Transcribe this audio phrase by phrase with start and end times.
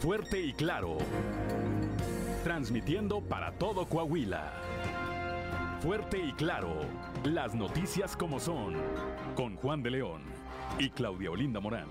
[0.00, 0.98] Fuerte y Claro.
[2.44, 4.52] Transmitiendo para todo Coahuila.
[5.80, 6.82] Fuerte y Claro.
[7.24, 8.74] Las noticias como son.
[9.34, 10.22] Con Juan de León
[10.78, 11.88] y Claudia Olinda Morán.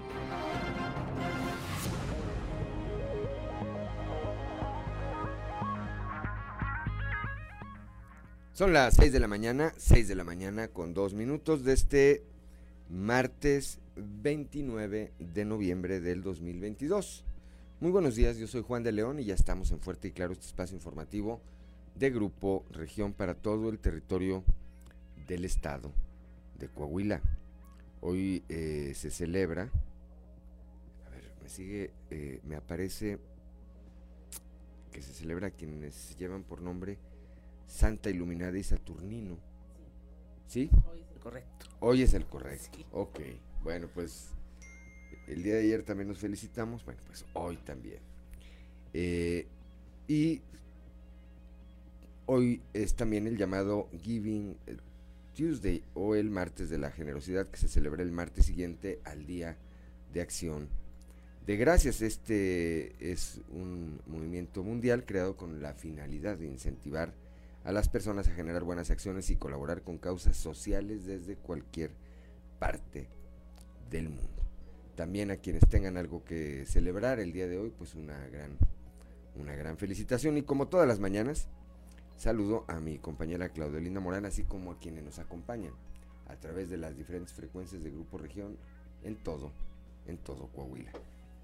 [8.54, 12.24] Son las 6 de la mañana, 6 de la mañana con 2 minutos de este
[12.90, 17.27] martes 29 de noviembre del 2022.
[17.80, 20.34] Muy buenos días, yo soy Juan de León y ya estamos en Fuerte y Claro,
[20.34, 21.40] este espacio informativo
[21.94, 24.44] de Grupo Región para todo el territorio
[25.28, 25.92] del estado
[26.58, 27.22] de Coahuila.
[28.02, 29.70] Hoy eh, se celebra,
[31.06, 33.20] a ver, me sigue, eh, me aparece
[34.92, 36.98] que se celebra quienes llevan por nombre
[37.68, 39.38] Santa Iluminada y Saturnino.
[40.48, 40.72] ¿Sí?
[40.92, 41.66] Hoy es el correcto.
[41.80, 42.76] Hoy es el correcto.
[42.76, 42.86] Sí.
[42.92, 43.20] Ok.
[43.62, 44.32] Bueno, pues
[45.28, 46.84] el día de ayer también nos felicitamos.
[46.86, 48.00] Bueno, pues hoy también.
[48.94, 49.46] Eh,
[50.08, 50.42] y
[52.26, 54.78] hoy es también el llamado Giving eh,
[55.36, 59.58] Tuesday o el martes de la generosidad que se celebra el martes siguiente al día
[60.14, 60.70] de acción
[61.46, 62.02] de gracias.
[62.02, 67.14] Este es un movimiento mundial creado con la finalidad de incentivar
[67.64, 71.92] a las personas a generar buenas acciones y colaborar con causas sociales desde cualquier
[72.60, 73.08] parte
[73.90, 74.47] del mundo.
[74.98, 78.58] También a quienes tengan algo que celebrar el día de hoy, pues una gran,
[79.36, 80.40] una gran felicitación.
[80.40, 81.48] Y como todas las mañanas,
[82.16, 85.74] saludo a mi compañera Claudelina Morán, así como a quienes nos acompañan
[86.28, 88.58] a través de las diferentes frecuencias de Grupo Región
[89.04, 89.52] en todo,
[90.08, 90.92] en todo Coahuila.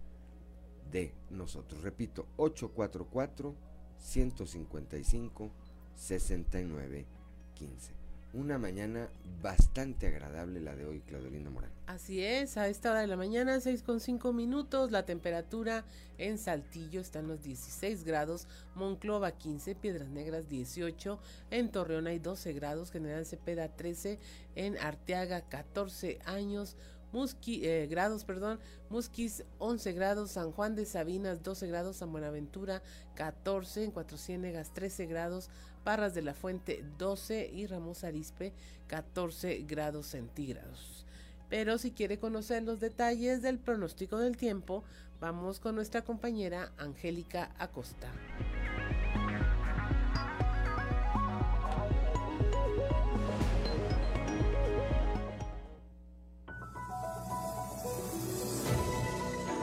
[0.91, 1.83] de nosotros.
[1.83, 3.53] Repito, 844
[3.99, 5.51] 155
[5.95, 7.05] 69
[7.53, 8.00] 15.
[8.33, 9.10] Una mañana
[9.42, 11.72] bastante agradable la de hoy, Claudelina Morán.
[11.88, 15.83] Así es, a esta hora de la mañana, 6 con 5 minutos, la temperatura
[16.18, 21.19] en Saltillo está en los 16 grados, Monclova 15, Piedras Negras 18,
[21.50, 24.19] en Torreón hay 12 grados, General Cepeda 13,
[24.56, 26.77] en Arteaga 14 años,
[27.12, 32.81] Musqui, eh, grados, perdón, Musquis 11 grados, San Juan de Sabinas 12 grados, San Buenaventura
[33.16, 35.50] 14, en Cuatro Ciénegas 13 grados,
[35.83, 38.54] Parras de la Fuente 12 y Ramos Arispe
[38.88, 41.06] 14 grados centígrados.
[41.50, 44.83] Pero si quiere conocer los detalles del pronóstico del tiempo,
[45.19, 48.10] vamos con nuestra compañera Angélica Acosta.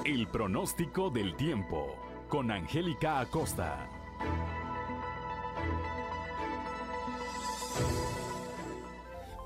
[0.05, 1.95] El pronóstico del tiempo
[2.29, 3.98] con Angélica Acosta.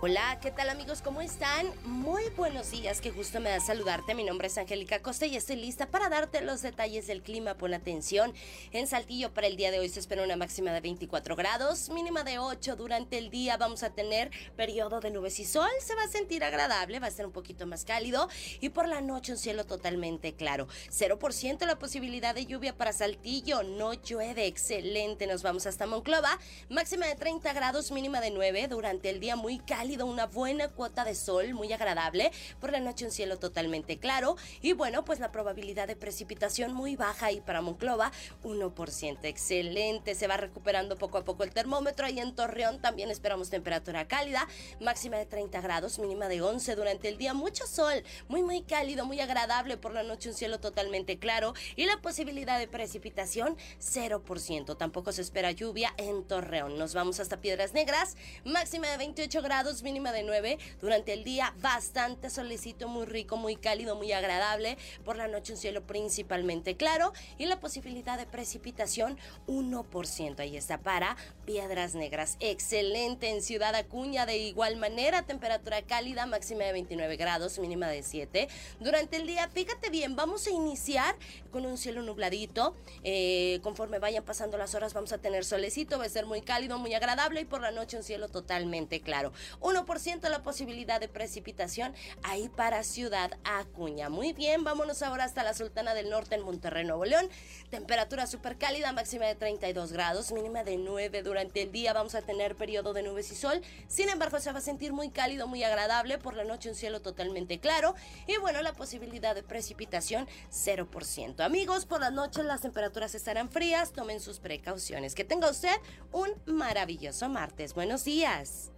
[0.04, 1.00] Hola, ¿qué tal amigos?
[1.00, 1.68] ¿Cómo están?
[1.84, 4.16] Muy buenos días, qué gusto me da saludarte.
[4.16, 7.54] Mi nombre es Angélica Costa y estoy lista para darte los detalles del clima.
[7.54, 8.34] Pon atención.
[8.72, 12.24] En Saltillo para el día de hoy se espera una máxima de 24 grados, mínima
[12.24, 12.74] de 8.
[12.74, 15.70] Durante el día vamos a tener periodo de nubes y sol.
[15.78, 18.28] Se va a sentir agradable, va a ser un poquito más cálido
[18.60, 20.66] y por la noche un cielo totalmente claro.
[20.90, 23.62] 0% la posibilidad de lluvia para Saltillo.
[23.62, 25.28] No llueve, excelente.
[25.28, 26.40] Nos vamos hasta Monclova.
[26.68, 28.66] Máxima de 30 grados, mínima de 9.
[28.66, 32.32] Durante el día muy cálido una buena cuota de sol, muy agradable.
[32.60, 34.36] Por la noche un cielo totalmente claro.
[34.60, 38.12] Y bueno, pues la probabilidad de precipitación muy baja y para Monclova,
[38.42, 39.18] 1%.
[39.24, 40.14] Excelente.
[40.14, 42.08] Se va recuperando poco a poco el termómetro.
[42.08, 44.48] Y en Torreón también esperamos temperatura cálida.
[44.80, 47.34] Máxima de 30 grados, mínima de 11 durante el día.
[47.34, 49.76] Mucho sol, muy, muy cálido, muy agradable.
[49.76, 51.54] Por la noche un cielo totalmente claro.
[51.76, 54.76] Y la posibilidad de precipitación, 0%.
[54.76, 56.78] Tampoco se espera lluvia en Torreón.
[56.78, 58.16] Nos vamos hasta Piedras Negras.
[58.44, 60.58] Máxima de 28 grados, mínima de 9.
[60.80, 64.78] Durante el día bastante solecito, muy rico, muy cálido, muy agradable.
[65.04, 70.40] Por la noche un cielo principalmente claro y la posibilidad de precipitación 1%.
[70.40, 72.36] Ahí está para Piedras Negras.
[72.40, 75.22] Excelente en Ciudad Acuña de igual manera.
[75.22, 78.48] Temperatura cálida, máxima de 29 grados, mínima de 7.
[78.80, 81.16] Durante el día, fíjate bien, vamos a iniciar
[81.50, 82.74] con un cielo nubladito.
[83.04, 86.78] Eh, conforme vayan pasando las horas vamos a tener solecito, va a ser muy cálido,
[86.78, 89.32] muy agradable y por la noche un cielo totalmente claro.
[89.72, 94.08] 1% la posibilidad de precipitación ahí para Ciudad Acuña.
[94.08, 97.28] Muy bien, vámonos ahora hasta la Sultana del Norte en Monterrey, Nuevo León.
[97.70, 101.22] Temperatura súper cálida, máxima de 32 grados, mínima de 9.
[101.22, 103.62] Durante el día vamos a tener periodo de nubes y sol.
[103.88, 106.18] Sin embargo, se va a sentir muy cálido, muy agradable.
[106.18, 107.94] Por la noche un cielo totalmente claro.
[108.26, 111.40] Y bueno, la posibilidad de precipitación 0%.
[111.40, 113.92] Amigos, por la noche las temperaturas estarán frías.
[113.92, 115.14] Tomen sus precauciones.
[115.14, 115.74] Que tenga usted
[116.12, 117.74] un maravilloso martes.
[117.74, 118.72] Buenos días.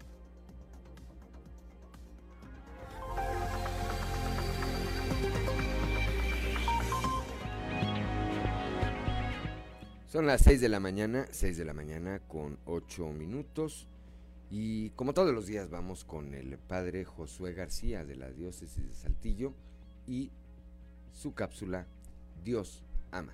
[10.14, 13.88] Son las 6 de la mañana, 6 de la mañana con 8 minutos.
[14.48, 18.94] Y como todos los días vamos con el padre Josué García de la diócesis de
[18.94, 19.54] Saltillo
[20.06, 20.30] y
[21.12, 21.88] su cápsula
[22.44, 23.32] Dios ama.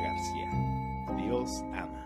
[0.00, 0.50] García.
[1.16, 2.02] Dios ama.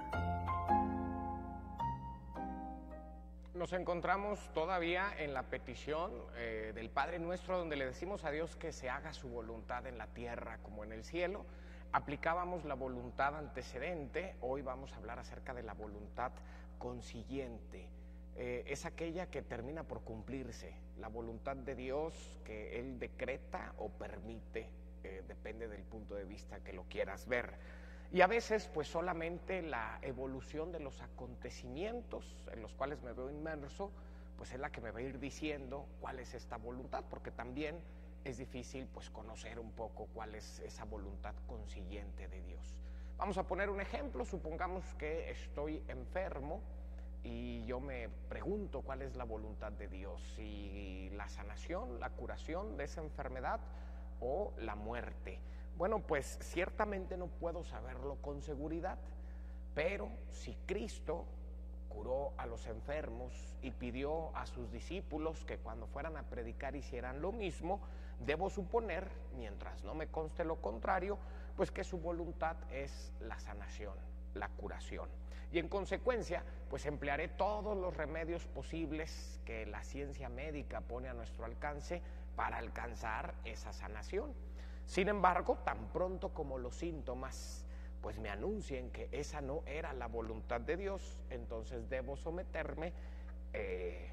[3.54, 8.54] Nos encontramos todavía en la petición eh, del Padre Nuestro donde le decimos a Dios
[8.54, 11.46] que se haga su voluntad en la tierra como en el cielo.
[11.92, 16.32] Aplicábamos la voluntad antecedente, hoy vamos a hablar acerca de la voluntad
[16.78, 17.88] consiguiente.
[18.36, 23.88] Eh, es aquella que termina por cumplirse, la voluntad de Dios que Él decreta o
[23.88, 24.68] permite,
[25.26, 27.54] depende del punto de vista que lo quieras ver.
[28.12, 33.30] Y a veces pues solamente la evolución de los acontecimientos en los cuales me veo
[33.30, 33.90] inmerso,
[34.36, 37.80] pues es la que me va a ir diciendo cuál es esta voluntad, porque también
[38.24, 42.82] es difícil pues conocer un poco cuál es esa voluntad consiguiente de Dios.
[43.16, 46.60] Vamos a poner un ejemplo, supongamos que estoy enfermo
[47.22, 52.76] y yo me pregunto cuál es la voluntad de Dios, si la sanación, la curación
[52.76, 53.60] de esa enfermedad
[54.20, 55.38] o la muerte.
[55.76, 58.98] Bueno, pues ciertamente no puedo saberlo con seguridad,
[59.74, 61.24] pero si Cristo
[61.88, 63.32] curó a los enfermos
[63.62, 67.80] y pidió a sus discípulos que cuando fueran a predicar hicieran lo mismo,
[68.20, 71.18] debo suponer, mientras no me conste lo contrario,
[71.56, 73.94] pues que su voluntad es la sanación,
[74.34, 75.08] la curación.
[75.52, 81.14] Y en consecuencia, pues emplearé todos los remedios posibles que la ciencia médica pone a
[81.14, 82.02] nuestro alcance
[82.36, 84.32] para alcanzar esa sanación.
[84.84, 87.66] Sin embargo, tan pronto como los síntomas
[88.06, 92.92] pues me anuncien que esa no era la voluntad de Dios, entonces debo someterme
[93.52, 94.12] eh,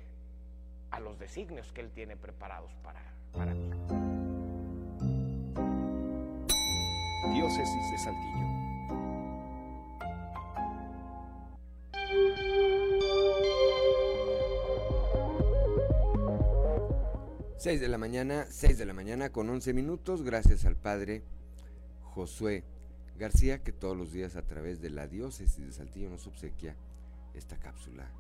[0.90, 3.04] a los designios que Él tiene preparados para,
[3.34, 3.70] para mí.
[7.36, 8.44] Diócesis de Saltillo.
[17.64, 21.24] Seis de la mañana, 6 de la mañana con 11 minutos, gracias al padre
[22.02, 22.66] Josué
[23.18, 26.76] García que todos los días a través de la diócesis de Saltillo nos obsequia
[27.34, 28.12] esta cápsula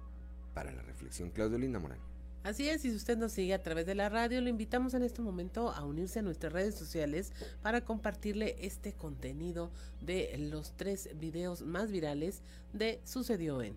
[0.53, 1.29] para la reflexión.
[1.29, 1.99] Claudio Linda Morán.
[2.43, 5.03] Así es, y si usted nos sigue a través de la radio, lo invitamos en
[5.03, 11.09] este momento a unirse a nuestras redes sociales para compartirle este contenido de los tres
[11.19, 13.75] videos más virales de Sucedió en.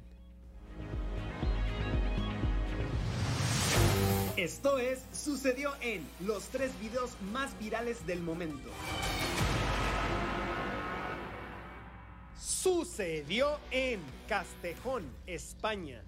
[4.37, 8.69] Esto es Sucedió en los tres videos más virales del momento.
[12.39, 16.03] Sucedió en Castejón, España.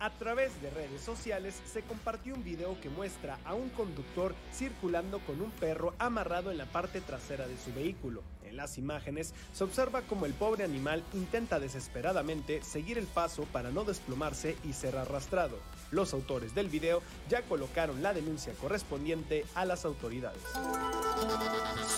[0.00, 5.20] A través de redes sociales se compartió un video que muestra a un conductor circulando
[5.20, 8.24] con un perro amarrado en la parte trasera de su vehículo.
[8.42, 13.70] En las imágenes se observa como el pobre animal intenta desesperadamente seguir el paso para
[13.70, 15.58] no desplomarse y ser arrastrado.
[15.90, 20.42] Los autores del video ya colocaron la denuncia correspondiente a las autoridades.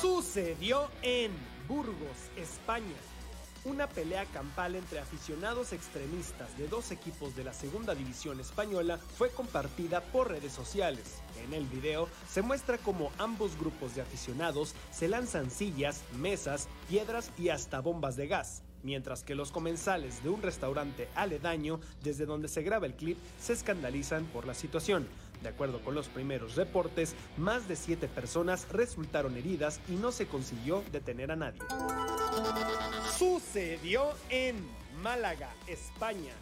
[0.00, 1.32] Sucedió en
[1.68, 1.96] Burgos,
[2.36, 2.96] España.
[3.64, 9.30] Una pelea campal entre aficionados extremistas de dos equipos de la segunda división española fue
[9.30, 11.20] compartida por redes sociales.
[11.44, 17.30] En el video se muestra cómo ambos grupos de aficionados se lanzan sillas, mesas, piedras
[17.36, 22.48] y hasta bombas de gas mientras que los comensales de un restaurante aledaño desde donde
[22.48, 25.06] se graba el clip se escandalizan por la situación.
[25.42, 30.26] De acuerdo con los primeros reportes, más de siete personas resultaron heridas y no se
[30.26, 31.60] consiguió detener a nadie.
[33.16, 34.56] Sucedió en
[35.02, 36.32] Málaga, España.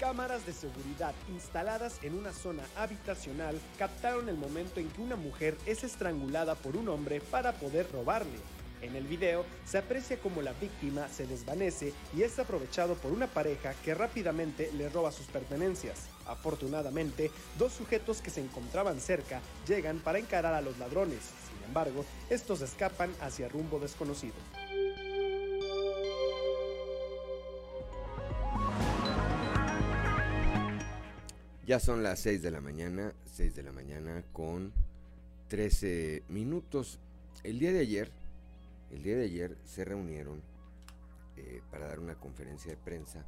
[0.00, 5.56] Cámaras de seguridad instaladas en una zona habitacional captaron el momento en que una mujer
[5.66, 8.38] es estrangulada por un hombre para poder robarle.
[8.84, 13.26] En el video se aprecia como la víctima se desvanece y es aprovechado por una
[13.26, 16.02] pareja que rápidamente le roba sus pertenencias.
[16.26, 21.20] Afortunadamente, dos sujetos que se encontraban cerca llegan para encarar a los ladrones.
[21.48, 24.34] Sin embargo, estos escapan hacia rumbo desconocido.
[31.66, 34.74] Ya son las 6 de la mañana, 6 de la mañana con
[35.48, 36.98] 13 minutos.
[37.42, 38.10] El día de ayer,
[38.94, 40.40] el día de ayer se reunieron
[41.36, 43.26] eh, para dar una conferencia de prensa,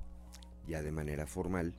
[0.68, 1.74] ya de manera formal,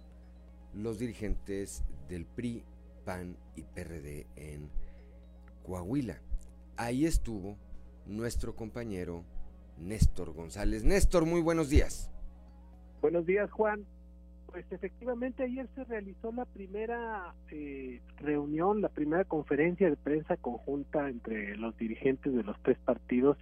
[0.73, 2.63] los dirigentes del PRI,
[3.05, 4.69] PAN y PRD en
[5.63, 6.17] Coahuila.
[6.75, 7.57] Ahí estuvo
[8.05, 9.23] nuestro compañero
[9.79, 10.83] Néstor González.
[10.83, 12.11] Néstor, muy buenos días.
[13.01, 13.85] Buenos días, Juan.
[14.47, 21.07] Pues efectivamente ayer se realizó la primera eh, reunión, la primera conferencia de prensa conjunta
[21.07, 23.37] entre los dirigentes de los tres partidos.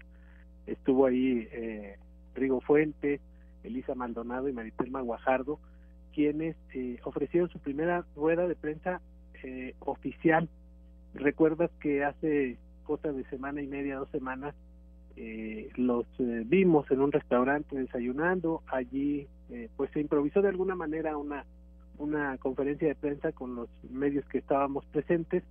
[0.68, 1.98] Estuvo ahí eh,
[2.34, 3.22] Rigo Fuentes,
[3.64, 5.60] Elisa Maldonado y Maritelma Guajardo,
[6.14, 9.02] quienes eh, ofrecieron su primera rueda de prensa
[9.44, 10.50] eh, oficial.
[11.14, 14.56] Recuerdas que hace cosa de semana y media, dos semanas,
[15.18, 20.76] eh, los eh, vimos en un restaurante desayunando, allí eh, pues se improvisó de alguna
[20.76, 21.46] manera una,
[21.98, 25.44] una conferencia de prensa con los medios que estábamos presentes,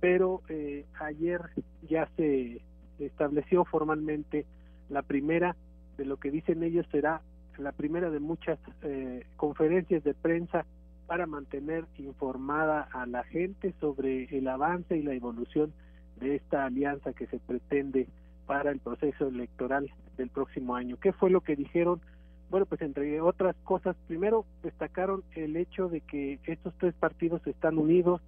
[0.00, 1.40] pero eh, ayer
[1.88, 2.62] ya se
[3.06, 4.46] estableció formalmente
[4.88, 5.56] la primera
[5.96, 7.22] de lo que dicen ellos será
[7.58, 10.64] la primera de muchas eh, conferencias de prensa
[11.06, 15.72] para mantener informada a la gente sobre el avance y la evolución
[16.20, 18.06] de esta alianza que se pretende
[18.46, 20.96] para el proceso electoral del próximo año.
[21.00, 22.00] ¿Qué fue lo que dijeron?
[22.48, 27.78] Bueno, pues entre otras cosas, primero destacaron el hecho de que estos tres partidos están
[27.78, 28.20] unidos,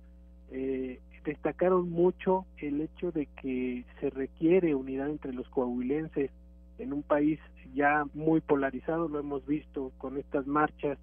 [0.50, 6.30] eh, destacaron mucho el hecho de que se requiere unidad entre los coahuilenses
[6.78, 7.38] en un país
[7.74, 10.98] ya muy polarizado, lo hemos visto con estas marchas,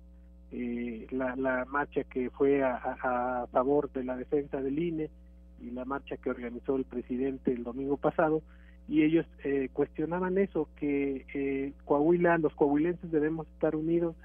[0.52, 5.10] eh, la, la marcha que fue a, a, favor de la defensa del INE
[5.62, 8.42] y la marcha que organizó el presidente el domingo pasado,
[8.88, 14.16] y ellos eh, cuestionaban eso, que eh, Coahuila, los coahuilenses debemos estar unidos,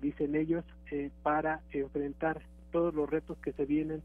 [0.00, 4.02] dicen ellos, eh, para enfrentar todos los retos que se vienen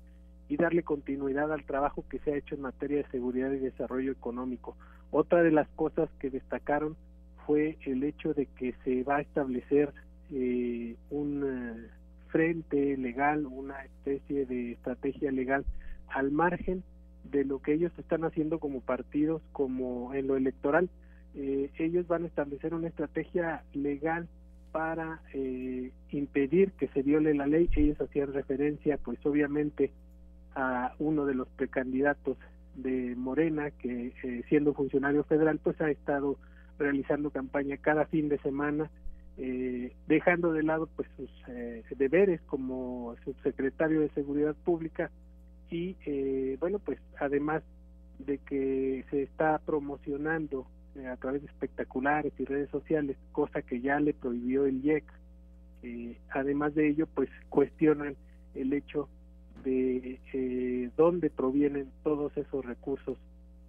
[0.50, 4.12] y darle continuidad al trabajo que se ha hecho en materia de seguridad y desarrollo
[4.12, 4.75] económico.
[5.12, 6.98] Otra de las cosas que destacaron
[7.46, 9.94] fue el hecho de que se va a establecer
[10.32, 15.65] eh, un uh, frente legal, una especie de estrategia legal
[16.08, 16.84] al margen
[17.24, 20.89] de lo que ellos están haciendo como partidos, como en lo electoral.
[21.36, 24.27] Eh, ellos van a establecer una estrategia legal
[24.72, 27.70] para eh, impedir que se viole la ley.
[27.75, 29.91] Ellos hacían referencia, pues obviamente,
[30.56, 32.38] a uno de los precandidatos
[32.75, 36.38] de Morena, que eh, siendo funcionario federal, pues ha estado
[36.77, 38.89] realizando campaña cada fin de semana,
[39.38, 45.12] eh, dejando de lado pues sus eh, deberes como subsecretario de Seguridad Pública
[45.70, 45.96] y
[46.56, 47.62] bueno, pues además
[48.18, 50.65] de que se está promocionando
[51.08, 55.03] a través de espectaculares y redes sociales, cosa que ya le prohibió el IEC.
[56.32, 58.15] además de ello, pues cuestionan
[58.56, 59.10] el hecho
[59.63, 63.17] de eh, dónde provienen todos esos recursos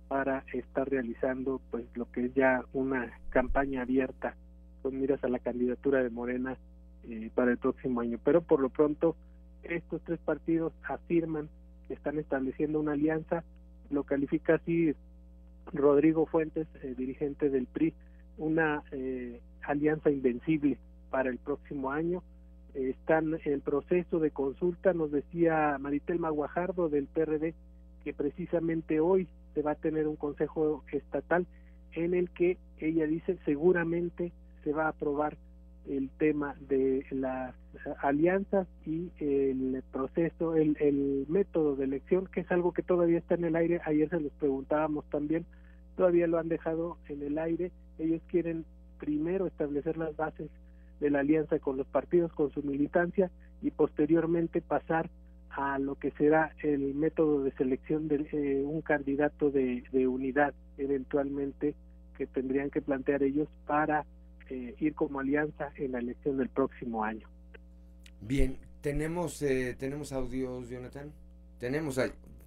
[0.08, 4.34] para estar realizando pues lo que es ya una campaña abierta
[4.82, 6.56] con miras a la candidatura de Morena
[7.08, 8.18] eh, para el próximo año.
[8.24, 9.16] Pero por lo pronto
[9.62, 11.48] estos tres partidos afirman
[11.86, 13.44] que están estableciendo una alianza,
[13.90, 14.94] lo califica así
[15.72, 17.94] Rodrigo Fuentes, eh, dirigente del PRI,
[18.38, 20.78] una eh, alianza invencible
[21.10, 22.22] para el próximo año
[22.74, 27.54] están en proceso de consulta, nos decía Maritel Maguajardo del PRD
[28.04, 31.46] que precisamente hoy se va a tener un consejo estatal
[31.92, 34.32] en el que ella dice seguramente
[34.64, 35.36] se va a aprobar
[35.88, 37.54] el tema de las
[38.02, 43.34] alianzas y el proceso, el, el método de elección, que es algo que todavía está
[43.34, 43.80] en el aire.
[43.84, 45.46] Ayer se los preguntábamos también,
[45.96, 47.72] todavía lo han dejado en el aire.
[47.98, 48.64] Ellos quieren
[48.98, 50.50] primero establecer las bases
[51.00, 53.30] de la alianza con los partidos, con su militancia
[53.62, 55.10] y posteriormente pasar
[55.50, 61.74] a lo que será el método de selección de eh, un candidato de, unidad eventualmente
[62.16, 64.04] que tendrían que plantear ellos para
[64.48, 67.26] eh, ir como alianza en la elección del próximo año.
[68.20, 71.10] Bien, tenemos eh, tenemos audios, Jonathan.
[71.58, 72.00] Tenemos,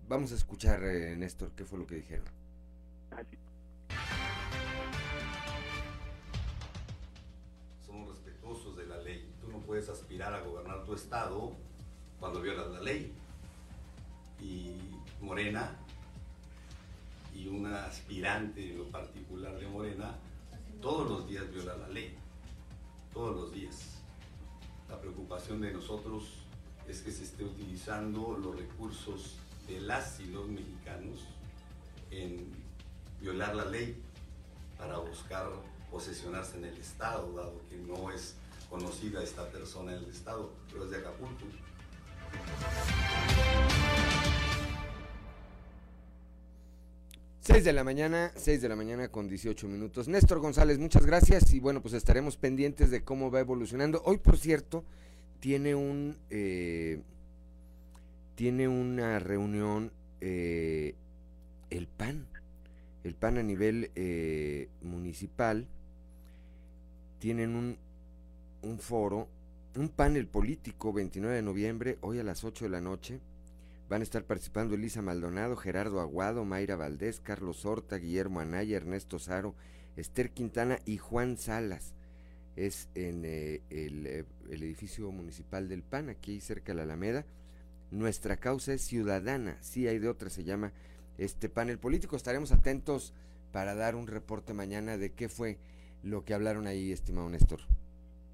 [0.08, 2.26] vamos a escuchar, Néstor, qué fue lo que dijeron.
[3.12, 3.38] Así.
[9.74, 11.52] Puedes aspirar a gobernar tu estado
[12.20, 13.12] cuando violas la ley.
[14.40, 14.70] Y
[15.20, 15.76] Morena
[17.34, 20.14] y una aspirante en lo particular de Morena
[20.80, 22.16] todos los días viola la ley,
[23.16, 23.96] todos los días.
[24.90, 26.26] La preocupación de nosotros
[26.88, 31.22] es que se esté utilizando los recursos de las y los mexicanos
[32.12, 32.46] en
[33.20, 34.00] violar la ley
[34.78, 35.50] para buscar
[35.90, 38.36] posesionarse en el Estado, dado que no es
[38.74, 41.46] conocida esta persona en el estado, pero es de Acapulco.
[47.40, 50.08] Seis de la mañana, 6 de la mañana con 18 minutos.
[50.08, 54.02] Néstor González, muchas gracias y bueno, pues estaremos pendientes de cómo va evolucionando.
[54.06, 54.84] Hoy, por cierto,
[55.40, 57.04] tiene un eh,
[58.34, 60.96] tiene una reunión eh,
[61.70, 62.26] el PAN,
[63.04, 65.68] el PAN a nivel eh, municipal.
[67.20, 67.78] Tienen un
[68.64, 69.28] un foro,
[69.76, 73.20] un panel político 29 de noviembre, hoy a las 8 de la noche.
[73.90, 79.20] Van a estar participando Elisa Maldonado, Gerardo Aguado, Mayra Valdés, Carlos Horta, Guillermo Anaya, Ernesto
[79.20, 79.54] Saro,
[79.98, 81.94] Esther Quintana y Juan Salas.
[82.56, 87.26] Es en eh, el, eh, el, edificio municipal del PAN, aquí cerca de la Alameda.
[87.92, 90.72] Nuestra causa es ciudadana, sí hay de otra, se llama
[91.18, 92.16] este panel político.
[92.16, 93.14] Estaremos atentos
[93.52, 95.58] para dar un reporte mañana de qué fue
[96.04, 97.62] lo que hablaron ahí, estimado Néstor.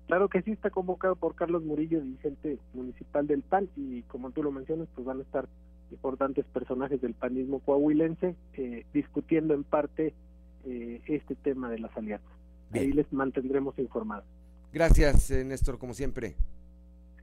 [0.10, 4.42] Claro que sí está convocado por Carlos Murillo, dirigente municipal del PAN, y como tú
[4.42, 5.48] lo mencionas, pues van a estar
[5.92, 10.16] importantes personajes del panismo coahuilense eh, discutiendo en parte
[10.66, 12.28] eh, este tema de las alianzas.
[12.72, 14.26] Ahí les mantendremos informados.
[14.74, 16.36] Gracias, eh, Néstor, como siempre.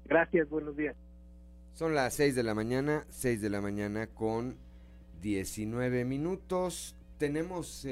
[0.05, 0.94] Gracias, buenos días.
[1.72, 4.59] Son las 6 de la mañana, 6 de la mañana con
[5.22, 6.94] 19 minutos.
[7.18, 7.85] Tenemos,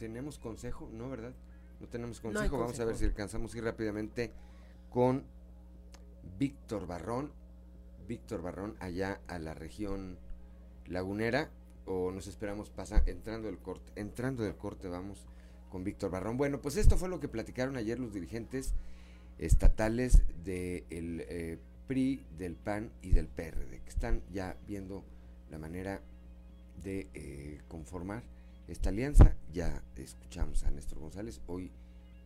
[0.00, 1.32] tenemos consejo, ¿no, verdad?
[1.80, 2.58] No tenemos consejo.
[2.58, 4.30] Vamos a ver si alcanzamos ir rápidamente
[4.90, 5.24] con
[6.38, 7.32] Víctor Barrón.
[8.06, 10.18] Víctor Barrón allá a la región
[10.86, 11.50] lagunera.
[11.86, 13.92] O nos esperamos pasar entrando del corte.
[13.96, 15.26] Entrando del corte vamos
[15.70, 16.36] con Víctor Barrón.
[16.36, 18.74] Bueno, pues esto fue lo que platicaron ayer los dirigentes
[19.38, 20.84] estatales del
[21.28, 25.02] eh, PRI, del PAN y del PRD, que están ya viendo
[25.50, 26.02] la manera
[26.82, 28.22] de eh, conformar
[28.70, 29.34] esta alianza.
[29.52, 31.70] Ya escuchamos a Néstor González, hoy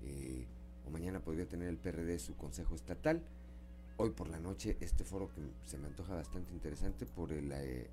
[0.02, 0.46] eh,
[0.86, 3.22] o mañana podría tener el PRD su consejo estatal.
[3.96, 7.88] Hoy por la noche este foro que se me antoja bastante interesante por el, eh,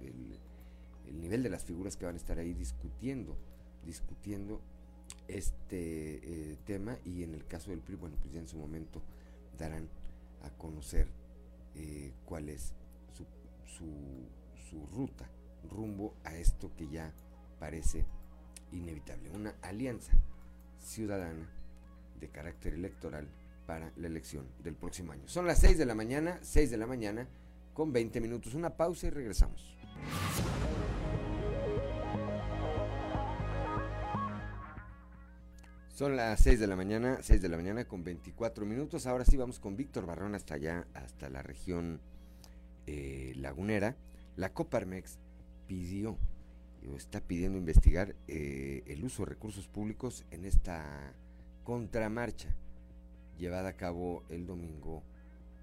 [0.00, 3.36] el, nivel de las figuras que van a estar ahí discutiendo,
[3.86, 4.60] discutiendo
[5.28, 9.00] este eh, tema y en el caso del PRI, bueno, pues ya en su momento
[9.58, 9.88] darán
[10.42, 11.08] a conocer
[12.24, 12.72] cuál es
[13.12, 13.24] su,
[13.66, 13.84] su,
[14.70, 15.28] su ruta
[15.68, 17.12] rumbo a esto que ya
[17.64, 18.04] parece
[18.72, 20.12] inevitable, una alianza
[20.78, 21.48] ciudadana
[22.20, 23.26] de carácter electoral
[23.66, 25.22] para la elección del próximo año.
[25.28, 27.26] Son las 6 de la mañana, 6 de la mañana,
[27.72, 28.52] con 20 minutos.
[28.52, 29.78] Una pausa y regresamos.
[35.88, 39.06] Son las 6 de la mañana, 6 de la mañana con 24 minutos.
[39.06, 42.02] Ahora sí vamos con Víctor Barrón hasta allá, hasta la región
[42.86, 43.96] eh, lagunera.
[44.36, 45.16] La Coparmex
[45.66, 46.18] pidió,
[46.96, 51.14] está pidiendo investigar eh, el uso de recursos públicos en esta
[51.64, 52.54] contramarcha
[53.38, 55.02] llevada a cabo el domingo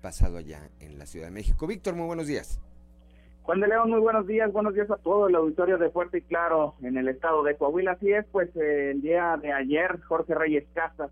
[0.02, 1.68] pasado allá en la Ciudad de México.
[1.68, 2.60] Víctor, muy buenos días.
[3.44, 6.22] Juan de León, muy buenos días, buenos días a todo el auditorio de Fuerte y
[6.22, 7.94] Claro en el estado de Coahuila.
[7.94, 11.12] Así es, pues el día de ayer Jorge Reyes Casas,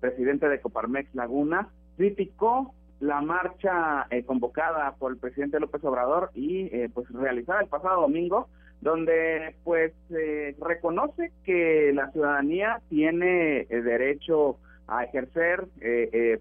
[0.00, 6.66] presidente de Coparmex Laguna, criticó la marcha eh, convocada por el presidente López Obrador y
[6.74, 8.48] eh, pues realizada el pasado domingo,
[8.80, 15.66] donde pues eh, reconoce que la ciudadanía tiene derecho a ejercer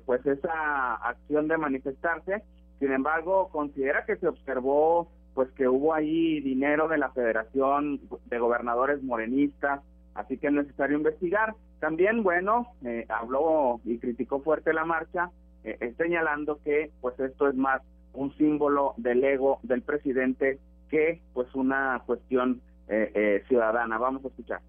[0.05, 2.43] pues esa acción de manifestarse.
[2.79, 8.39] Sin embargo, considera que se observó pues que hubo ahí dinero de la Federación de
[8.39, 9.81] Gobernadores Morenistas,
[10.15, 11.53] así que es necesario investigar.
[11.79, 15.29] También, bueno, eh, habló y criticó fuerte la marcha,
[15.63, 20.57] eh, señalando que pues esto es más un símbolo del ego del presidente
[20.89, 23.97] que pues una cuestión eh, ciudadana.
[23.97, 24.61] Vamos a escuchar.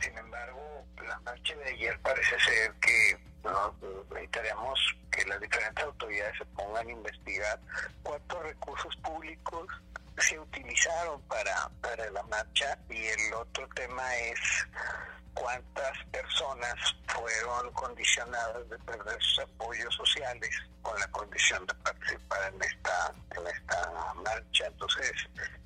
[0.00, 3.26] Sin embargo, la marcha de ayer parece ser que
[4.10, 4.78] necesitaríamos
[5.10, 7.60] que las diferentes autoridades se pongan a investigar
[8.02, 9.66] cuántos recursos públicos
[10.18, 14.40] se utilizaron para, para la marcha y el otro tema es
[15.34, 16.74] cuántas personas
[17.06, 20.50] fueron condicionadas de perder sus apoyos sociales
[20.82, 24.66] con la condición de participar en esta en esta marcha.
[24.66, 25.12] Entonces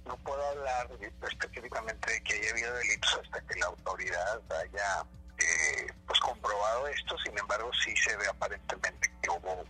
[0.05, 5.05] no puedo hablar específicamente de que haya habido delitos hasta que la autoridad haya
[5.39, 9.65] eh, pues comprobado esto, sin embargo sí se ve aparentemente que hubo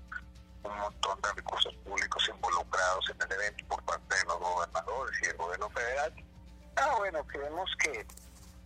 [0.62, 5.26] un montón de recursos públicos involucrados en el evento por parte de los gobernadores y
[5.26, 6.14] el gobierno federal.
[6.76, 8.06] Ah, bueno, creemos que,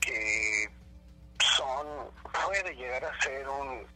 [0.01, 0.71] que
[1.57, 1.87] son,
[2.47, 3.87] puede llegar a ser un,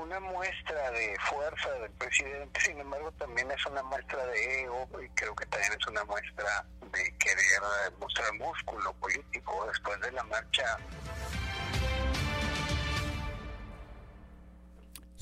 [0.00, 5.08] una muestra de fuerza del presidente, sin embargo también es una muestra de ego y
[5.10, 10.78] creo que también es una muestra de querer mostrar músculo político después de la marcha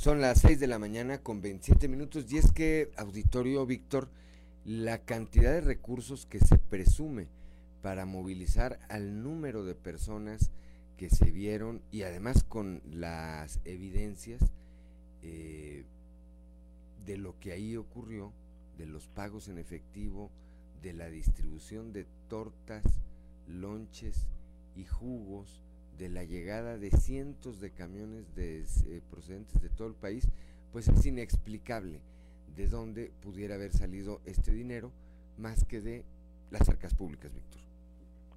[0.03, 4.09] Son las 6 de la mañana con 27 minutos y es que, auditorio Víctor,
[4.65, 7.29] la cantidad de recursos que se presume
[7.83, 10.51] para movilizar al número de personas
[10.97, 14.41] que se vieron y además con las evidencias
[15.23, 15.85] eh,
[17.07, 18.33] de lo que ahí ocurrió,
[18.79, 20.33] de los pagos en efectivo,
[20.83, 22.83] de la distribución de tortas,
[23.47, 24.27] lonches
[24.75, 25.63] y jugos,
[25.99, 30.29] de la llegada de cientos de camiones de, eh, procedentes de todo el país,
[30.73, 32.01] pues es inexplicable
[32.57, 34.91] de dónde pudiera haber salido este dinero
[35.39, 36.05] más que de
[36.51, 37.61] las arcas públicas, Víctor.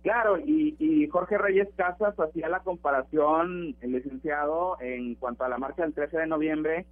[0.03, 5.83] Claro, y, Jorge Reyes Casas hacía la comparación, el licenciado, en cuanto a la marcha
[5.83, 6.85] del 13 de noviembre,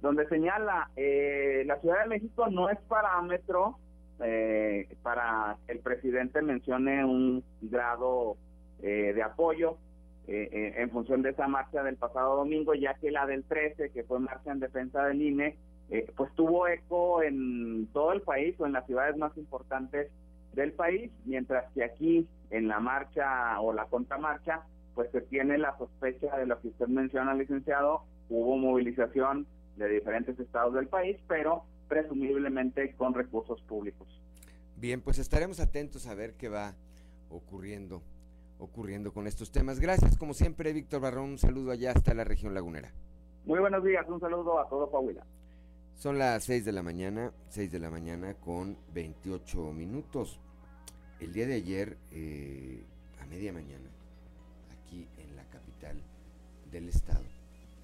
[0.00, 3.78] donde señala, eh, la Ciudad de México no es parámetro
[4.20, 8.36] eh, para el presidente mencione un grado
[8.80, 9.78] de apoyo,
[10.26, 13.90] eh, eh, en función de esa marcha del pasado domingo, ya que la del 13,
[13.90, 15.58] que fue marcha en defensa del INE,
[15.90, 20.10] eh, pues tuvo eco en todo el país o en las ciudades más importantes
[20.54, 24.62] del país, mientras que aquí en la marcha o la contramarcha,
[24.94, 30.38] pues se tiene la sospecha de lo que usted menciona, licenciado, hubo movilización de diferentes
[30.40, 34.08] estados del país, pero presumiblemente con recursos públicos.
[34.76, 36.76] Bien, pues estaremos atentos a ver qué va
[37.28, 38.02] ocurriendo
[38.58, 39.80] ocurriendo con estos temas.
[39.80, 41.30] Gracias, como siempre, Víctor Barrón.
[41.30, 42.92] Un saludo allá hasta la región lagunera.
[43.44, 45.24] Muy buenos días, un saludo a todo Coahuila.
[45.94, 50.40] Son las 6 de la mañana, 6 de la mañana con 28 minutos.
[51.20, 52.82] El día de ayer, eh,
[53.20, 53.88] a media mañana,
[54.72, 56.02] aquí en la capital
[56.70, 57.24] del estado,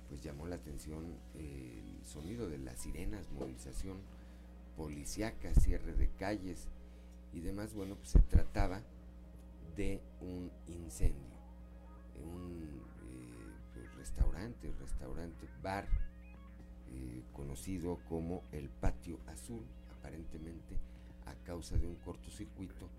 [0.09, 1.05] pues llamó la atención
[1.35, 3.99] el sonido de las sirenas, movilización
[4.77, 6.69] policíaca, cierre de calles
[7.33, 7.75] y demás.
[7.75, 8.83] Bueno, pues se trataba
[9.81, 11.39] de un incendio
[12.15, 15.89] en un eh, pues, restaurante, restaurante bar
[16.93, 19.65] eh, conocido como el Patio Azul,
[19.97, 20.77] aparentemente
[21.25, 22.91] a causa de un cortocircuito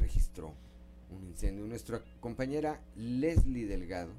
[0.00, 0.54] registró
[1.08, 1.64] un incendio.
[1.66, 4.12] Nuestra compañera Leslie Delgado,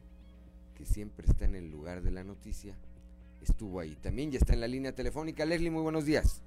[0.77, 2.75] que siempre está en el lugar de la noticia,
[3.41, 3.97] estuvo ahí.
[4.01, 5.43] También ya está en la línea telefónica.
[5.43, 6.41] Leslie, muy buenos días.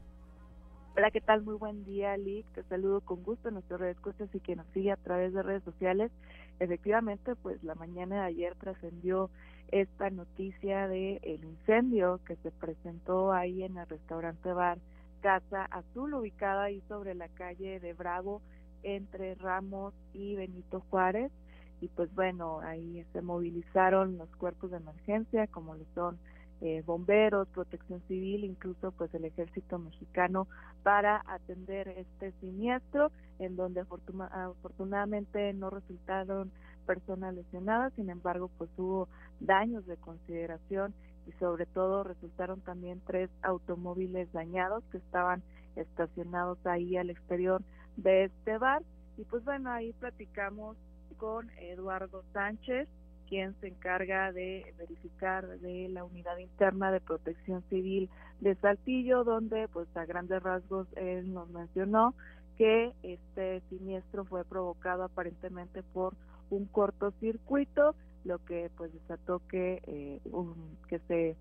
[1.01, 1.41] Hola, ¿qué tal?
[1.41, 2.47] Muy buen día, Lick.
[2.53, 5.43] Te saludo con gusto en nuestras redes sociales y que nos sigue a través de
[5.43, 6.13] redes sociales.
[6.59, 9.31] Efectivamente, pues la mañana de ayer trascendió
[9.73, 14.77] esta noticia de el incendio que se presentó ahí en el restaurante bar
[15.23, 18.43] Casa Azul, ubicada ahí sobre la calle de Bravo,
[18.83, 21.33] entre Ramos y Benito Juárez.
[21.81, 26.19] Y pues bueno, ahí se movilizaron los cuerpos de emergencia, como lo son
[26.61, 30.47] eh, bomberos, protección civil, incluso pues el ejército mexicano
[30.83, 36.53] para atender este siniestro, en donde afortunadamente no resultaron
[36.87, 39.09] personas lesionadas, sin embargo pues hubo
[39.41, 40.93] daños de consideración
[41.27, 45.43] y sobre todo resultaron también tres automóviles dañados que estaban
[45.77, 47.63] estacionados ahí al exterior
[47.97, 48.83] de este bar.
[49.17, 50.77] Y pues bueno ahí platicamos
[51.17, 52.89] con Eduardo Sánchez
[53.31, 59.69] quien se encarga de verificar de la unidad interna de protección civil de Saltillo, donde
[59.69, 62.15] pues a grandes rasgos él nos mencionó
[62.59, 66.15] que este siniestro fue provocado aparentemente por
[66.51, 70.21] un cortocircuito, lo que pues desató que, eh,
[70.89, 71.37] que se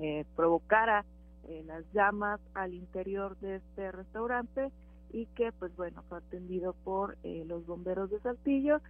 [0.00, 1.04] eh, provocara
[1.48, 4.70] eh, las llamas al interior de este restaurante
[5.12, 8.80] y que pues bueno fue atendido por los bomberos de Saltillo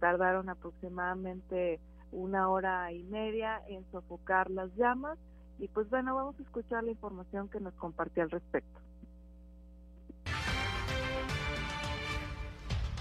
[0.00, 1.80] tardaron aproximadamente
[2.12, 5.18] una hora y media en sofocar las llamas
[5.58, 8.80] y pues bueno, vamos a escuchar la información que nos compartió al respecto.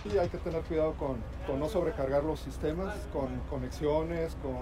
[0.04, 1.18] Sí, hay que tener cuidado con,
[1.60, 4.54] no sobrecargar los sistemas, con conexiones, con...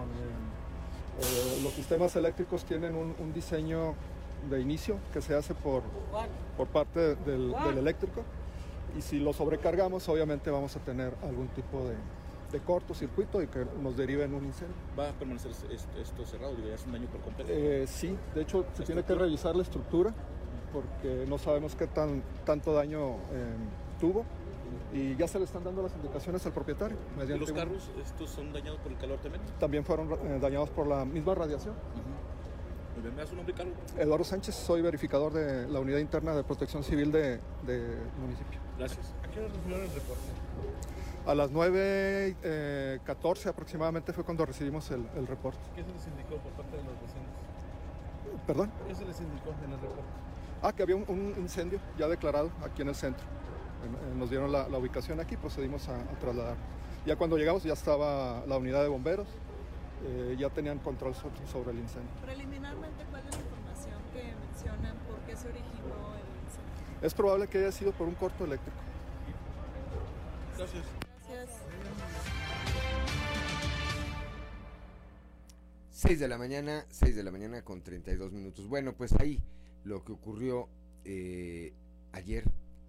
[1.19, 3.95] Eh, los sistemas eléctricos tienen un, diseño
[4.49, 5.83] de inicio que se hace por,
[6.57, 8.23] por parte del eléctrico
[8.97, 11.95] y si lo sobrecargamos obviamente vamos a tener algún tipo de,
[12.51, 14.75] de cortocircuito y que nos derive en un incendio.
[14.97, 16.55] ¿Va a permanecer esto cerrado?
[16.57, 17.51] ¿Ya es un daño por completo?
[17.53, 20.13] Eh, sí, de hecho se tiene que revisar la estructura
[20.73, 23.55] porque no sabemos qué tan, tanto daño eh,
[23.99, 24.25] tuvo
[24.93, 26.97] y ya se le están dando las indicaciones al propietario.
[27.17, 29.41] ¿Y los carros estos son dañados por el calor también?
[29.59, 31.75] También fueron eh, dañados por la misma radiación.
[33.09, 33.73] ¿Me das un nombre, Carlos?
[33.97, 37.39] Eduardo Sánchez, soy verificador de la Unidad Interna de Protección Civil de,
[38.19, 38.59] municipio.
[38.77, 39.13] Gracias.
[39.23, 40.21] ¿A qué hora recibieron el reporte?
[41.25, 42.99] A las 9.14 eh,
[43.49, 45.59] aproximadamente fue cuando recibimos el, reporte.
[45.75, 48.45] ¿Qué se les indicó por parte de los vecinos?
[48.45, 48.71] ¿Perdón?
[48.87, 50.03] ¿Qué se les indicó en el reporte?
[50.61, 53.25] Ah, que había un, incendio ya declarado aquí en el centro.
[54.15, 56.55] nos dieron la, ubicación aquí, procedimos a, trasladar.
[57.05, 59.27] Ya cuando llegamos ya estaba la unidad de bomberos,
[60.03, 62.11] eh, ya tenían control sobre, el incendio.
[62.23, 64.97] Preliminarmente, ¿cuál es la información que mencionan?
[65.07, 67.01] ¿Por qué se originó el incendio?
[67.01, 68.77] Es probable que haya sido por un corto eléctrico.
[70.57, 70.85] Gracias.
[76.01, 78.67] 6 de la mañana, 6 de la mañana con 32 minutos.
[78.67, 79.39] Bueno, pues ahí
[79.83, 80.67] lo que ocurrió
[81.05, 81.73] eh,
[82.11, 82.43] ayer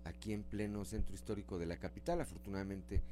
[0.05, 2.22] aquí en pleno centro histórico de la capital.
[2.22, 3.03] Afortunadamente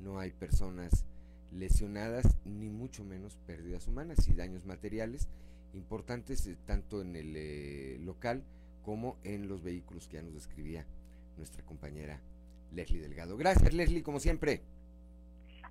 [0.00, 1.04] no hay personas
[1.52, 5.28] lesionadas ni mucho menos pérdidas humanas y daños materiales
[5.74, 8.42] importantes eh, tanto en el eh, local
[8.82, 10.86] como en los vehículos que ya nos describía
[11.36, 12.20] nuestra compañera
[12.72, 13.36] Leslie Delgado.
[13.36, 14.62] Gracias Leslie, como siempre.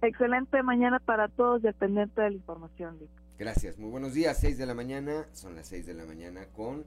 [0.02, 2.98] Excelente mañana para todos, dependiente de la información.
[3.38, 6.86] Gracias, muy buenos días, 6 de la mañana, son las 6 de la mañana con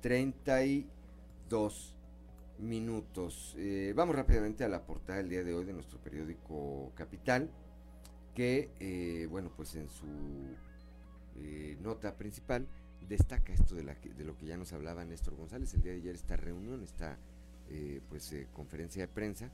[0.00, 1.94] 32
[2.58, 3.54] minutos.
[3.58, 7.50] Eh, vamos rápidamente a la portada del día de hoy de nuestro periódico Capital,
[8.34, 10.06] que, eh, bueno, pues en su
[11.36, 12.66] eh, nota principal
[13.08, 15.98] destaca esto de, la, de lo que ya nos hablaba Néstor González el día de
[15.98, 17.18] ayer, esta reunión, esta
[18.08, 19.48] pues conferencia de prensa,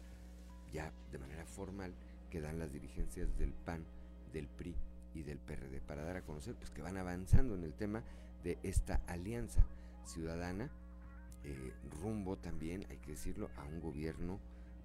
[0.72, 1.92] ya de manera formal,
[2.30, 3.84] que dan las dirigencias del PAN,
[4.32, 4.74] del PRI
[5.14, 8.02] y del PRD para dar a conocer pues que van avanzando en el tema
[8.42, 9.66] de esta alianza
[10.06, 10.70] ciudadana
[11.46, 14.40] eh, rumbo también, hay que decirlo, a un gobierno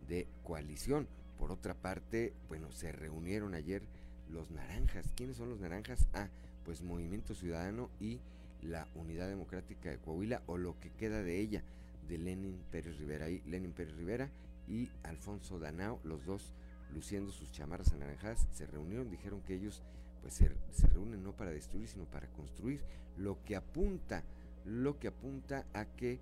[0.08, 1.08] de coalición.
[1.42, 3.82] Por otra parte, bueno, se reunieron ayer
[4.30, 5.12] los naranjas.
[5.16, 6.06] ¿Quiénes son los naranjas?
[6.14, 6.30] Ah,
[6.64, 8.20] pues Movimiento Ciudadano y
[8.62, 11.64] la Unidad Democrática de Coahuila o lo que queda de ella,
[12.08, 13.28] de Lenin Pérez Rivera.
[13.28, 14.30] Y Lenin Pérez Rivera
[14.68, 16.54] y Alfonso Danao, los dos
[16.94, 19.82] luciendo sus chamarras anaranjadas, se reunieron, dijeron que ellos
[20.22, 22.82] pues se, reúnen no para destruir, sino para construir,
[23.18, 24.24] lo que apunta,
[24.64, 26.20] lo que apunta a que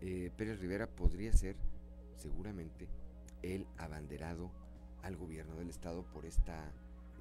[0.00, 1.56] eh, Pérez Rivera podría ser
[2.16, 2.88] seguramente
[3.42, 4.61] el abanderado
[5.02, 6.70] al gobierno del estado por esta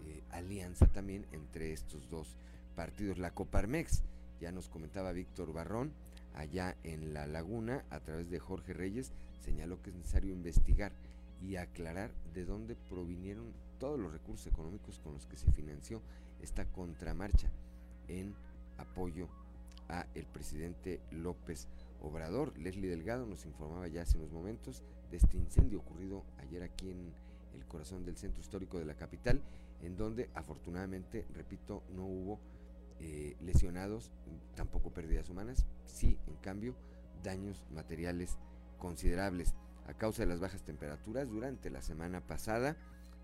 [0.06, 2.36] eh, alianza también entre estos dos
[2.76, 3.18] partidos.
[3.18, 4.04] La Coparmex,
[4.40, 5.92] ya nos comentaba Víctor Barrón,
[6.36, 9.12] allá en La Laguna, a través de Jorge Reyes,
[9.44, 10.92] señaló que es necesario investigar
[11.42, 16.02] y aclarar de dónde provinieron todos los recursos económicos con los que se financió
[16.42, 17.50] esta contramarcha
[18.08, 18.36] en
[18.78, 19.28] apoyo
[19.90, 21.68] a el presidente López
[22.02, 22.58] Obrador.
[22.58, 27.12] Leslie Delgado nos informaba ya hace unos momentos de este incendio ocurrido ayer aquí en
[27.56, 29.42] el corazón del centro histórico de la capital,
[29.82, 32.40] en donde afortunadamente, repito, no hubo
[33.00, 34.12] eh, lesionados,
[34.56, 36.76] tampoco pérdidas humanas, sí, en cambio,
[37.24, 38.38] daños materiales
[38.78, 39.54] considerables.
[39.88, 42.78] A causa de las bajas temperaturas, durante la semana pasada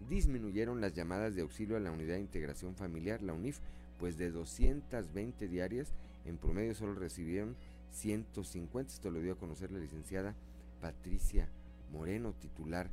[0.10, 3.60] disminuyeron las llamadas de auxilio a la Unidad de Integración Familiar, la UNIF,
[4.00, 5.94] pues de 220 diarias,
[6.26, 7.56] en promedio solo recibieron
[7.92, 8.94] 150.
[8.94, 10.36] Esto lo dio a conocer la licenciada
[10.82, 11.48] Patricia
[11.92, 12.90] Moreno, titular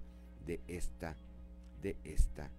[0.46, 1.16] de esta,
[1.82, 2.50] de esta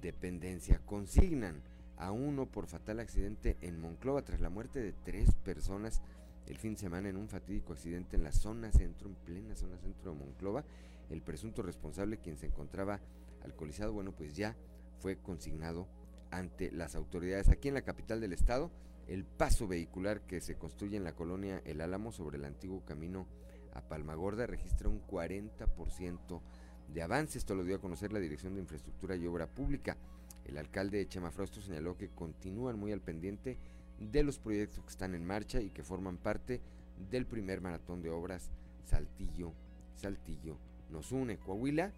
[0.00, 0.80] dependencia.
[0.84, 1.62] Consignan
[1.96, 6.02] a uno por fatal accidente en Monclova tras la muerte de tres personas
[6.46, 9.78] el fin de semana en un fatídico accidente en la zona centro, en plena zona
[9.78, 10.64] centro de Monclova.
[11.10, 13.00] El presunto responsable, quien se encontraba
[13.44, 14.56] alcoholizado, bueno, pues ya
[15.00, 15.88] fue consignado
[16.30, 17.48] ante las autoridades.
[17.48, 18.70] Aquí en la capital del estado,
[19.08, 23.26] el paso vehicular que se construye en la colonia El Álamo sobre el antiguo camino
[23.72, 26.40] a Palmagorda registra un 40%
[26.92, 27.38] de avance.
[27.38, 29.96] Esto lo dio a conocer la Dirección de Infraestructura y Obra Pública.
[30.44, 33.56] El alcalde de Chamafrosto señaló que continúan muy al pendiente
[33.98, 36.60] de los proyectos que están en marcha y que forman parte
[37.10, 38.50] del primer maratón de obras
[38.84, 39.52] Saltillo,
[39.96, 40.56] Saltillo
[40.90, 41.38] nos une.
[41.38, 41.92] Coahuila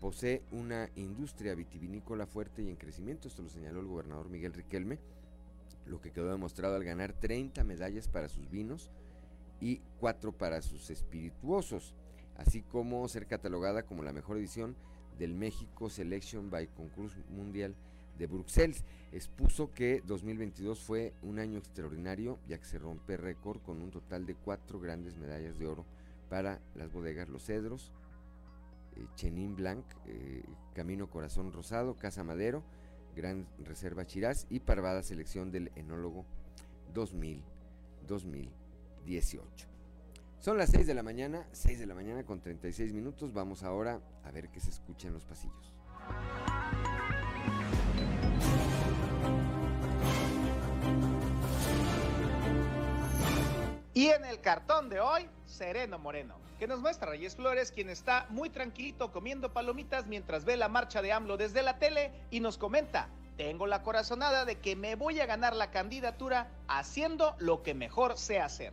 [0.00, 4.98] posee una industria vitivinícola fuerte y en crecimiento, esto lo señaló el gobernador Miguel Riquelme,
[5.86, 8.90] lo que quedó demostrado al ganar 30 medallas para sus vinos
[9.60, 11.94] y 4 para sus espirituosos,
[12.40, 14.74] así como ser catalogada como la mejor edición
[15.18, 17.74] del México Selection by Concurso Mundial
[18.18, 18.82] de Bruxelles.
[19.12, 24.24] Expuso que 2022 fue un año extraordinario ya que se rompe récord con un total
[24.24, 25.84] de cuatro grandes medallas de oro
[26.28, 27.92] para las bodegas Los Cedros,
[28.96, 30.42] eh, Chenin Blanc, eh,
[30.74, 32.62] Camino Corazón Rosado, Casa Madero,
[33.16, 36.24] Gran Reserva Chirás y Parvada Selección del Enólogo
[36.94, 37.42] 2000,
[38.06, 39.69] 2018.
[40.40, 43.34] Son las 6 de la mañana, 6 de la mañana con 36 minutos.
[43.34, 45.74] Vamos ahora a ver qué se escucha en los pasillos.
[53.92, 58.26] Y en el cartón de hoy, Sereno Moreno, que nos muestra Reyes Flores, quien está
[58.30, 62.56] muy tranquilito comiendo palomitas mientras ve la marcha de AMLO desde la tele y nos
[62.56, 67.74] comenta, tengo la corazonada de que me voy a ganar la candidatura haciendo lo que
[67.74, 68.72] mejor sé hacer.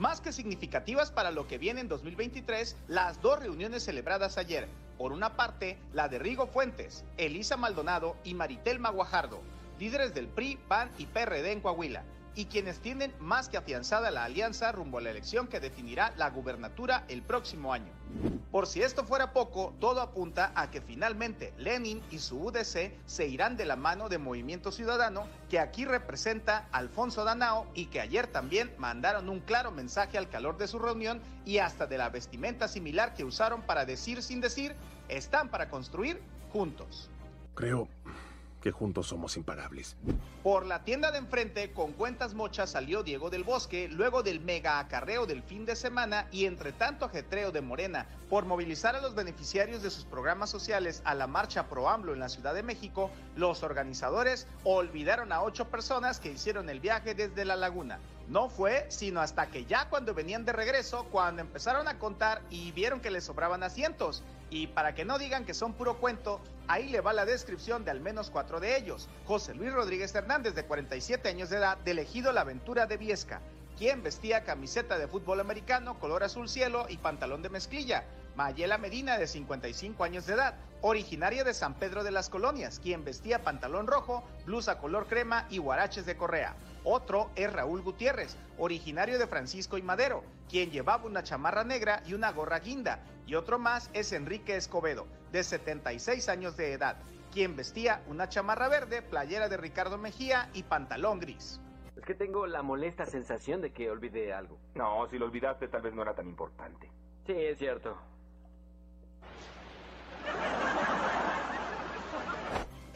[0.00, 4.66] Más que significativas para lo que viene en 2023, las dos reuniones celebradas ayer.
[4.96, 9.42] Por una parte, la de Rigo Fuentes, Elisa Maldonado y Maritel Maguajardo,
[9.78, 12.02] líderes del PRI, PAN y PRD en Coahuila
[12.34, 16.30] y quienes tienen más que afianzada la alianza rumbo a la elección que definirá la
[16.30, 17.92] gubernatura el próximo año.
[18.50, 23.26] Por si esto fuera poco, todo apunta a que finalmente Lenin y su UDC se
[23.28, 28.26] irán de la mano de Movimiento Ciudadano, que aquí representa Alfonso Danao y que ayer
[28.26, 32.66] también mandaron un claro mensaje al calor de su reunión y hasta de la vestimenta
[32.66, 34.74] similar que usaron para decir sin decir,
[35.08, 36.20] están para construir
[36.52, 37.08] juntos.
[37.54, 37.88] Creo
[38.60, 39.96] que juntos somos imparables.
[40.42, 44.78] Por la tienda de enfrente, con cuentas mochas, salió Diego del Bosque luego del mega
[44.78, 49.14] acarreo del fin de semana y entre tanto ajetreo de Morena por movilizar a los
[49.14, 53.10] beneficiarios de sus programas sociales a la marcha pro AMLO en la Ciudad de México,
[53.36, 57.98] los organizadores olvidaron a ocho personas que hicieron el viaje desde la laguna.
[58.28, 62.70] No fue sino hasta que ya cuando venían de regreso, cuando empezaron a contar y
[62.72, 64.22] vieron que les sobraban asientos.
[64.50, 67.92] Y para que no digan que son puro cuento, ahí le va la descripción de
[67.92, 69.08] al menos cuatro de ellos.
[69.24, 73.40] José Luis Rodríguez Hernández, de 47 años de edad, de elegido La Aventura de Viesca,
[73.78, 78.04] quien vestía camiseta de fútbol americano, color azul cielo y pantalón de mezclilla.
[78.36, 83.04] Mayela Medina, de 55 años de edad, originaria de San Pedro de las Colonias, quien
[83.04, 86.54] vestía pantalón rojo, blusa color crema y guaraches de correa.
[86.84, 92.14] Otro es Raúl Gutiérrez, originario de Francisco y Madero, quien llevaba una chamarra negra y
[92.14, 93.00] una gorra guinda.
[93.26, 96.96] Y otro más es Enrique Escobedo, de 76 años de edad,
[97.32, 101.60] quien vestía una chamarra verde, playera de Ricardo Mejía y pantalón gris.
[101.96, 104.58] Es que tengo la molesta sensación de que olvidé algo.
[104.74, 106.90] No, si lo olvidaste tal vez no era tan importante.
[107.26, 107.96] Sí, es cierto.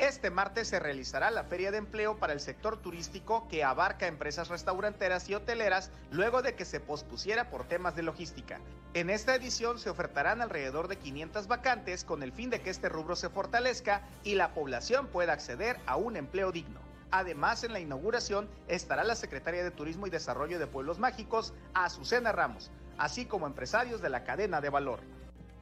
[0.05, 4.49] Este martes se realizará la Feria de Empleo para el sector turístico que abarca empresas
[4.49, 8.61] restauranteras y hoteleras luego de que se pospusiera por temas de logística.
[8.93, 12.91] En esta edición se ofertarán alrededor de 500 vacantes con el fin de que este
[12.91, 16.81] rubro se fortalezca y la población pueda acceder a un empleo digno.
[17.11, 22.31] Además, en la inauguración estará la secretaria de Turismo y Desarrollo de Pueblos Mágicos, Azucena
[22.31, 25.01] Ramos, así como empresarios de la cadena de valor.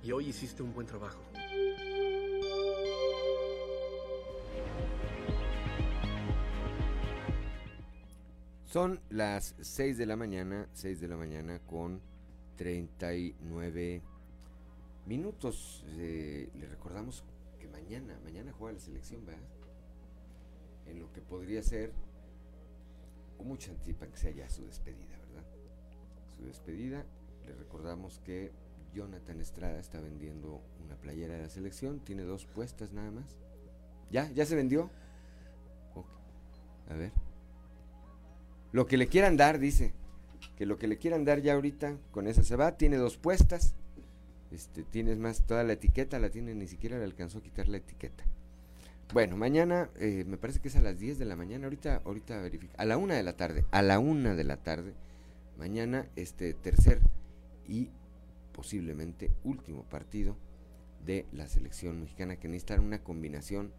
[0.02, 1.20] Y hoy hiciste un buen trabajo.
[8.72, 12.00] Son las 6 de la mañana, 6 de la mañana con
[12.56, 14.00] 39
[15.04, 15.84] minutos.
[15.88, 17.22] Eh, le recordamos
[17.60, 19.42] que mañana, mañana juega la selección, ¿verdad?
[20.86, 21.92] En lo que podría ser
[23.36, 25.44] con mucha antipa que sea ya su despedida, ¿verdad?
[26.34, 27.04] Su despedida.
[27.44, 28.52] Le recordamos que
[28.94, 33.36] Jonathan Estrada está vendiendo una playera de la selección, tiene dos puestas nada más.
[34.10, 34.32] ¿Ya?
[34.32, 34.88] ¿Ya se vendió?
[35.94, 36.06] Ok.
[36.88, 37.31] A ver.
[38.72, 39.92] Lo que le quieran dar, dice.
[40.56, 42.76] Que lo que le quieran dar ya ahorita, con esa se va.
[42.76, 43.74] Tiene dos puestas.
[44.50, 47.78] Este, tienes más, toda la etiqueta la tiene, ni siquiera le alcanzó a quitar la
[47.78, 48.24] etiqueta.
[49.12, 52.40] Bueno, mañana, eh, me parece que es a las 10 de la mañana, ahorita, ahorita
[52.40, 52.74] verifica.
[52.78, 54.94] A la una de la tarde, a la una de la tarde,
[55.58, 57.00] mañana, este tercer
[57.66, 57.90] y
[58.52, 60.36] posiblemente último partido
[61.04, 63.72] de la selección mexicana que necesita una combinación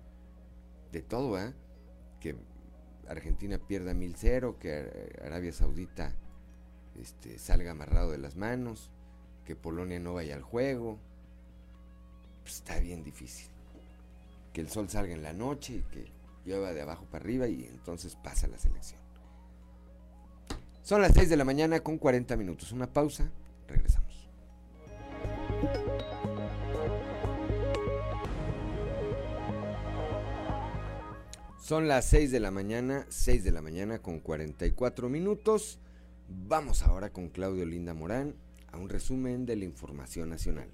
[0.91, 1.53] de todo, ¿eh?
[2.19, 2.35] Que
[3.13, 6.13] Argentina pierda 1000-0, que Arabia Saudita
[6.99, 8.89] este, salga amarrado de las manos,
[9.45, 10.99] que Polonia no vaya al juego.
[12.43, 13.47] Pues está bien difícil.
[14.51, 16.11] Que el sol salga en la noche y que
[16.45, 19.01] llueva de abajo para arriba y entonces pasa la selección.
[20.83, 22.71] Son las 6 de la mañana con 40 minutos.
[22.73, 23.29] Una pausa,
[23.67, 24.02] regresamos.
[31.63, 35.79] Son las 6 de la mañana, 6 de la mañana con 44 minutos.
[36.27, 38.35] Vamos ahora con Claudio Linda Morán
[38.73, 40.67] a un resumen de la información nacional.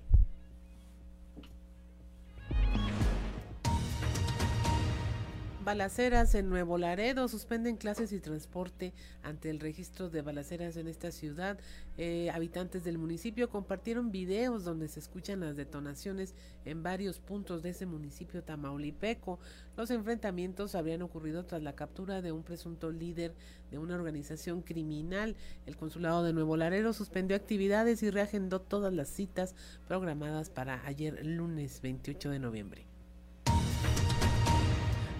[5.69, 8.91] Balaceras en Nuevo Laredo suspenden clases y transporte
[9.21, 11.59] ante el registro de balaceras en esta ciudad.
[11.95, 16.33] Eh, habitantes del municipio compartieron videos donde se escuchan las detonaciones
[16.65, 19.37] en varios puntos de ese municipio tamaulipeco.
[19.77, 23.35] Los enfrentamientos habrían ocurrido tras la captura de un presunto líder
[23.69, 25.35] de una organización criminal.
[25.67, 29.53] El consulado de Nuevo Laredo suspendió actividades y reagendó todas las citas
[29.87, 32.88] programadas para ayer lunes 28 de noviembre.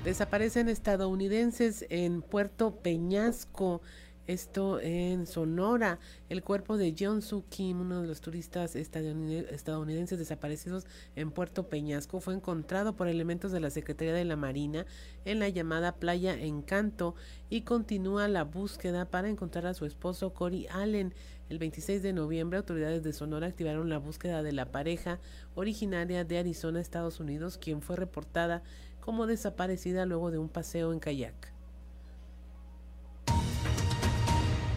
[0.09, 3.79] Desaparecen estadounidenses en Puerto Peñasco,
[4.25, 5.99] esto en Sonora.
[6.29, 12.21] El cuerpo de John Soo Kim, uno de los turistas estadounidenses desaparecidos en Puerto Peñasco,
[12.21, 14.87] fue encontrado por elementos de la Secretaría de la Marina
[15.25, 17.13] en la llamada Playa Encanto
[17.51, 21.13] y continúa la búsqueda para encontrar a su esposo Cory Allen.
[21.49, 25.19] El 26 de noviembre, autoridades de Sonora activaron la búsqueda de la pareja
[25.53, 28.63] originaria de Arizona, Estados Unidos, quien fue reportada
[28.99, 31.53] como desaparecida luego de un paseo en kayak.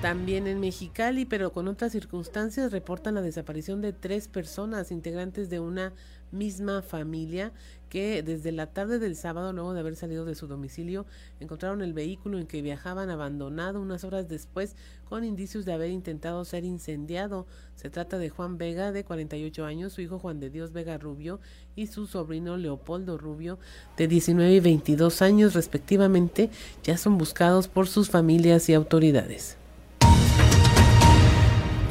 [0.03, 5.61] También en Mexicali, pero con otras circunstancias, reportan la desaparición de tres personas integrantes de
[5.61, 5.93] una
[6.33, 7.53] misma familia
[7.93, 11.05] que desde la tarde del sábado, luego de haber salido de su domicilio,
[11.41, 16.43] encontraron el vehículo en que viajaban abandonado unas horas después con indicios de haber intentado
[16.47, 17.47] ser incendiado.
[17.76, 21.39] Se trata de Juan Vega, de 48 años, su hijo Juan de Dios Vega Rubio
[21.76, 23.59] y su sobrino Leopoldo Rubio,
[23.99, 26.49] de 19 y 22 años respectivamente,
[26.83, 29.59] ya son buscados por sus familias y autoridades.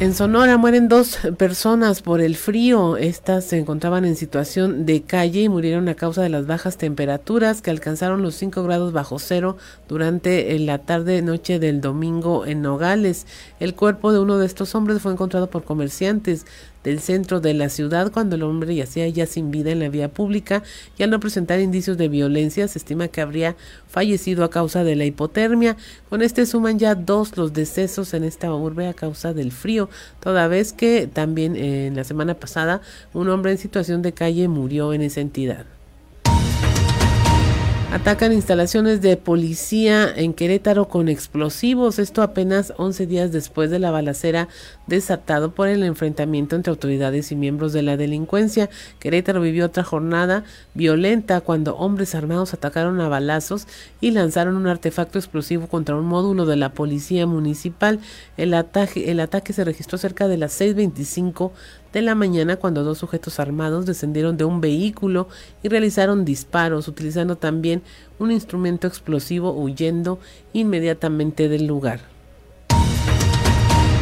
[0.01, 2.97] En Sonora mueren dos personas por el frío.
[2.97, 7.61] Estas se encontraban en situación de calle y murieron a causa de las bajas temperaturas
[7.61, 13.27] que alcanzaron los 5 grados bajo cero durante la tarde-noche del domingo en Nogales.
[13.59, 16.47] El cuerpo de uno de estos hombres fue encontrado por comerciantes
[16.83, 20.09] del centro de la ciudad cuando el hombre yacía ya sin vida en la vía
[20.09, 20.63] pública
[20.97, 23.55] y al no presentar indicios de violencia se estima que habría
[23.87, 25.77] fallecido a causa de la hipotermia.
[26.09, 30.47] Con este suman ya dos los decesos en esta urbe a causa del frío, toda
[30.47, 32.81] vez que también en la semana pasada
[33.13, 35.65] un hombre en situación de calle murió en esa entidad.
[37.91, 43.91] Atacan instalaciones de policía en Querétaro con explosivos, esto apenas 11 días después de la
[43.91, 44.47] balacera
[44.87, 48.69] desatado por el enfrentamiento entre autoridades y miembros de la delincuencia.
[48.99, 53.67] Querétaro vivió otra jornada violenta cuando hombres armados atacaron a balazos
[53.99, 57.99] y lanzaron un artefacto explosivo contra un módulo de la policía municipal.
[58.37, 61.51] El ataque, se registró cerca de las 6.25
[61.93, 65.27] de la mañana cuando dos sujetos armados descendieron de un vehículo
[65.63, 67.81] y realizaron disparos utilizando también
[68.19, 70.19] un instrumento explosivo huyendo
[70.53, 71.99] inmediatamente del lugar.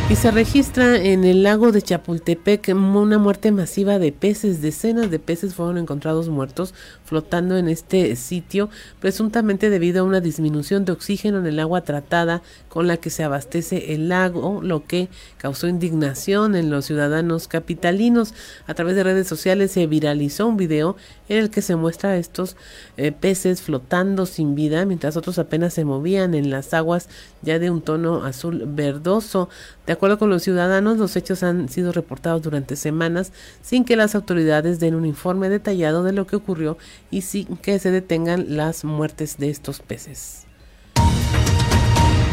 [0.10, 4.60] Y se registra en el lago de Chapultepec una muerte masiva de peces.
[4.60, 6.74] Decenas de peces fueron encontrados muertos
[7.10, 12.44] flotando en este sitio, presuntamente debido a una disminución de oxígeno en el agua tratada
[12.70, 18.36] con la que se abastece el lago, lo que causó indignación en los ciudadanos capitalinos.
[18.68, 20.96] A través de redes sociales se viralizó un video
[21.30, 22.56] en el que se muestra a estos
[22.98, 27.10] eh, peces flotando sin vida, mientras otros apenas se movían en las aguas
[27.42, 29.50] ya de un tono azul verdoso.
[29.88, 33.32] De acuerdo con los ciudadanos, los hechos han sido reportados durante semanas
[33.64, 36.78] sin que las autoridades den un informe detallado de lo que ocurrió
[37.12, 40.46] y sin que se detengan las muertes de estos peces.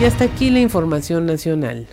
[0.00, 1.86] Y hasta aquí la información nacional.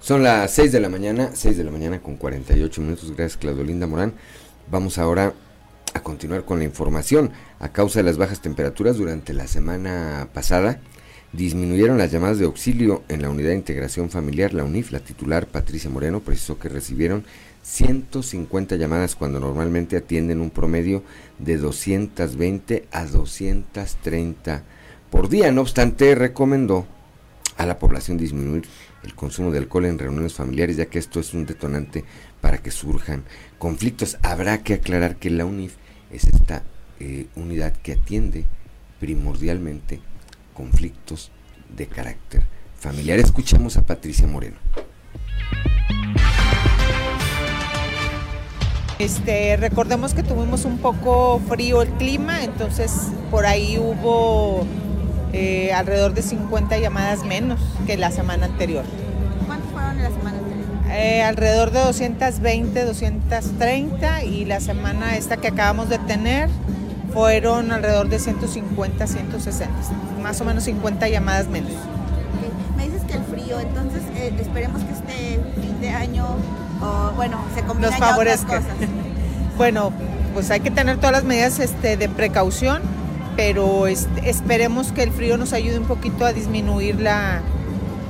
[0.00, 3.14] Son las 6 de la mañana, 6 de la mañana con 48 minutos.
[3.14, 4.14] Gracias, Claudolinda Morán.
[4.70, 5.34] Vamos ahora
[5.92, 7.30] a continuar con la información.
[7.58, 10.80] A causa de las bajas temperaturas durante la semana pasada,
[11.32, 14.90] disminuyeron las llamadas de auxilio en la Unidad de Integración Familiar, la UNIF.
[14.90, 17.24] La titular Patricia Moreno precisó que recibieron
[17.62, 21.02] 150 llamadas cuando normalmente atienden un promedio
[21.38, 24.62] de 220 a 230
[25.10, 25.52] por día.
[25.52, 26.86] No obstante, recomendó
[27.56, 28.66] a la población disminuir
[29.02, 32.04] el consumo de alcohol en reuniones familiares, ya que esto es un detonante
[32.40, 33.24] para que surjan
[33.58, 34.18] conflictos.
[34.22, 35.74] Habrá que aclarar que la UNIF
[36.10, 36.62] es esta
[36.98, 38.44] eh, unidad que atiende
[38.98, 40.00] primordialmente
[40.54, 41.30] conflictos
[41.76, 42.42] de carácter
[42.78, 43.18] familiar.
[43.18, 44.56] Escuchamos a Patricia Moreno.
[49.00, 52.92] Este, recordemos que tuvimos un poco frío el clima, entonces
[53.30, 54.66] por ahí hubo
[55.32, 58.84] eh, alrededor de 50 llamadas menos que la semana anterior.
[59.46, 60.66] ¿Cuántos fueron en la semana anterior?
[60.90, 66.50] Eh, alrededor de 220, 230 y la semana esta que acabamos de tener
[67.14, 69.72] fueron alrededor de 150, 160,
[70.22, 71.72] más o menos 50 llamadas menos.
[72.76, 76.36] Me dices que el frío, entonces eh, esperemos que este fin de año
[76.80, 78.62] o bueno, se combinan Nos favorezca.
[79.56, 79.92] bueno,
[80.34, 82.82] pues hay que tener todas las medidas este, de precaución,
[83.36, 87.40] pero este, esperemos que el frío nos ayude un poquito a disminuir la,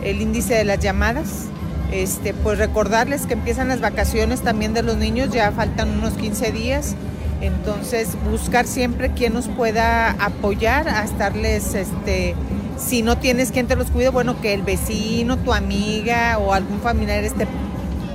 [0.03, 1.47] el índice de las llamadas.
[1.93, 6.53] Este, pues recordarles que empiezan las vacaciones también de los niños, ya faltan unos 15
[6.53, 6.95] días,
[7.41, 12.37] entonces buscar siempre quien nos pueda apoyar a estarles, este,
[12.79, 16.81] si no tienes quien te los cuide, bueno, que el vecino, tu amiga o algún
[16.81, 17.49] familiar esté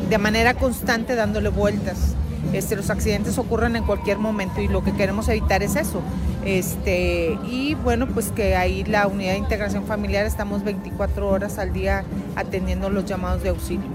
[0.10, 2.16] de manera constante dándole vueltas.
[2.54, 6.02] Este, los accidentes ocurren en cualquier momento y lo que queremos evitar es eso.
[6.46, 11.74] Este, y bueno, pues que ahí la unidad de integración familiar estamos 24 horas al
[11.74, 13.90] día atendiendo los llamados de auxilio.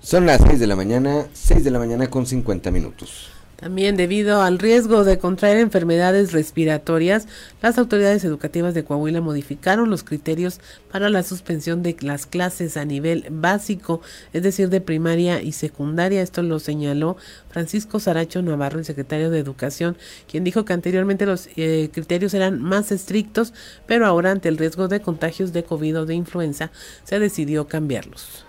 [0.00, 3.37] Son las 6 de la mañana, 6 de la mañana con 50 minutos.
[3.60, 7.26] También debido al riesgo de contraer enfermedades respiratorias,
[7.60, 10.60] las autoridades educativas de Coahuila modificaron los criterios
[10.92, 14.00] para la suspensión de las clases a nivel básico,
[14.32, 16.22] es decir, de primaria y secundaria.
[16.22, 17.16] Esto lo señaló
[17.50, 19.96] Francisco Saracho Navarro, el secretario de Educación,
[20.30, 23.52] quien dijo que anteriormente los eh, criterios eran más estrictos,
[23.88, 26.70] pero ahora ante el riesgo de contagios de COVID o de influenza
[27.02, 28.44] se decidió cambiarlos.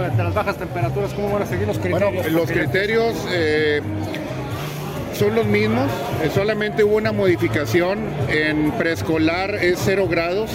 [0.00, 2.12] De las bajas temperaturas, ¿cómo van a seguir los criterios?
[2.12, 3.82] Bueno, los criterios eh,
[5.14, 5.90] son los mismos,
[6.22, 10.50] eh, solamente hubo una modificación, en preescolar es 0 grados,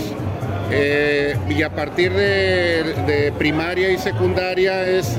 [0.71, 5.17] eh, y a partir de, primaria y secundaria es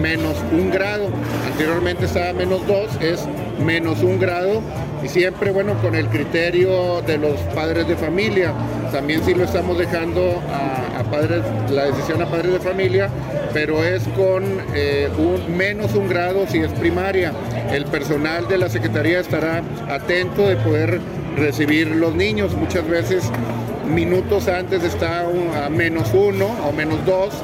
[0.00, 1.08] menos un grado.
[1.46, 3.26] Anteriormente estaba menos dos, es
[3.64, 4.62] menos un grado.
[5.02, 8.52] Y siempre, bueno, con el criterio de los padres de familia.
[8.92, 13.08] También sí lo estamos dejando a, padres, la decisión a padres de familia,
[13.52, 17.32] pero es con eh, un, menos un grado si es primaria.
[17.70, 21.00] El personal de la Secretaría estará atento de poder
[21.36, 22.54] recibir los niños.
[22.54, 23.30] Muchas veces
[23.86, 25.24] minutos antes está
[25.64, 27.34] a menos uno o menos dos,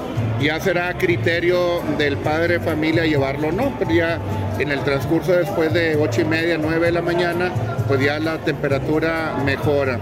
[0.41, 4.21] ya será criterio del padre de familia llevarlo no, pero ya
[4.59, 7.53] en el transcurso después de ocho y media, nueve de la mañana,
[7.87, 9.99] pues ya la temperatura mejora.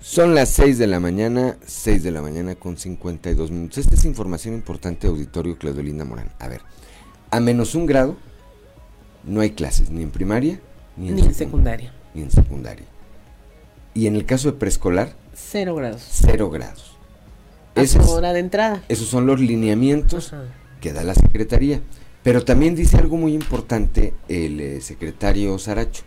[0.00, 3.78] Son las 6 de la mañana, 6 de la mañana con 52 minutos.
[3.78, 6.30] Esta es información importante, auditorio Claudelinda Morán.
[6.38, 6.60] A ver,
[7.30, 8.16] a menos un grado
[9.24, 10.60] no hay clases, ni en primaria,
[10.96, 11.92] ni en, secundaria.
[12.14, 12.86] Ni en secundaria.
[13.94, 16.06] Y en el caso de preescolar, cero grados.
[16.08, 16.96] Cero grados.
[17.74, 18.82] Esa hora de entrada.
[18.88, 20.34] Esos son los lineamientos
[20.80, 21.80] que da la Secretaría.
[22.22, 26.04] Pero también dice algo muy importante el eh, secretario Saracho.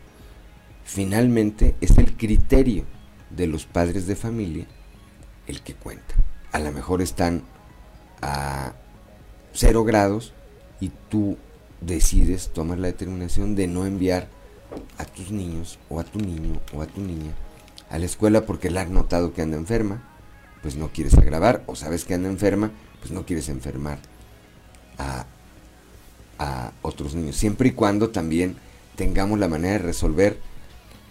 [0.83, 2.85] Finalmente es el criterio
[3.31, 4.67] de los padres de familia
[5.47, 6.15] el que cuenta.
[6.51, 7.43] A lo mejor están
[8.21, 8.73] a
[9.51, 10.33] cero grados
[10.79, 11.37] y tú
[11.81, 14.27] decides, tomas la determinación de no enviar
[14.97, 17.33] a tus niños o a tu niño o a tu niña
[17.89, 20.03] a la escuela porque la has notado que anda enferma,
[20.61, 23.99] pues no quieres agravar, o sabes que anda enferma, pues no quieres enfermar
[24.97, 25.25] a,
[26.39, 28.55] a otros niños, siempre y cuando también
[28.95, 30.37] tengamos la manera de resolver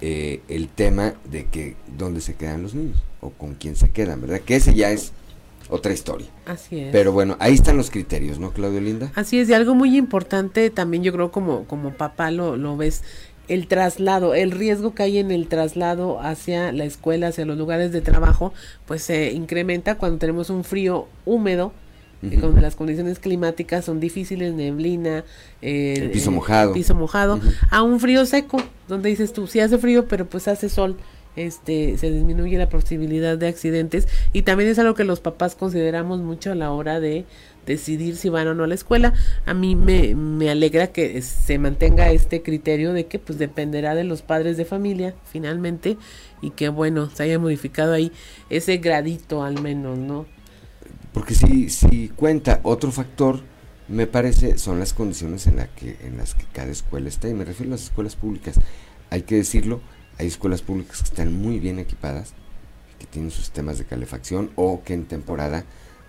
[0.00, 4.20] eh, el tema de que dónde se quedan los niños o con quién se quedan,
[4.20, 4.40] ¿verdad?
[4.40, 5.12] Que ese ya es
[5.68, 6.26] otra historia.
[6.46, 6.92] Así es.
[6.92, 9.12] Pero bueno, ahí están los criterios, ¿no, Claudio Linda?
[9.14, 13.02] Así es, y algo muy importante también yo creo como, como papá lo, lo ves,
[13.48, 17.92] el traslado, el riesgo que hay en el traslado hacia la escuela, hacia los lugares
[17.92, 18.52] de trabajo,
[18.86, 21.72] pues se incrementa cuando tenemos un frío húmedo,
[22.40, 25.24] cuando las condiciones climáticas son difíciles, neblina,
[25.60, 26.72] eh, El piso mojado.
[26.72, 27.38] piso mojado,
[27.70, 30.96] a un frío seco, donde dices tú, sí hace frío, pero pues hace sol,
[31.37, 36.20] este, se disminuye la posibilidad de accidentes y también es algo que los papás consideramos
[36.20, 37.24] mucho a la hora de
[37.66, 39.14] decidir si van o no a la escuela.
[39.47, 44.05] A mí me, me alegra que se mantenga este criterio de que pues dependerá de
[44.05, 45.97] los padres de familia finalmente
[46.41, 48.12] y que bueno, se haya modificado ahí
[48.51, 50.26] ese gradito al menos, ¿no?
[51.12, 53.41] Porque si, si cuenta otro factor,
[53.89, 57.35] me parece, son las condiciones en, la que, en las que cada escuela está, y
[57.35, 58.59] me refiero a las escuelas públicas.
[59.11, 59.80] Hay que decirlo,
[60.18, 62.32] hay escuelas públicas que están muy bien equipadas,
[62.98, 65.64] que tienen sus sistemas de calefacción o que en temporada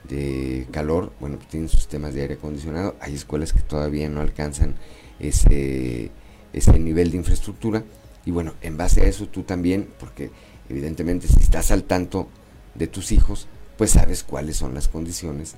[0.07, 2.95] de calor, bueno, pues tienen sus sistemas de aire acondicionado.
[2.99, 4.75] Hay escuelas que todavía no alcanzan
[5.19, 6.11] ese,
[6.53, 7.83] ese nivel de infraestructura.
[8.25, 10.31] Y bueno, en base a eso tú también, porque
[10.69, 12.27] evidentemente si estás al tanto
[12.75, 13.47] de tus hijos,
[13.77, 15.55] pues sabes cuáles son las condiciones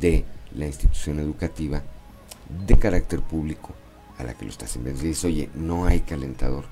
[0.00, 0.24] de
[0.54, 1.82] la institución educativa
[2.66, 3.74] de carácter público
[4.18, 5.00] a la que lo estás enviando.
[5.00, 6.64] Si dices, oye, no hay calentador,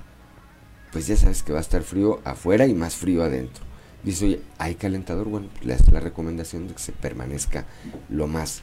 [0.94, 3.64] pues ya sabes que va a estar frío afuera y más frío adentro.
[4.04, 5.26] Dice, oye, ¿hay calentador?
[5.28, 7.66] Bueno, le haces la recomendación de que se permanezca
[8.08, 8.62] lo más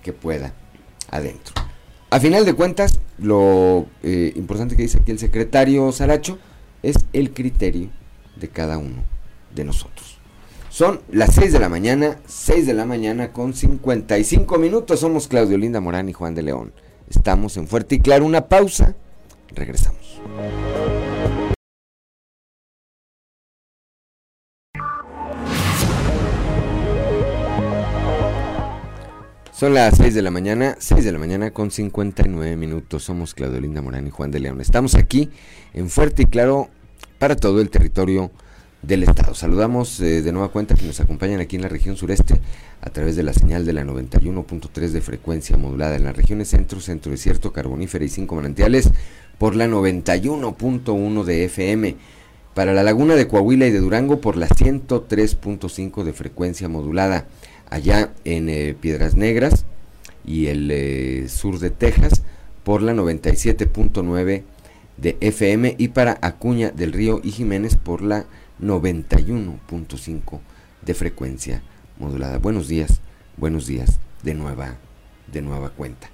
[0.00, 0.54] que pueda
[1.10, 1.54] adentro.
[2.10, 6.38] A final de cuentas, lo eh, importante que dice aquí el secretario Saracho
[6.84, 7.90] es el criterio
[8.36, 9.02] de cada uno
[9.52, 10.18] de nosotros.
[10.70, 15.00] Son las 6 de la mañana, 6 de la mañana con 55 minutos.
[15.00, 16.72] Somos Claudio Linda Morán y Juan de León.
[17.10, 18.24] Estamos en Fuerte y Claro.
[18.24, 18.94] Una pausa.
[19.48, 20.20] Regresamos.
[29.62, 33.04] Son las 6 de la mañana, 6 de la mañana con 59 minutos.
[33.04, 34.60] Somos Claudio Linda Morán y Juan de León.
[34.60, 35.30] Estamos aquí
[35.72, 36.68] en Fuerte y Claro
[37.20, 38.32] para todo el territorio
[38.82, 39.36] del estado.
[39.36, 42.40] Saludamos eh, de nueva cuenta que nos acompañan aquí en la región sureste
[42.80, 46.80] a través de la señal de la 91.3 de frecuencia modulada en las regiones centro,
[46.80, 48.90] centro desierto, carbonífera y cinco manantiales
[49.38, 51.96] por la 91.1 de FM.
[52.52, 57.28] Para la laguna de Coahuila y de Durango por la 103.5 de frecuencia modulada.
[57.72, 59.64] Allá en eh, Piedras Negras
[60.26, 62.20] y el eh, sur de Texas
[62.64, 64.42] por la 97.9
[64.98, 68.26] de FM y para Acuña del Río y Jiménez por la
[68.60, 70.40] 91.5
[70.82, 71.62] de frecuencia
[71.98, 72.36] modulada.
[72.36, 73.00] Buenos días,
[73.38, 74.76] buenos días de nueva,
[75.32, 76.10] de nueva cuenta.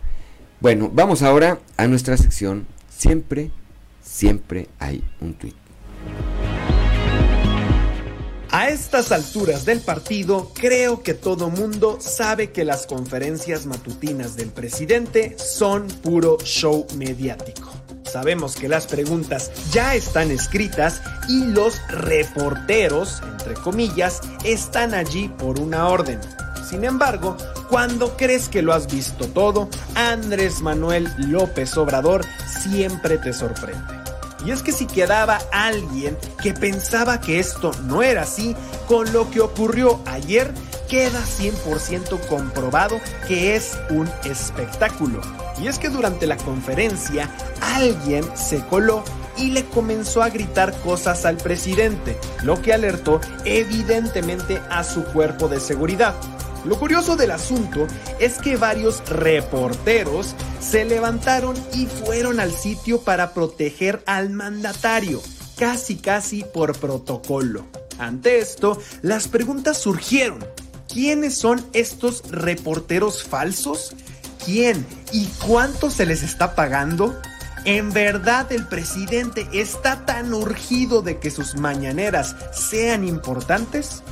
[0.61, 2.69] Bueno, vamos ahora a nuestra sección.
[2.89, 3.51] Siempre,
[4.01, 5.57] siempre hay un tuit.
[8.51, 14.49] A estas alturas del partido, creo que todo mundo sabe que las conferencias matutinas del
[14.49, 17.69] presidente son puro show mediático.
[18.05, 25.61] Sabemos que las preguntas ya están escritas y los reporteros, entre comillas, están allí por
[25.61, 26.19] una orden.
[26.67, 27.37] Sin embargo,
[27.69, 32.25] cuando crees que lo has visto todo, Andrés Manuel López Obrador
[32.63, 33.98] siempre te sorprende.
[34.45, 38.55] Y es que si quedaba alguien que pensaba que esto no era así,
[38.86, 40.53] con lo que ocurrió ayer,
[40.89, 45.20] queda 100% comprobado que es un espectáculo.
[45.61, 47.28] Y es que durante la conferencia
[47.61, 49.05] alguien se coló
[49.36, 55.49] y le comenzó a gritar cosas al presidente, lo que alertó evidentemente a su cuerpo
[55.49, 56.14] de seguridad.
[56.69, 57.87] Lo curioso del asunto
[58.21, 65.23] es que varios reporteros se levantaron y fueron al sitio para proteger al mandatario,
[65.57, 67.64] casi casi por protocolo.
[67.99, 70.45] Ante esto, las preguntas surgieron.
[70.93, 73.95] ¿Quiénes son estos reporteros falsos?
[74.45, 77.19] ¿Quién y cuánto se les está pagando?
[77.64, 84.03] ¿En verdad el presidente está tan urgido de que sus mañaneras sean importantes?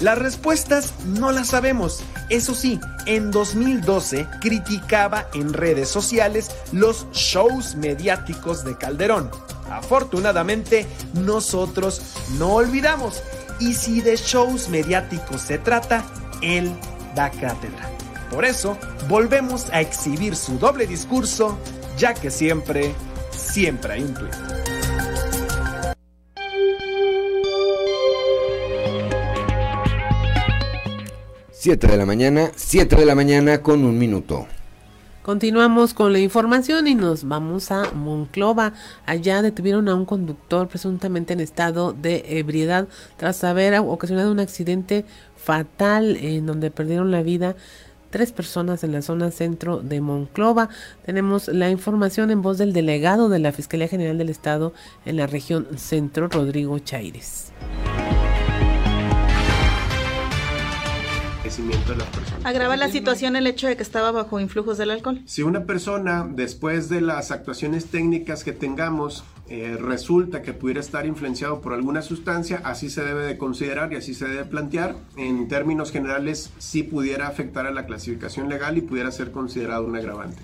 [0.00, 2.02] Las respuestas no las sabemos.
[2.28, 9.30] Eso sí, en 2012 criticaba en redes sociales los shows mediáticos de Calderón.
[9.70, 12.00] Afortunadamente, nosotros
[12.38, 13.22] no olvidamos.
[13.58, 16.04] Y si de shows mediáticos se trata,
[16.42, 16.74] él
[17.14, 17.90] da cátedra.
[18.30, 18.78] Por eso,
[19.08, 21.58] volvemos a exhibir su doble discurso,
[21.98, 22.94] ya que siempre,
[23.32, 24.79] siempre hay un tweet.
[31.60, 34.46] 7 de la mañana, 7 de la mañana con un minuto.
[35.20, 38.72] Continuamos con la información y nos vamos a Monclova.
[39.04, 42.88] Allá detuvieron a un conductor presuntamente en estado de ebriedad
[43.18, 45.04] tras haber ocasionado un accidente
[45.36, 47.56] fatal en donde perdieron la vida
[48.08, 50.70] tres personas en la zona centro de Monclova.
[51.04, 54.72] Tenemos la información en voz del delegado de la Fiscalía General del Estado
[55.04, 57.52] en la región centro, Rodrigo Chaires.
[61.68, 62.44] De las personas.
[62.44, 65.20] ¿Agrava la situación el hecho de que estaba bajo influjos del alcohol?
[65.26, 71.06] Si una persona, después de las actuaciones técnicas que tengamos, eh, resulta que pudiera estar
[71.06, 74.94] influenciado por alguna sustancia, así se debe de considerar y así se debe plantear.
[75.16, 79.96] En términos generales, sí pudiera afectar a la clasificación legal y pudiera ser considerado un
[79.96, 80.40] agravante.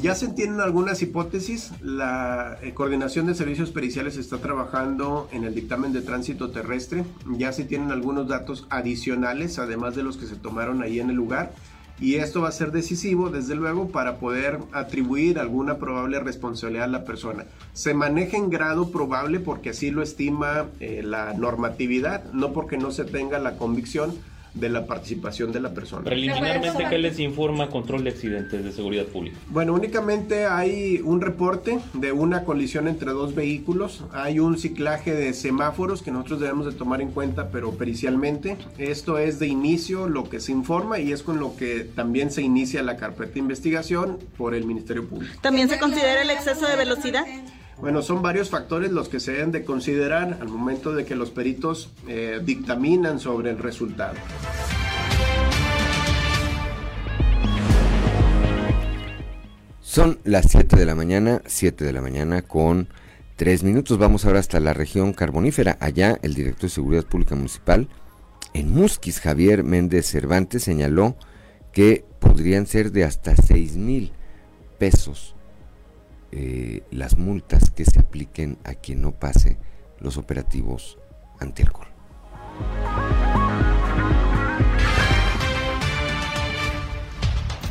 [0.00, 1.70] Ya se tienen algunas hipótesis.
[1.82, 7.04] La eh, Coordinación de Servicios Periciales está trabajando en el dictamen de tránsito terrestre.
[7.36, 11.16] Ya se tienen algunos datos adicionales, además de los que se tomaron ahí en el
[11.16, 11.52] lugar
[12.02, 16.88] y esto va a ser decisivo, desde luego, para poder atribuir alguna probable responsabilidad a
[16.88, 17.44] la persona.
[17.74, 22.90] Se maneja en grado probable porque así lo estima eh, la normatividad, no porque no
[22.90, 24.14] se tenga la convicción
[24.54, 26.04] de la participación de la persona.
[26.04, 29.36] Preliminarmente, ¿qué les informa control de accidentes de seguridad pública?
[29.48, 35.32] Bueno, únicamente hay un reporte de una colisión entre dos vehículos, hay un ciclaje de
[35.32, 38.56] semáforos que nosotros debemos de tomar en cuenta, pero pericialmente.
[38.78, 42.42] Esto es de inicio lo que se informa y es con lo que también se
[42.42, 45.34] inicia la carpeta de investigación por el Ministerio Público.
[45.40, 47.24] ¿También se considera el exceso de velocidad?
[47.80, 51.30] Bueno, son varios factores los que se deben de considerar al momento de que los
[51.30, 54.14] peritos eh, dictaminan sobre el resultado.
[59.80, 62.88] Son las 7 de la mañana, 7 de la mañana con
[63.36, 63.98] 3 minutos.
[63.98, 65.76] Vamos ahora hasta la región carbonífera.
[65.80, 67.88] Allá el director de Seguridad Pública Municipal
[68.54, 71.16] en Musquis, Javier Méndez Cervantes, señaló
[71.72, 74.12] que podrían ser de hasta 6 mil
[74.78, 75.34] pesos
[76.32, 79.58] eh, las multas que se apliquen a quien no pase
[80.00, 80.98] los operativos
[81.38, 81.88] anti-alcohol.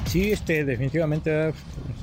[0.05, 1.53] Sí, este, definitivamente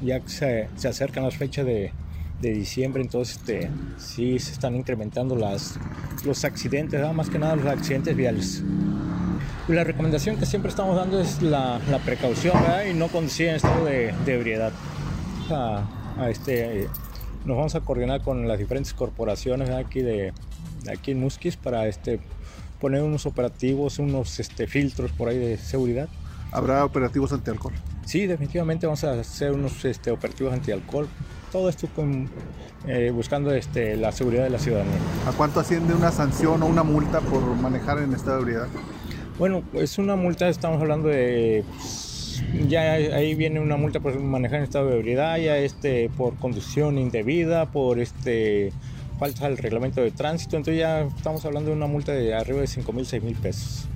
[0.02, 1.92] ya se, se acercan las fechas de,
[2.40, 5.78] de diciembre, entonces este, sí se están incrementando las,
[6.24, 8.62] los accidentes, más que nada los accidentes viales.
[9.68, 12.56] La recomendación que siempre estamos dando es la, la precaución
[12.90, 14.72] y no conducir en estado de, de ebriedad
[16.27, 16.89] este,
[17.45, 20.33] nos vamos a coordinar con las diferentes corporaciones aquí de,
[20.91, 22.21] aquí en Musquis para este,
[22.81, 26.09] poner unos operativos, unos este, filtros por ahí de seguridad.
[26.51, 27.75] ¿Habrá operativos anti-alcohol?
[28.07, 31.09] Sí, definitivamente vamos a hacer unos este, operativos anti-alcohol.
[31.53, 32.29] Todo esto con,
[32.87, 34.99] eh, buscando este, la seguridad de la ciudadanía.
[35.27, 38.69] ¿A cuánto asciende una sanción o una multa por manejar en estado de ebriedad?
[39.39, 41.64] Bueno, es una multa, estamos hablando de
[42.68, 46.99] ya ahí viene una multa por manejar en estado de ebriedad, ya este por conducción
[46.99, 48.72] indebida, por este
[49.18, 52.66] falta al reglamento de tránsito, entonces ya estamos hablando de una multa de arriba de
[52.66, 53.89] 5 mil, 6 mil pesos.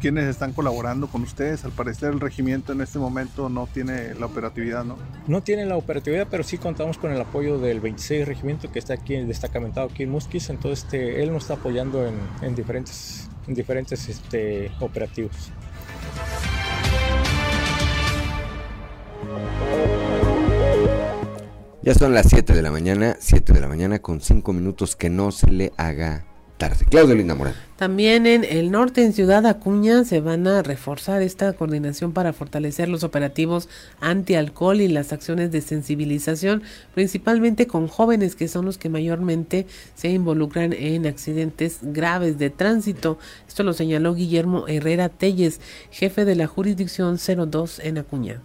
[0.00, 1.62] ¿Quiénes están colaborando con ustedes?
[1.66, 4.96] Al parecer el regimiento en este momento no tiene la operatividad, ¿no?
[5.26, 8.94] No tiene la operatividad, pero sí contamos con el apoyo del 26 regimiento que está
[8.94, 13.52] aquí destacamentado aquí en Musquis, entonces este, él nos está apoyando en, en diferentes, en
[13.52, 15.52] diferentes este, operativos.
[21.82, 25.08] Ya son las 7 de la mañana, 7 de la mañana con 5 minutos que
[25.08, 26.26] no se le haga
[26.58, 26.84] tarde.
[26.90, 27.54] Claudio Linda Morán.
[27.76, 32.90] También en el norte, en Ciudad Acuña, se van a reforzar esta coordinación para fortalecer
[32.90, 33.70] los operativos
[34.00, 36.62] anti-alcohol y las acciones de sensibilización,
[36.94, 43.18] principalmente con jóvenes que son los que mayormente se involucran en accidentes graves de tránsito.
[43.48, 48.42] Esto lo señaló Guillermo Herrera Telles, jefe de la jurisdicción 02 en Acuña.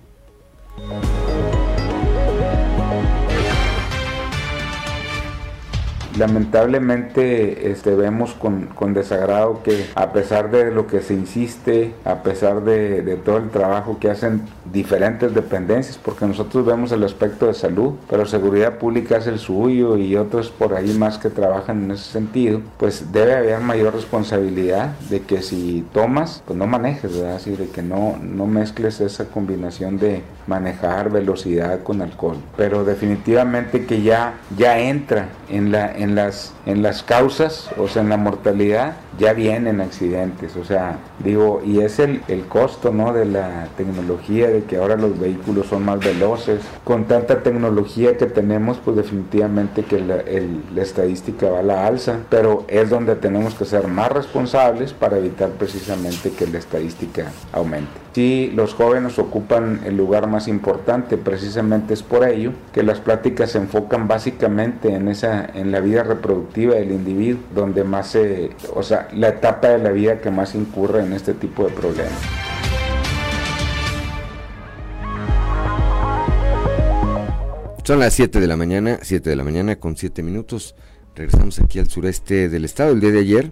[6.17, 12.23] Lamentablemente este, vemos con, con, desagrado que a pesar de lo que se insiste, a
[12.23, 17.53] pesar de, todo el trabajo que hacen diferentes dependencias, porque nosotros vemos el aspecto de
[17.53, 21.91] salud, pero seguridad pública es el suyo y otros por ahí más que trabajan en
[21.91, 27.36] ese sentido, pues debe haber mayor responsabilidad de que si tomas, pues no manejes, ¿verdad?
[27.36, 33.86] Así de que no, no mezcles esa combinación de manejar velocidad con alcohol, pero definitivamente
[33.86, 38.18] que ya, ya entra en, la, en, las, en las causas, o sea, en la
[38.18, 43.13] mortalidad, ya vienen accidentes, o sea, digo, y es el, el costo, ¿no?
[43.13, 48.26] De la tecnología, de que ahora los vehículos son más veloces, con tanta tecnología que
[48.26, 50.18] tenemos, pues definitivamente que la,
[50.74, 55.18] la estadística va a la alza, pero es donde tenemos que ser más responsables para
[55.18, 58.05] evitar precisamente que la estadística aumente.
[58.16, 63.51] Si los jóvenes ocupan el lugar más importante, precisamente es por ello que las pláticas
[63.51, 68.84] se enfocan básicamente en esa, en la vida reproductiva del individuo, donde más se, o
[68.84, 72.14] sea, la etapa de la vida que más incurre en este tipo de problemas.
[77.84, 80.76] Son las 7 de la mañana, 7 de la mañana con 7 minutos.
[81.16, 82.93] Regresamos aquí al sureste del estado.
[82.93, 83.51] El día de ayer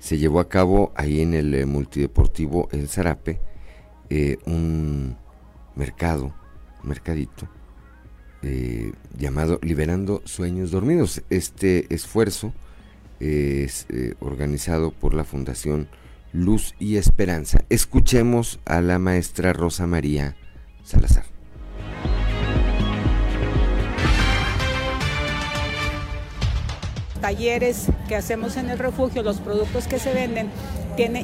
[0.00, 3.40] se llevó a cabo ahí en el eh, multideportivo El Zarape
[4.14, 5.16] eh, un
[5.74, 6.34] mercado,
[6.82, 7.48] mercadito,
[8.42, 11.22] eh, llamado Liberando Sueños Dormidos.
[11.30, 12.52] Este esfuerzo
[13.22, 15.88] es eh, organizado por la Fundación
[16.32, 17.64] Luz y Esperanza.
[17.68, 20.36] Escuchemos a la maestra Rosa María
[20.82, 21.24] Salazar.
[27.22, 30.50] talleres que hacemos en el refugio, los productos que se venden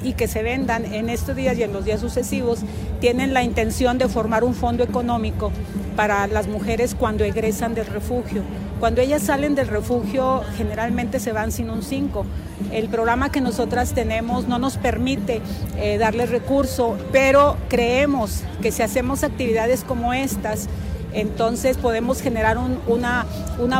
[0.02, 2.60] y que se vendan en estos días y en los días sucesivos,
[3.00, 5.52] tienen la intención de formar un fondo económico
[5.96, 8.42] para las mujeres cuando egresan del refugio.
[8.80, 12.24] Cuando ellas salen del refugio generalmente se van sin un 5.
[12.70, 15.40] El programa que nosotras tenemos no nos permite
[15.76, 20.68] eh, darle recurso, pero creemos que si hacemos actividades como estas,
[21.12, 22.56] entonces podemos generar
[22.86, 23.26] una,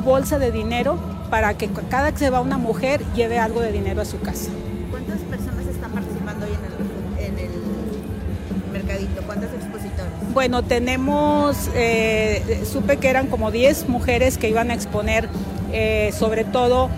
[0.00, 0.98] bolsa de dinero
[1.30, 4.50] para que cada que se va una mujer lleve algo de dinero a su casa.
[4.90, 6.52] ¿Cuántas personas están participando hoy
[7.20, 7.50] en el,
[8.72, 9.22] mercadito?
[9.26, 9.67] ¿Cuántas expositores?
[10.32, 15.28] Bueno, tenemos, eh, supe que eran como 10 mujeres que iban a exponer
[15.72, 16.88] eh, sobre todo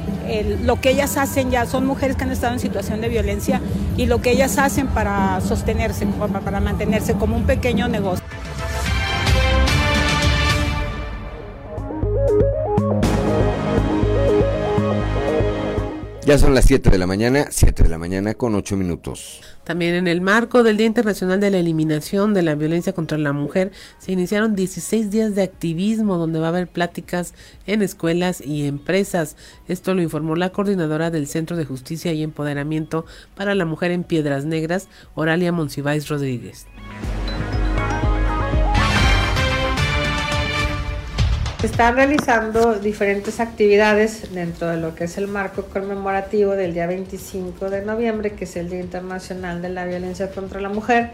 [0.63, 3.61] lo que ellas hacen ya, son mujeres que han estado en situación de violencia
[3.97, 6.07] y lo que ellas hacen para sostenerse,
[6.45, 8.20] para mantenerse como un pequeño negocio.
[16.27, 19.41] Ya son las 7 de la mañana, 7 de la mañana con 8 minutos.
[19.65, 23.33] También en el marco del Día Internacional de la Eliminación de la Violencia contra la
[23.33, 27.33] Mujer, se iniciaron 16 días de activismo donde va a haber pláticas
[27.67, 29.37] en escuelas y empresas.
[29.67, 34.05] Esto lo informó la coordinadora del Centro de Justicia y Empoderamiento para la Mujer en
[34.05, 36.67] Piedras Negras, Oralia Monsiváis Rodríguez.
[41.61, 46.87] Se están realizando diferentes actividades dentro de lo que es el marco conmemorativo del día
[46.87, 51.11] 25 de noviembre, que es el Día Internacional de la Violencia contra la Mujer.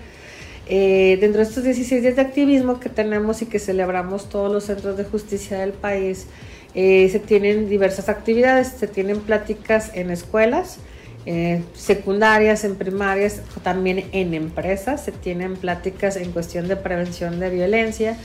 [0.68, 4.62] Eh, dentro de estos 16 días de activismo que tenemos y que celebramos todos los
[4.62, 6.28] centros de justicia del país,
[6.76, 10.78] eh, se tienen diversas actividades, se tienen pláticas en escuelas,
[11.24, 17.50] eh, secundarias, en primarias, también en empresas, se tienen pláticas en cuestión de prevención de
[17.50, 18.16] violencia,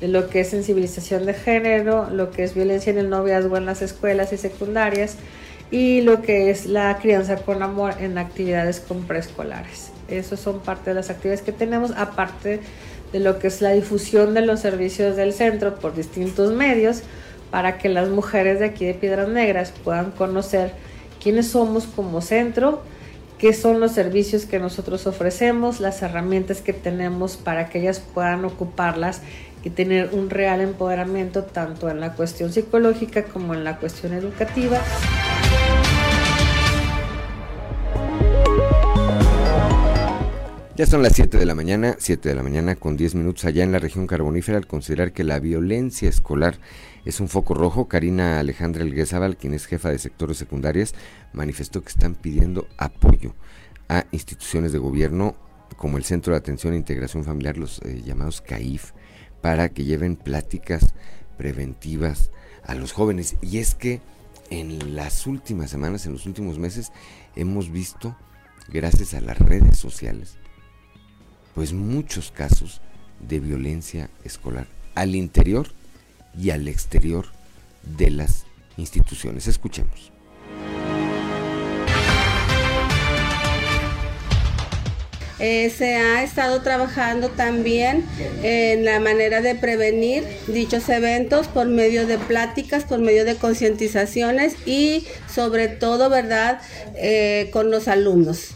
[0.00, 3.66] de lo que es sensibilización de género, lo que es violencia en el noviazgo en
[3.66, 5.16] las escuelas y secundarias
[5.70, 9.90] y lo que es la crianza con amor en actividades con preescolares.
[10.08, 12.60] Esas son parte de las actividades que tenemos, aparte
[13.12, 17.02] de lo que es la difusión de los servicios del centro por distintos medios
[17.50, 20.72] para que las mujeres de aquí de Piedras Negras puedan conocer
[21.22, 22.82] quiénes somos como centro,
[23.38, 28.44] qué son los servicios que nosotros ofrecemos, las herramientas que tenemos para que ellas puedan
[28.44, 29.22] ocuparlas
[29.68, 34.80] y tener un real empoderamiento tanto en la cuestión psicológica como en la cuestión educativa.
[40.74, 43.62] Ya son las 7 de la mañana, 7 de la mañana con 10 minutos allá
[43.62, 46.54] en la región carbonífera al considerar que la violencia escolar
[47.04, 47.88] es un foco rojo.
[47.88, 50.94] Karina Alejandra Elguezabal, quien es jefa de sectores secundarias,
[51.34, 53.34] manifestó que están pidiendo apoyo
[53.90, 55.36] a instituciones de gobierno
[55.76, 58.92] como el Centro de Atención e Integración Familiar, los eh, llamados CAIF,
[59.40, 60.94] para que lleven pláticas
[61.36, 62.30] preventivas
[62.64, 63.36] a los jóvenes.
[63.40, 64.00] Y es que
[64.50, 66.92] en las últimas semanas, en los últimos meses,
[67.36, 68.16] hemos visto,
[68.68, 70.36] gracias a las redes sociales,
[71.54, 72.80] pues muchos casos
[73.20, 75.68] de violencia escolar al interior
[76.36, 77.26] y al exterior
[77.96, 79.46] de las instituciones.
[79.46, 80.12] Escuchemos.
[85.40, 88.04] Eh, se ha estado trabajando también
[88.42, 94.56] en la manera de prevenir dichos eventos por medio de pláticas, por medio de concientizaciones
[94.66, 96.60] y sobre todo, ¿verdad?,
[96.96, 98.54] eh, con los alumnos.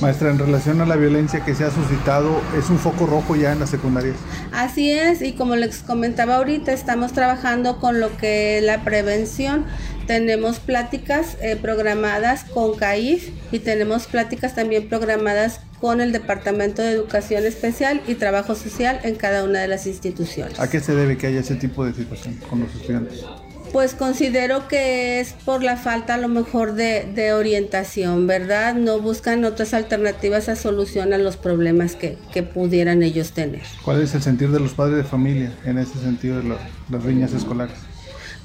[0.00, 3.50] Maestra, en relación a la violencia que se ha suscitado, ¿es un foco rojo ya
[3.52, 4.14] en las secundarias?
[4.52, 9.66] Así es, y como les comentaba ahorita, estamos trabajando con lo que la prevención.
[10.08, 16.92] Tenemos pláticas eh, programadas con CAIF y tenemos pláticas también programadas con el Departamento de
[16.92, 20.58] Educación Especial y Trabajo Social en cada una de las instituciones.
[20.58, 23.22] ¿A qué se debe que haya ese tipo de situación con los estudiantes?
[23.70, 28.74] Pues considero que es por la falta a lo mejor de, de, orientación, ¿verdad?
[28.76, 33.60] No buscan otras alternativas a solución a los problemas que, que, pudieran ellos tener.
[33.84, 36.44] ¿Cuál es el sentir de los padres de familia en ese sentido de
[36.88, 37.76] las riñas escolares?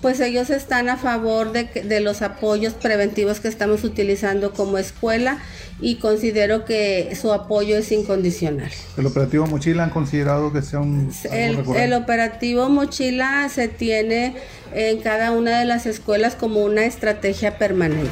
[0.04, 5.38] Pues ellos están a favor de, de los apoyos preventivos que estamos utilizando como escuela
[5.80, 8.70] y considero que su apoyo es incondicional.
[8.98, 11.10] ¿El operativo Mochila han considerado que sea un...
[11.32, 14.36] El, el operativo Mochila se tiene
[14.74, 18.10] en cada una de las escuelas como una estrategia permanente.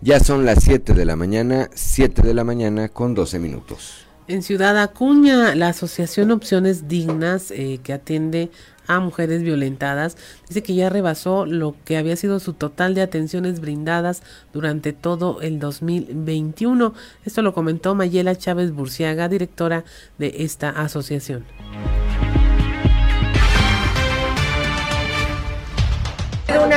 [0.00, 4.07] Ya son las 7 de la mañana, 7 de la mañana con 12 minutos.
[4.28, 8.50] En Ciudad Acuña, la Asociación Opciones Dignas, eh, que atiende
[8.86, 10.18] a mujeres violentadas,
[10.48, 14.22] dice que ya rebasó lo que había sido su total de atenciones brindadas
[14.52, 16.92] durante todo el 2021.
[17.24, 19.84] Esto lo comentó Mayela Chávez Burciaga, directora
[20.18, 21.46] de esta asociación.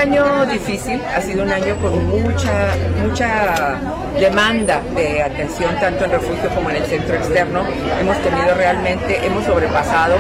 [0.01, 3.79] Año difícil, ha sido un año con mucha, mucha
[4.19, 7.63] demanda de atención tanto en refugio como en el centro externo.
[7.99, 10.15] Hemos tenido realmente, hemos sobrepasado,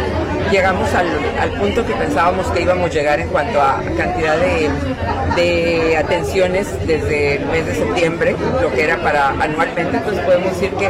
[0.51, 1.07] llegamos al,
[1.39, 4.69] al punto que pensábamos que íbamos a llegar en cuanto a cantidad de,
[5.35, 10.71] de, atenciones desde el mes de septiembre, lo que era para anualmente, entonces podemos decir
[10.77, 10.89] que,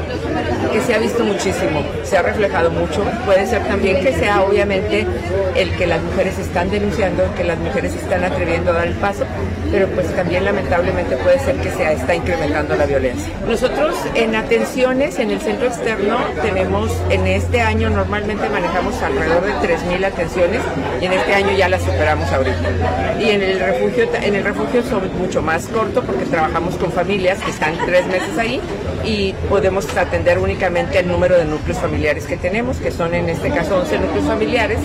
[0.74, 3.04] que se ha visto muchísimo, se ha reflejado mucho.
[3.26, 5.08] Puede ser también que sea obviamente
[5.56, 9.26] el que las mujeres están denunciando, que las mujeres están atreviendo a dar el paso,
[9.72, 13.32] pero pues también lamentablemente puede ser que se está incrementando la violencia.
[13.48, 19.54] Nosotros en atenciones en el centro externo tenemos, en este año normalmente manejamos alrededor de
[19.54, 20.62] 3.000 atenciones
[21.00, 22.58] y en este año ya las superamos ahorita.
[23.20, 27.40] Y en el refugio, en el refugio son mucho más corto porque trabajamos con familias
[27.40, 28.60] que están tres meses ahí
[29.04, 33.50] y podemos atender únicamente el número de núcleos familiares que tenemos, que son en este
[33.50, 34.80] caso 11 núcleos familiares.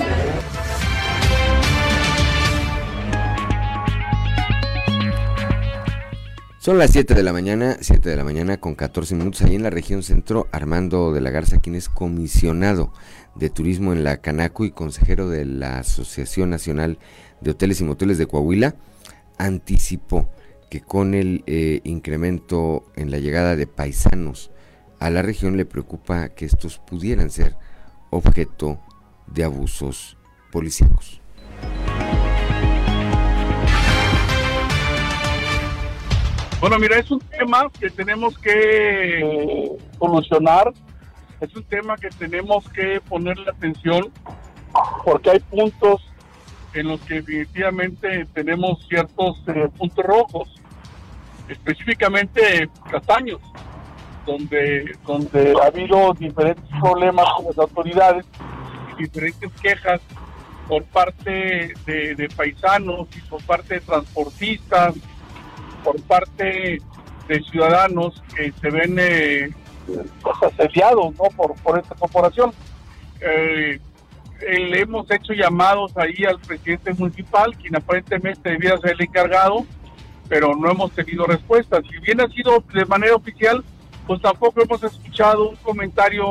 [6.66, 9.62] Son las 7 de la mañana, 7 de la mañana con 14 minutos ahí en
[9.62, 10.48] la región centro.
[10.50, 12.92] Armando de la Garza, quien es comisionado
[13.36, 16.98] de turismo en la Canaco y consejero de la Asociación Nacional
[17.40, 18.74] de Hoteles y Moteles de Coahuila,
[19.38, 20.28] anticipó
[20.68, 24.50] que con el eh, incremento en la llegada de paisanos
[24.98, 27.54] a la región le preocupa que estos pudieran ser
[28.10, 28.80] objeto
[29.28, 30.18] de abusos
[30.50, 31.20] policíacos.
[36.58, 40.72] Bueno, mira, es un tema que tenemos que solucionar,
[41.38, 44.10] es un tema que tenemos que ponerle atención
[45.04, 46.02] porque hay puntos
[46.72, 50.48] en los que definitivamente tenemos ciertos eh, puntos rojos,
[51.48, 53.40] específicamente Castaños,
[54.24, 58.24] donde, donde ha habido diferentes problemas con las autoridades,
[58.98, 60.00] diferentes quejas
[60.66, 64.94] por parte de, de paisanos y por parte de transportistas,
[65.86, 66.82] por parte
[67.28, 69.50] de ciudadanos que se ven eh,
[70.42, 71.24] asediados ¿no?
[71.36, 72.50] por, por esta corporación.
[73.20, 73.78] Eh,
[74.40, 79.64] le hemos hecho llamados ahí al presidente municipal, quien aparentemente debía ser el encargado,
[80.28, 81.80] pero no hemos tenido respuesta.
[81.82, 83.64] Si bien ha sido de manera oficial,
[84.08, 86.26] pues tampoco hemos escuchado un comentario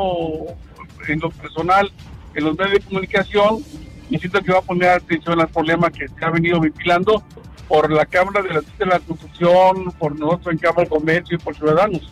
[1.08, 1.92] en lo personal
[2.34, 3.64] en los medios de comunicación
[4.10, 7.24] y siento que va a poner atención al problema que se ha venido ventilando
[7.68, 11.40] por la Cámara de la, de la Construcción, por nosotros en Cámara de Comercio y
[11.40, 12.12] por Ciudadanos.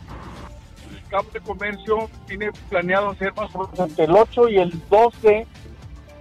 [0.91, 4.81] El Cámara de Comercio tiene planeado hacer más o menos entre el 8 y el
[4.89, 5.47] 12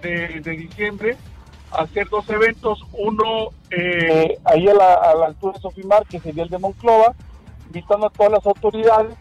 [0.01, 1.15] de, diciembre,
[1.71, 6.49] hacer dos eventos, uno eh, ahí a la, a altura de Sofimar, que sería el
[6.49, 7.13] de Monclova,
[7.67, 9.15] invitando a todas las autoridades,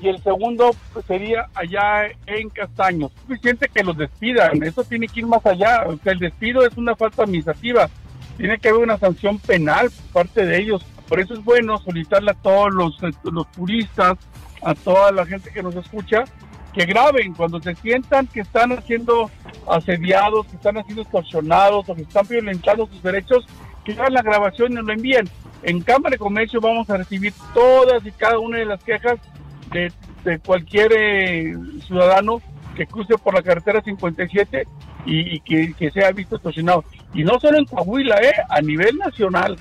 [0.00, 3.10] y el segundo pues, sería allá en Castaños.
[3.14, 6.76] Es suficiente que los despidan, eso tiene que ir más allá, o el despido es
[6.76, 7.88] una falta administrativa,
[8.38, 10.82] tiene que haber una sanción penal por parte de ellos.
[11.08, 14.16] Por eso es bueno solicitarle a todos los, los turistas,
[14.62, 16.24] a toda la gente que nos escucha,
[16.72, 19.30] que graben cuando se sientan que están siendo
[19.68, 23.44] asediados, que están siendo extorsionados o que están violentando sus derechos,
[23.84, 25.28] que hagan la grabación y nos lo envíen.
[25.62, 29.18] En Cámara de Comercio vamos a recibir todas y cada una de las quejas
[29.72, 29.92] de,
[30.24, 32.40] de cualquier eh, ciudadano
[32.78, 34.66] que cruce por la carretera 57
[35.04, 36.84] y, y que, sea visto extorsionado.
[37.12, 38.34] Y no solo en Coahuila, ¿eh?
[38.48, 39.58] a nivel nacional.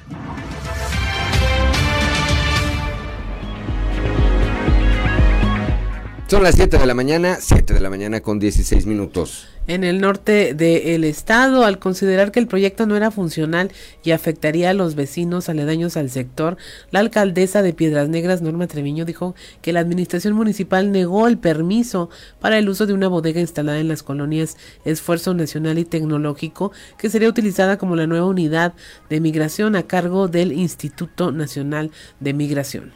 [6.28, 9.48] Son las 7 de la mañana, 7 de la mañana con 16 minutos.
[9.66, 13.72] En el norte del estado, al considerar que el proyecto no era funcional
[14.04, 16.58] y afectaría a los vecinos aledaños al sector,
[16.92, 22.10] la alcaldesa de Piedras Negras, Norma Treviño, dijo que la administración municipal negó el permiso
[22.42, 27.10] para el uso de una bodega instalada en las colonias Esfuerzo Nacional y Tecnológico, que
[27.10, 28.74] sería utilizada como la nueva unidad
[29.10, 32.92] de migración a cargo del Instituto Nacional de Migración.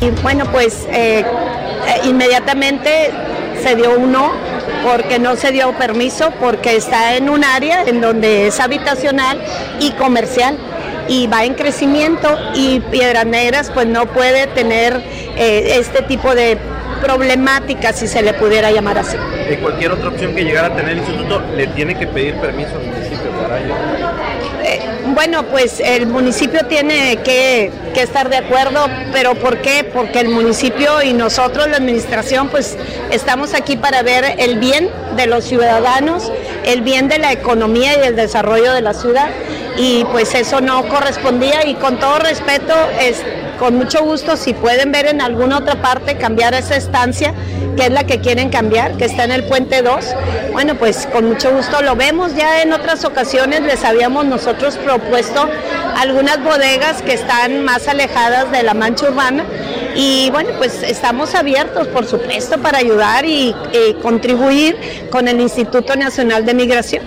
[0.00, 1.24] Y bueno, pues eh, eh,
[2.04, 3.10] inmediatamente
[3.62, 4.32] se dio uno
[4.82, 9.38] porque no se dio permiso, porque está en un área en donde es habitacional
[9.78, 10.56] y comercial
[11.06, 15.02] y va en crecimiento y Piedras Negras pues no puede tener
[15.36, 16.56] eh, este tipo de
[17.02, 19.16] problemática si se le pudiera llamar así.
[19.50, 22.70] ¿Y cualquier otra opción que llegara a tener el instituto le tiene que pedir permiso
[22.76, 23.74] al municipio para ello?
[25.14, 29.82] Bueno, pues el municipio tiene que, que, estar de acuerdo, pero ¿por qué?
[29.84, 32.76] Porque el municipio y nosotros, la administración, pues
[33.10, 36.30] estamos aquí para ver el bien de los ciudadanos,
[36.64, 39.30] el bien de la economía y el desarrollo de la ciudad,
[39.76, 43.22] y pues eso no correspondía y con todo respeto, es,
[43.58, 47.34] con mucho gusto, si pueden ver en alguna otra parte cambiar esa estancia,
[47.76, 50.04] que es la que quieren cambiar, que está en el puente 2,
[50.52, 52.34] bueno, pues con mucho gusto lo vemos.
[52.34, 54.99] Ya en otras ocasiones les habíamos nosotros propuesto
[55.96, 59.44] algunas bodegas que están más alejadas de la mancha urbana
[59.94, 64.76] y bueno, pues estamos abiertos, por supuesto, para ayudar y, y contribuir
[65.10, 67.02] con el Instituto Nacional de Migración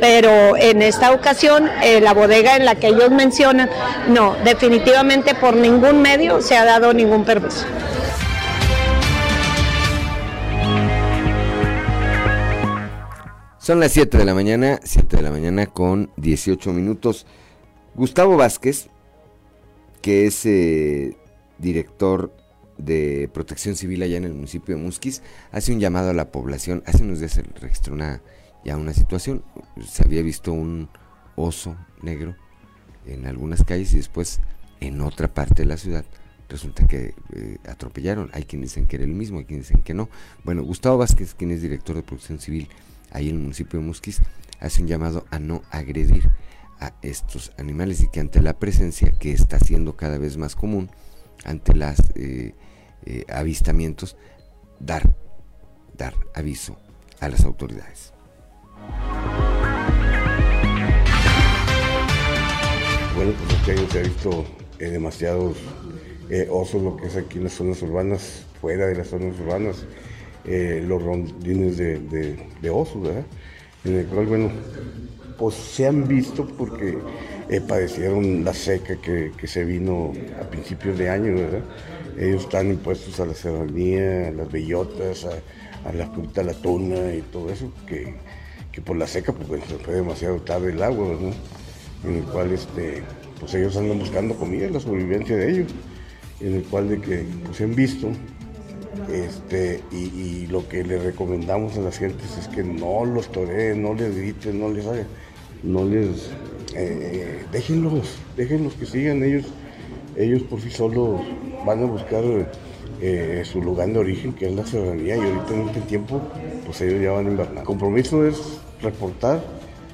[0.00, 3.68] pero en esta ocasión eh, la bodega en la que ellos mencionan,
[4.08, 7.66] no, definitivamente por ningún medio se ha dado ningún permiso.
[13.58, 17.26] Son las 7 de la mañana, 7 de la mañana con 18 minutos.
[17.98, 18.90] Gustavo Vázquez,
[20.02, 21.16] que es eh,
[21.58, 22.32] director
[22.76, 25.20] de protección civil allá en el municipio de Musquis,
[25.50, 26.84] hace un llamado a la población.
[26.86, 28.22] Hace unos días se registró una
[28.64, 29.42] ya una situación.
[29.84, 30.88] Se había visto un
[31.34, 32.36] oso negro
[33.04, 34.38] en algunas calles y después
[34.78, 36.04] en otra parte de la ciudad
[36.48, 38.30] resulta que eh, atropellaron.
[38.32, 40.08] Hay quienes dicen que era el mismo, hay quienes dicen que no.
[40.44, 42.68] Bueno, Gustavo Vázquez, quien es director de protección civil
[43.10, 44.20] ahí en el municipio de Musquis,
[44.60, 46.30] hace un llamado a no agredir
[46.80, 50.90] a estos animales y que ante la presencia que está siendo cada vez más común,
[51.44, 52.54] ante los eh,
[53.06, 54.16] eh, avistamientos,
[54.80, 55.14] dar,
[55.96, 56.76] dar aviso
[57.20, 58.12] a las autoridades.
[63.14, 64.46] Bueno, pues este año se ha visto
[64.78, 65.56] eh, demasiados
[66.50, 69.86] osos, lo que es aquí en las zonas urbanas, fuera de las zonas urbanas,
[70.44, 71.98] los rondines de,
[72.60, 73.24] de, osos, ¿verdad?
[73.84, 74.50] En el cual, bueno,
[75.38, 76.98] pues se han visto porque
[77.66, 81.62] padecieron la seca que, se vino a principios de año, ¿verdad?
[82.18, 87.14] Ellos están impuestos a la serranía, a las bellotas, a, la fruta, a la tuna
[87.14, 88.16] y todo eso, que
[88.80, 91.16] por la seca pues se fue demasiado tarde el agua,
[92.04, 93.02] En el cual este,
[93.40, 95.74] pues ellos andan buscando comida, la sobrevivencia de ellos,
[96.40, 98.08] en el cual de que pues, se han visto
[99.12, 103.94] este, y, lo que le recomendamos a las gentes es que no los toreen, no
[103.94, 105.06] les griten, no les hagan,
[105.62, 106.30] no les
[106.74, 109.46] eh, déjenlos, déjenlos que sigan ellos,
[110.16, 111.20] ellos por sí solos
[111.66, 112.22] van a buscar
[113.00, 116.20] eh, su lugar de origen que es la serranía y ahorita en este tiempo
[116.66, 117.58] pues ellos ya van a invernar.
[117.58, 119.42] El compromiso es reportar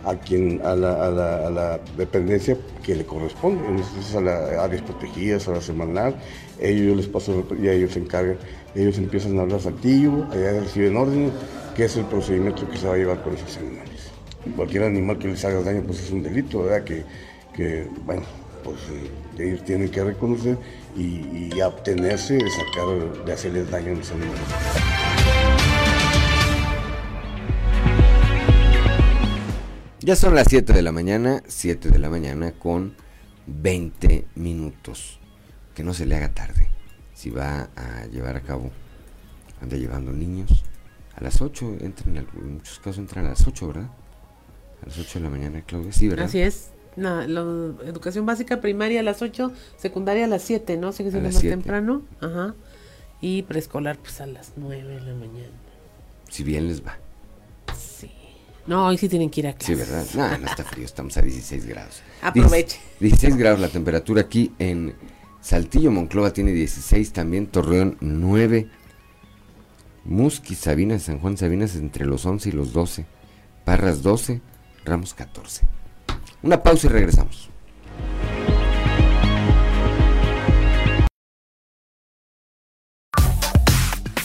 [0.05, 5.61] a quien a la, dependencia que le corresponde, entonces a las áreas protegidas, a la
[5.61, 6.17] semanal,
[6.61, 8.37] ellos yo les paso y ellos se encargan,
[8.75, 11.33] ellos empiezan a hablar activo, allá reciben órdenes,
[11.75, 13.84] que es el procedimiento que se va a llevar con esos animales.
[14.57, 16.85] Cualquier animal que les haga daño pues es un delito, ¿verdad?
[16.85, 18.23] Que, bueno,
[18.63, 20.59] pues eh, ellos tienen que reconocer
[20.97, 24.41] y, y abstenerse de sacar, de hacerles daño a los animales.
[30.01, 32.95] Ya son las 7 de la mañana, 7 de la mañana con
[33.47, 35.19] 20 minutos.
[35.75, 36.69] Que no se le haga tarde.
[37.15, 38.71] Si va a llevar a cabo,
[39.63, 40.63] anda llevando niños.
[41.17, 43.91] A las 8, entran, en muchos casos entran a las 8, ¿verdad?
[44.85, 45.93] A las 8 de la mañana, Claudia.
[45.93, 46.27] Sí, ¿verdad?
[46.27, 46.71] Así es.
[46.97, 47.23] No,
[47.83, 50.93] educación básica primaria a las 8, secundaria a las 7, ¿no?
[50.93, 52.03] Sigue siendo más temprano.
[52.21, 52.55] Ajá.
[53.21, 55.55] Y preescolar, pues a las 9 de la mañana.
[56.29, 56.99] Si bien les va.
[58.67, 59.75] No, hoy sí tienen que ir a clase.
[59.75, 60.07] Sí, ¿verdad?
[60.15, 62.03] No, no está frío, estamos a 16 grados.
[62.23, 62.79] Aproveche.
[63.01, 64.95] 16 grados la temperatura aquí en
[65.41, 68.69] Saltillo, Monclova tiene 16 también, Torreón 9,
[70.05, 73.05] Musquis, Sabinas, San Juan Sabinas entre los 11 y los 12,
[73.67, 74.41] Parras 12,
[74.85, 75.67] Ramos 14.
[76.43, 77.51] Una pausa y regresamos.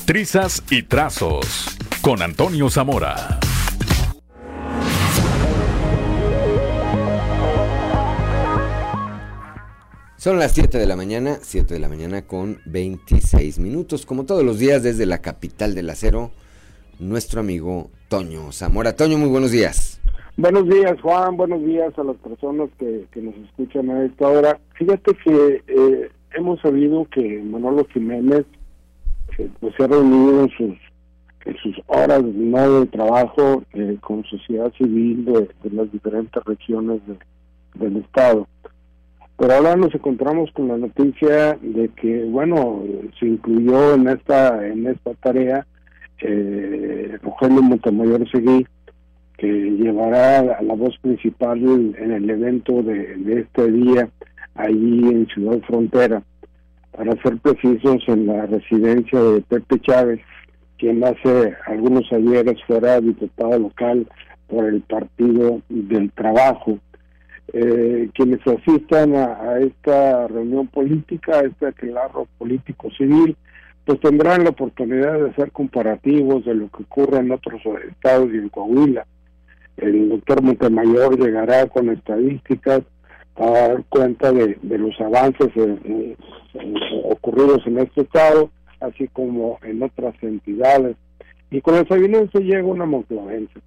[0.05, 3.39] Trizas y Trazos con Antonio Zamora.
[10.17, 14.05] Son las 7 de la mañana, 7 de la mañana con 26 minutos.
[14.05, 16.31] Como todos los días desde la capital del acero,
[16.99, 18.95] nuestro amigo Toño Zamora.
[18.95, 19.98] Toño, muy buenos días.
[20.39, 21.35] Buenos días, Juan.
[21.35, 24.57] Buenos días a las personas que, nos escuchan a esta hora.
[24.75, 28.45] Fíjate que eh, hemos sabido que Manolo Jiménez
[29.37, 30.77] eh, pues, se ha reunido en sus,
[31.43, 37.01] en sus horas de trabajo eh, con sociedad civil de, las diferentes regiones
[37.73, 38.47] del Estado
[39.37, 42.83] pero ahora nos encontramos con la noticia de que, bueno,
[43.19, 45.65] se incluyó en esta en esta tarea
[46.21, 48.65] eh, Rogelio Montemayor Seguí,
[49.39, 51.59] que llevará la voz principal
[51.97, 54.09] en el evento de, este día
[54.55, 56.21] allí en Ciudad Frontera,
[56.91, 60.19] para ser precisos en la residencia de Pepe Chávez,
[60.77, 64.07] quien hace algunos ayeres fuera diputado local
[64.47, 66.79] por el Partido del Trabajo
[67.51, 73.35] eh, quienes asistan a, esta reunión política, a este aquelarro político civil,
[73.85, 77.59] pues tendrán la oportunidad de hacer comparativos de lo que ocurre en otros
[77.89, 79.07] estados y en Coahuila.
[79.81, 82.81] El doctor Montemayor llegará con estadísticas
[83.35, 85.49] a dar cuenta de, los avances
[87.05, 88.49] ocurridos en este estado,
[88.81, 90.97] así como en otras entidades.
[91.51, 93.59] Y con el se llega una monclovense.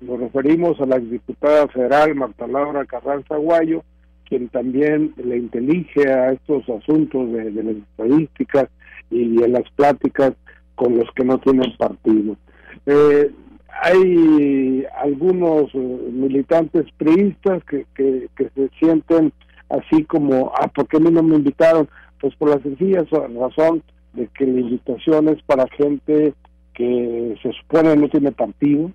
[0.00, 3.82] Nos referimos a la exdiputada federal Marta Laura Carranza Guayo,
[4.28, 8.68] quien también le intelige a estos asuntos de, las estadísticas
[9.10, 10.32] y en las pláticas
[10.74, 12.36] con los que no tienen partido.
[12.86, 13.30] Eh,
[13.82, 19.32] hay algunos eh, militantes priistas que, que, se sienten
[19.68, 21.88] así como, ah, ¿por qué a mí no me invitaron?
[22.20, 23.82] Pues por la sencilla razón
[24.12, 26.34] de que la invitación es para gente
[26.74, 28.90] que se supone no tiene partido,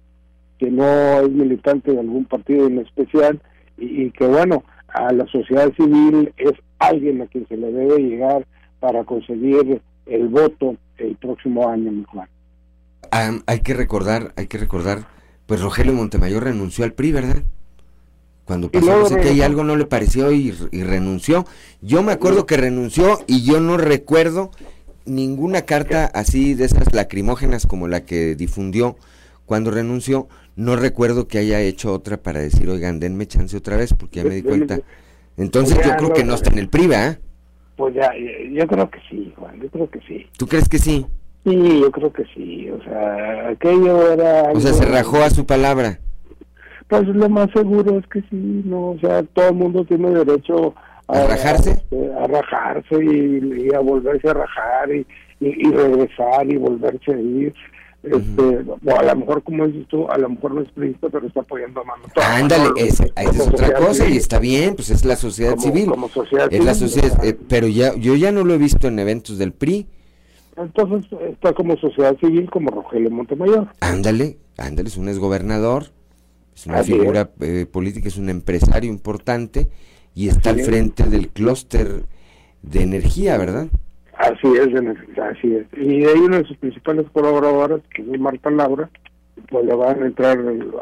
[0.57, 3.39] que no es militante de algún partido en especial
[3.77, 8.45] y, que bueno, a la sociedad civil es alguien a quien se le debe llegar
[8.79, 12.27] para conseguir el voto el próximo año, mi Juan.
[13.11, 15.07] Hay que recordar, hay que recordar,
[15.45, 17.43] pues Rogelio Montemayor renunció al PRI, ¿verdad?
[18.45, 21.45] Cuando pasó, no que algo no le pareció y, y, renunció.
[21.81, 24.49] Yo me acuerdo que renunció y yo no recuerdo
[25.05, 28.95] ninguna carta así de esas lacrimógenas como la que difundió
[29.45, 33.93] cuando renunció, no recuerdo que haya hecho otra para decir, oigan, denme chance otra vez,
[33.93, 34.79] porque ya me di cuenta.
[35.37, 37.17] Entonces pues yo creo que no está en el PRI, ¿eh?
[37.75, 38.11] Pues ya,
[38.51, 40.27] yo creo que sí, Juan, yo creo que sí.
[40.37, 41.05] ¿Tú crees que sí?
[41.45, 44.51] Sí, yo creo que sí, o sea, aquello era...
[44.53, 45.99] O sea, se rajó a su palabra.
[46.87, 50.75] Pues lo más seguro es que sí, no, o sea, todo el mundo tiene derecho
[51.07, 51.77] a, rajarse.
[52.21, 55.05] A, rajarse y, a volverse a rajar y,
[55.39, 57.53] y regresar y volverse a ir
[58.01, 61.27] este, o a lo mejor como dices tú, a lo mejor no es príncipe, pero
[61.27, 62.03] está apoyando a mano.
[62.15, 65.87] Ándale, esa es otra cosa y está bien, pues es la sociedad civil.
[65.87, 68.99] Como sociedad es la sociedad, eh, pero ya yo ya no lo he visto en
[68.99, 69.87] eventos del PRI.
[70.59, 73.67] Entonces está como sociedad civil como Rogelio Montemayor.
[73.79, 75.85] Ándale, ándale, es un exgobernador,
[76.53, 79.67] es una figura eh, política, es un empresario importante
[80.13, 82.03] y está al frente del clúster
[82.61, 83.67] de energía, ¿verdad?
[84.17, 84.67] Así es,
[85.17, 85.65] así es.
[85.77, 88.89] Y de ahí una de sus principales colaboradoras, que es Marta Laura,
[89.49, 90.37] pues le van a entrar,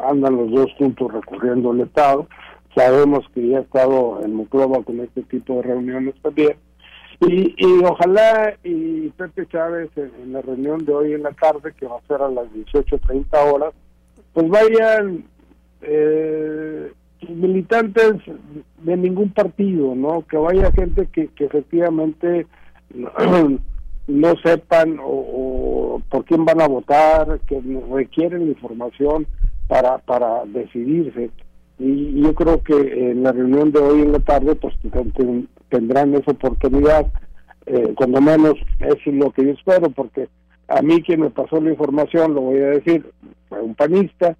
[0.08, 2.26] andan los dos juntos recorriendo el Estado.
[2.74, 6.56] Sabemos que ya ha estado en Monclova con este tipo de reuniones también.
[7.20, 11.86] Y, y ojalá y Pepe Chávez en, la reunión de hoy en la tarde, que
[11.86, 13.74] va a ser a las 18.30 horas,
[14.32, 15.24] pues vayan
[15.82, 16.92] eh,
[17.28, 18.14] militantes
[18.82, 20.24] de ningún partido, ¿no?
[20.28, 22.46] Que vaya gente que, que efectivamente
[22.94, 29.26] no, sepan o, por quién van a votar, que requieren información
[29.66, 31.30] para, para decidirse.
[31.78, 34.74] Y yo creo que en la reunión de hoy en la tarde pues
[35.68, 37.06] tendrán esa oportunidad,
[37.66, 40.28] eh, cuando menos eso es lo que yo espero, porque
[40.66, 43.06] a mí quien me pasó la información, lo voy a decir,
[43.48, 44.36] fue un panista,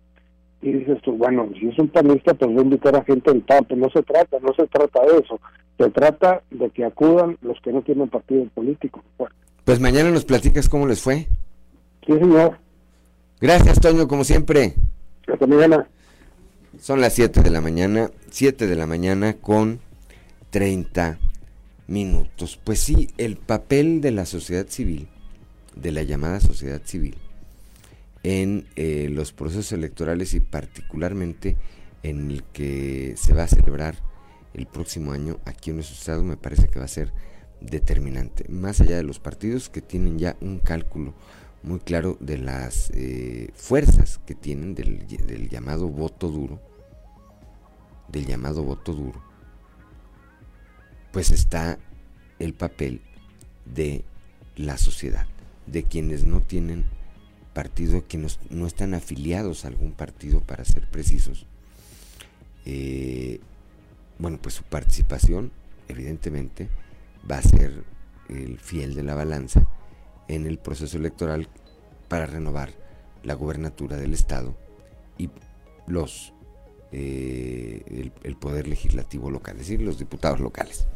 [0.61, 3.43] y dices tú, bueno, si es un panista, pues voy a invitar a gente del
[3.43, 5.41] PAN, no se trata, no se trata de eso,
[5.79, 9.03] se trata de que acudan los que no tienen partido político.
[9.65, 11.29] Pues mañana nos platicas cómo les fue.
[12.07, 12.59] Sí, señor.
[13.41, 14.75] Gracias, Toño, como siempre.
[15.29, 15.87] Hasta mañana.
[16.81, 19.81] Son las 7 de la mañana, 7 de la mañana con
[20.51, 21.19] 30
[21.89, 22.59] minutos.
[22.63, 25.09] Pues sí, el papel de la sociedad civil,
[25.75, 27.17] de la llamada sociedad civil,
[28.23, 31.57] en eh, los procesos electorales y particularmente
[32.05, 33.97] en el que se va a celebrar
[34.55, 37.13] el próximo año aquí en nuestro estado me parece que va a ser
[37.61, 38.49] determinante.
[38.49, 41.15] Más allá de los partidos que tienen ya un cálculo
[41.63, 46.61] muy claro de las eh, fuerzas que tienen del, llamado voto duro,
[48.09, 49.23] del llamado voto duro,
[51.13, 51.79] pues está
[52.39, 53.01] el papel
[53.65, 54.05] de
[54.57, 55.27] la sociedad,
[55.67, 56.85] de quienes no tienen
[57.55, 58.19] partido, que
[58.51, 61.47] no, están afiliados a algún partido para ser precisos.
[62.65, 63.41] Eh,
[64.19, 65.51] bueno, pues su participación,
[65.89, 66.69] evidentemente,
[67.29, 67.85] va a ser
[68.29, 69.67] el fiel de la balanza
[70.29, 71.49] en el proceso electoral
[72.09, 72.71] para renovar
[73.23, 74.55] la gubernatura del Estado
[75.17, 75.31] y
[75.87, 76.33] los
[76.93, 80.87] eh, el, el, poder legislativo local, es decir, los diputados locales.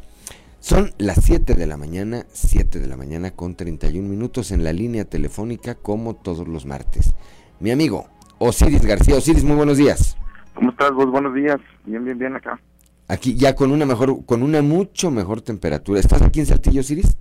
[0.59, 4.73] Son las 7 de la mañana, 7 de la mañana con 31 minutos en la
[4.73, 7.13] línea telefónica como todos los martes.
[7.59, 8.07] Mi amigo
[8.39, 9.15] Osiris García.
[9.15, 10.17] Osiris, muy buenos días.
[10.53, 11.09] ¿Cómo estás vos?
[11.09, 11.57] Buenos días.
[11.85, 12.59] Bien, bien, bien acá.
[13.07, 15.99] Aquí ya con una mejor, con una mucho mejor temperatura.
[15.99, 17.17] ¿Estás aquí en Saltillo, Osiris?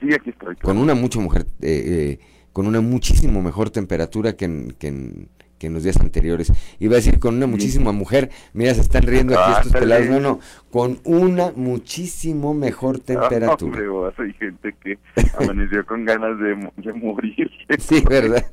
[0.00, 0.56] Sí, aquí estoy.
[0.56, 2.18] Con una mucho mujer, eh, eh,
[2.52, 5.28] con una muchísimo mejor temperatura que en, que en,
[5.58, 6.52] que en los días anteriores.
[6.78, 10.06] Iba a decir con una muchísima mujer, mira, se están riendo aquí estos pelados.
[10.08, 10.40] No, no,
[10.70, 13.80] con una muchísimo mejor temperatura.
[13.80, 14.98] No, hay gente que
[15.38, 17.50] amaneció con ganas de, de morir.
[17.78, 18.46] sí, ¿verdad?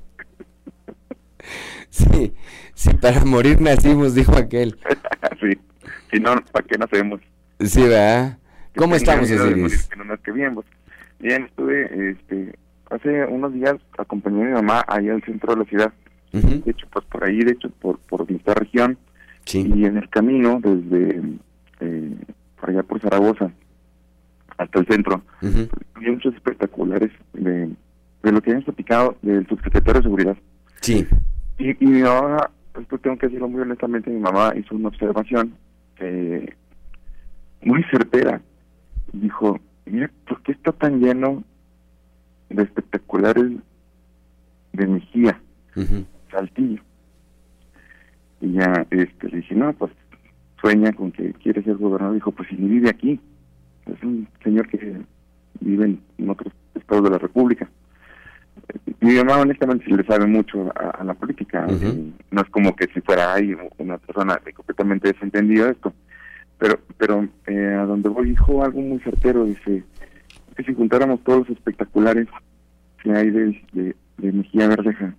[1.89, 2.33] Sí,
[2.73, 4.79] sí, para morir nacimos, dijo aquel.
[5.39, 5.59] sí,
[6.11, 7.21] si no, ¿para qué nacemos?
[7.59, 8.39] Sí, ¿verdad?
[8.75, 9.87] ¿Cómo estamos, Osiris?
[9.89, 10.65] Que no bien, pues.
[11.23, 12.55] Bien, estuve, este,
[12.89, 15.93] hace unos días acompañé a mi mamá allá al centro de la ciudad
[16.33, 18.97] de hecho, pues por ahí, de hecho, por, por nuestra región.
[19.53, 21.21] Y en el camino, desde
[21.79, 22.15] eh,
[22.59, 23.51] por allá por Zaragoza
[24.57, 27.69] hasta el centro, había muchos espectaculares de,
[28.23, 30.37] de lo que habíamos platicado del subsecretario de Seguridad.
[30.81, 31.05] Sí.
[31.59, 35.53] Y, mi mamá, esto tengo que decirlo muy honestamente, mi mamá hizo una observación
[35.99, 36.55] eh,
[37.61, 38.41] muy certera.
[39.11, 41.43] Dijo, mira, ¿por qué está tan lleno
[42.49, 43.51] de espectaculares
[44.73, 45.39] de Mejía?
[46.31, 46.81] Saltillo.
[48.41, 49.91] Y ya este, le dije, no, pues
[50.59, 52.15] sueña con que quiere ser gobernador.
[52.15, 53.19] Dijo, pues si ni vive aquí.
[53.85, 55.01] Es un señor que
[55.59, 57.69] vive en, otros estados de la República.
[59.01, 61.67] Mi mamá honestamente le sabe mucho a, la política.
[62.31, 65.93] no es como que si fuera ahí una persona completamente desentendida de esto.
[66.57, 69.45] Pero, pero eh, a donde voy dijo algo muy certero.
[69.45, 69.83] Dice
[70.55, 72.27] que si juntáramos todos los espectaculares
[73.01, 75.15] que hay de, de, de Mejía Verdeja,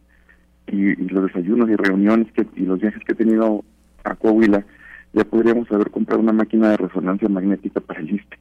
[0.67, 3.65] y, los desayunos y reuniones que, y los viajes que he tenido
[4.05, 4.65] a Coahuila,
[5.13, 8.39] ya podríamos haber comprado una máquina de resonancia magnética para el ISTE.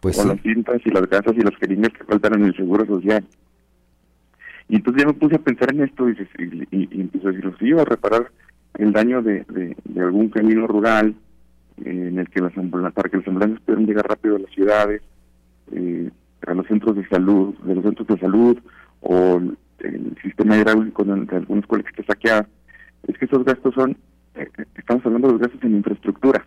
[0.00, 2.86] Pues Con las cintas y las gasas y las jeringas que faltan en el seguro
[2.86, 3.24] social.
[4.68, 6.16] Y entonces ya me puse a pensar en esto y,
[6.70, 8.30] y, y empecé a decir, si iba a reparar
[8.78, 11.14] el daño de, de, algún camino rural
[11.78, 12.52] en el que las
[12.92, 15.02] para que las ambulancias puedan llegar rápido a las ciudades,
[15.72, 16.10] eh,
[16.46, 18.58] a los centros de salud, de los centros de salud,
[19.00, 19.40] o
[19.80, 22.48] el sistema hidráulico de, alguna escuela que está saqueada,
[23.06, 23.96] es que esos gastos son,
[24.34, 26.46] eh, estamos hablando de los gastos en infraestructura,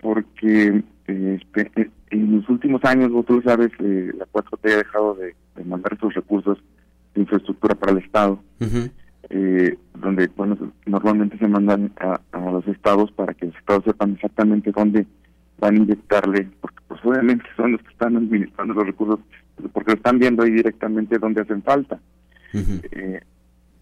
[0.00, 5.34] porque eh, eh, en los últimos años, vos tú sabes, la 4T ha dejado de,
[5.64, 6.58] mandar esos recursos
[7.14, 8.40] de infraestructura para el Estado,
[9.28, 12.20] donde bueno normalmente se mandan a,
[12.50, 15.06] los estados para que los estados sepan exactamente dónde
[15.58, 19.20] van a inyectarle, porque pues obviamente son los que están administrando los recursos
[19.72, 21.98] porque lo están viendo ahí directamente donde hacen falta.
[22.52, 23.20] Eh,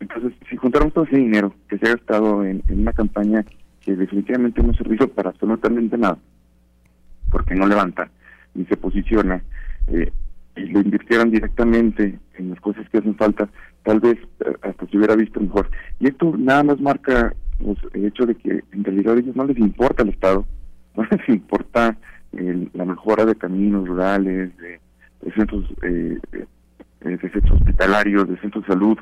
[0.00, 3.44] entonces, si juntamos todo ese dinero que se ha gastado en, una campaña
[3.80, 6.18] que definitivamente no sirve para absolutamente nada,
[7.30, 8.08] porque no levanta
[8.54, 9.42] ni se posiciona,
[9.88, 10.12] eh,
[10.56, 13.48] y lo invirtieran directamente en las cosas que hacen falta,
[13.82, 15.68] tal vez eh, hasta se hubiera visto mejor.
[16.00, 19.44] Y esto nada más marca pues, el hecho de que en realidad a ellos no
[19.44, 20.46] les importa el Estado,
[20.96, 21.96] no les importa
[22.72, 24.80] la mejora de caminos rurales, de
[25.36, 26.18] centros, eh,
[27.00, 28.98] de centros hospitalarios, de centros de salud.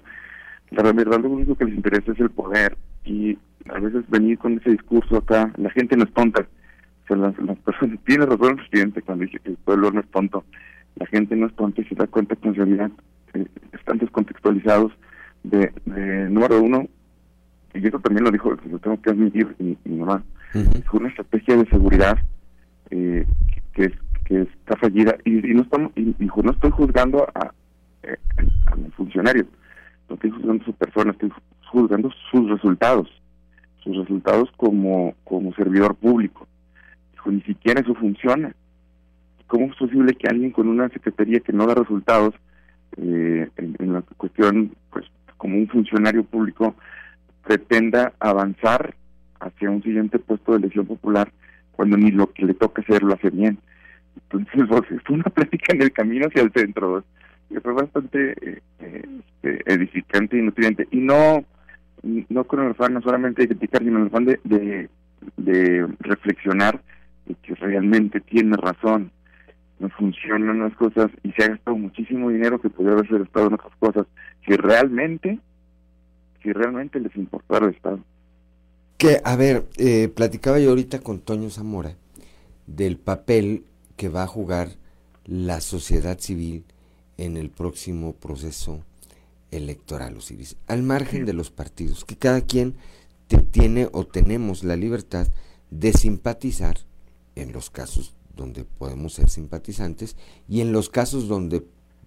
[0.71, 3.39] La verdad, lo único que les interesa es el poder y
[3.69, 6.43] a veces venir con ese discurso acá, la gente no es tonta.
[6.43, 10.11] O sea, las, personas, tiene razón el presidente cuando dice que el pueblo no es
[10.11, 10.45] tonto.
[10.97, 12.91] La gente no es tonta y se da cuenta que en realidad
[13.35, 14.93] eh, están descontextualizados
[15.43, 15.73] de,
[16.31, 16.87] número uno,
[17.75, 20.23] y eso también lo dijo, lo tengo que admitir mi, mamá,
[20.85, 22.19] fue una estrategia de seguridad
[22.91, 23.27] eh,
[23.73, 23.93] que, es
[24.25, 27.53] que está fallida y, no estamos y, no estoy juzgando a,
[28.03, 28.17] eh,
[28.67, 29.47] a, los funcionarios
[30.09, 31.33] no estoy juzgando a su persona estoy
[31.71, 33.09] juzgando sus resultados
[33.83, 36.47] sus resultados como como servidor público.
[37.27, 38.55] Ni siquiera eso funciona
[39.53, 42.35] cómo es posible que alguien con una secretaría que no da resultados
[42.97, 45.05] eh, en, la cuestión pues
[45.37, 46.75] como un funcionario público
[47.45, 48.95] pretenda avanzar
[49.41, 51.31] hacia un siguiente puesto de elección popular
[51.73, 53.59] cuando ni lo que le toca hacer lo hace bien.
[54.23, 57.05] Entonces, vos, es una plática en el camino hacia el centro.
[57.63, 60.89] fue bastante eh, este, edificante y nutriente.
[60.93, 61.45] Y no,
[62.03, 64.89] no con el afán no solamente de criticar, sino el afán de, de,
[65.37, 66.81] de reflexionar
[67.27, 69.11] de que realmente tiene razón,
[69.83, 73.55] no funcionan las cosas y se ha gastado muchísimo dinero que podría haberse gastado en
[73.55, 74.07] otras cosas,
[74.47, 75.41] si realmente,
[76.43, 77.99] si realmente les importara el Estado.
[78.97, 81.97] Que, a ver, eh, platicaba yo ahorita con Toño Zamora
[82.69, 83.65] del papel
[83.97, 84.69] que va a jugar
[85.25, 86.65] la sociedad civil
[87.19, 88.85] en el próximo proceso
[89.51, 92.77] electoral, Osiris, al margen de los partidos, que cada quien
[93.51, 95.27] tiene o tenemos la libertad
[95.71, 96.77] de simpatizar
[97.35, 100.17] en los casos donde podemos ser simpatizantes
[100.49, 101.65] y en los casos donde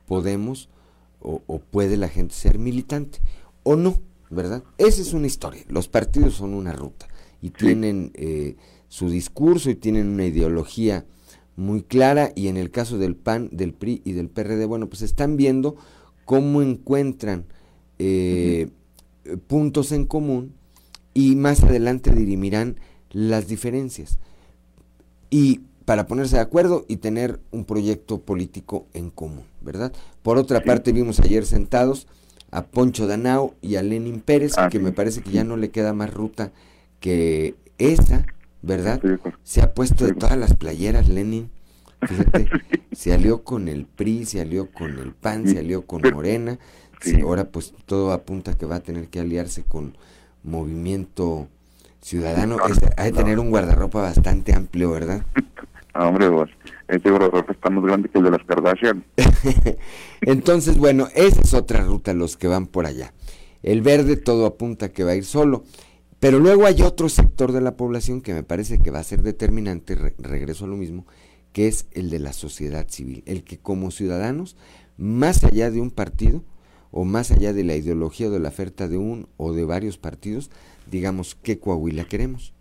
[0.08, 0.70] podemos
[1.22, 3.20] o, puede la gente ser militante
[3.64, 4.00] o no,
[4.30, 4.64] ¿verdad?
[4.78, 5.64] Esa es una historia.
[5.68, 7.08] Los partidos son una ruta
[7.42, 8.58] y tienen eh,
[8.90, 11.06] su discurso y tienen una ideología
[11.56, 15.02] muy clara y en el caso del PAN, del PRI y del PRD, bueno, pues
[15.02, 15.78] están viendo
[16.26, 17.46] cómo encuentran
[17.98, 18.70] eh,
[19.48, 20.54] puntos en común
[21.14, 22.78] y más adelante dirimirán
[23.12, 24.20] las diferencias.
[25.30, 29.94] Y para ponerse de acuerdo y tener un proyecto político en común, ¿verdad?
[30.24, 32.08] Por otra parte, vimos ayer sentados
[32.52, 35.94] a Poncho Danao y a Lenin Pérez, que me parece que ya no le queda
[35.94, 36.52] más ruta
[37.00, 38.26] que esa,
[38.64, 39.00] ¿verdad?
[39.44, 41.52] Se ha puesto de todas las playeras Lenin.
[42.02, 42.50] Fíjate,
[42.92, 46.58] se alió con el PRI, se alió con el PAN, se alió con Morena.
[47.22, 49.96] ahora pues todo apunta que va a tener que aliarse con
[50.44, 51.48] Movimiento
[52.02, 52.58] Ciudadano.
[52.98, 55.26] hay que tener un guardarropa bastante amplio, ¿verdad?
[55.98, 56.50] Ah, hombre, vos,
[56.90, 59.06] este guardarropa está más grande que el de las Kardashian.
[60.22, 63.14] Entonces, bueno, esa es otra ruta, los que van por allá.
[63.64, 65.64] El verde todo apunta que va a ir solo.
[66.20, 69.22] Pero luego hay otro sector de la población que me parece que va a ser
[69.22, 71.08] determinante, regreso a lo mismo,
[71.54, 74.58] que es el de la sociedad civil, el que como ciudadanos,
[74.98, 76.44] más allá de un partido
[76.92, 79.98] o más allá de la ideología o de la oferta de un o de varios
[79.98, 80.52] partidos,
[80.92, 82.55] digamos qué Coahuila queremos.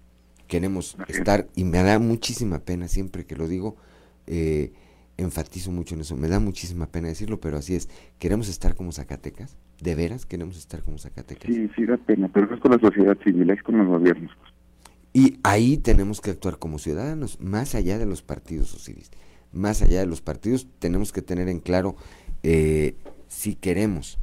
[0.55, 3.75] Queremos estar, y me da muchísima pena siempre que lo digo,
[4.29, 4.73] eh,
[5.17, 7.89] enfatizo mucho en eso, me da muchísima pena decirlo, pero así es,
[8.21, 11.53] queremos estar como Zacatecas, ¿De veras queremos estar como Zacatecas?
[11.53, 14.31] Sí, sí da pena, pero es con la sociedad civil, es con los gobiernos.
[15.13, 19.11] Y ahí tenemos que actuar como ciudadanos, más allá de los partidos, Osiris.
[19.53, 21.97] Más allá de los partidos, tenemos que tener en claro
[22.45, 22.95] eh,
[23.27, 24.21] si queremos,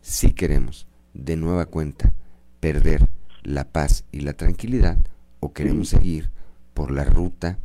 [0.00, 2.14] si queremos, de nueva cuenta,
[2.60, 3.08] perder
[3.42, 4.98] la paz y la tranquilidad,
[5.46, 6.30] o queremos seguir
[6.74, 7.58] por la ruta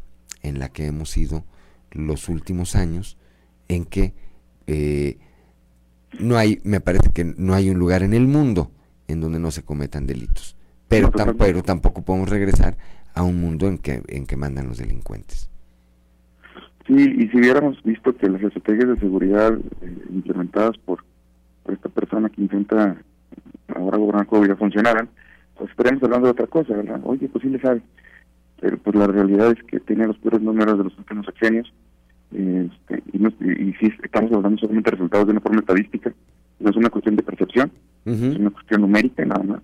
[0.44, 1.44] en la que hemos ido
[1.92, 3.18] los últimos años,
[3.68, 4.14] en que
[4.68, 5.18] eh,
[6.20, 8.72] no hay, me parece que no hay un lugar en el mundo
[9.08, 10.56] en donde no se cometan delitos.
[10.88, 11.10] Pero,
[11.64, 12.78] tampoco podemos regresar
[13.16, 15.50] a un mundo en que, en que mandan los delincuentes.
[16.86, 21.04] Sí, y si hubiéramos visto que las estrategias de seguridad eh, implementadas por,
[21.72, 22.98] esta persona que intenta
[23.74, 25.10] ahora gobernar ya funcionaran,
[25.62, 27.00] pues estaríamos hablando de otra cosa, ¿verdad?
[27.04, 27.82] Oye, pues sí le sabe.
[28.60, 31.72] Pero pues la realidad es que tiene los peores números de los últimos sexenios
[32.32, 36.14] este, y, si estamos hablando solamente de resultados de una forma estadística,
[36.60, 37.72] no es una cuestión de percepción,
[38.06, 39.62] es una cuestión numérica nada más,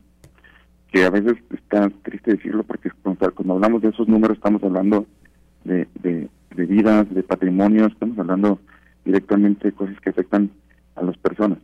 [0.92, 5.08] que a veces está triste decirlo porque cuando, hablamos de esos números estamos hablando
[5.64, 6.30] de, de,
[6.66, 8.60] vidas, de patrimonio, estamos hablando
[9.06, 10.52] directamente de cosas que afectan
[10.96, 11.60] a las personas.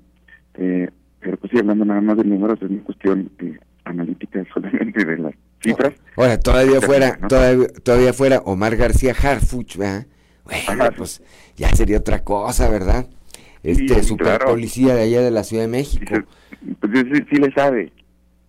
[0.56, 0.90] Eh,
[1.20, 5.18] pero pues sí, hablando nada más de números, es una cuestión eh, analítica solamente de
[5.18, 5.94] las cifras.
[6.16, 10.08] Ahora, todavía fuera, todavía, todavía fuera Omar García Harfuch, ¿verdad?
[10.46, 11.22] Bueno, pues
[11.56, 13.08] ya sería otra cosa, ¿verdad?
[13.64, 16.14] Este super policía de allá de la Ciudad de México.
[16.80, 17.92] Pues sí, le sabe,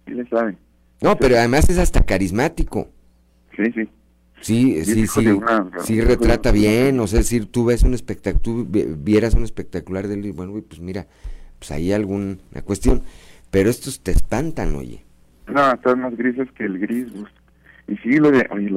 [0.07, 0.57] sí le sabe.
[1.01, 2.89] No, pero además es hasta carismático.
[3.57, 3.89] Sí, sí.
[4.41, 5.41] Sí, sí, sí,
[5.85, 10.27] sí, retrata bien, o sea, si tú ves un espectáculo, vieras un espectacular de él,
[10.27, 11.07] y bueno, pues mira,
[11.59, 13.05] pues hay alguna cuestión,
[13.51, 15.03] pero estos te espantan, oye.
[15.47, 17.13] No, están más grises que el gris,
[17.87, 18.69] y sí, lo de, oye,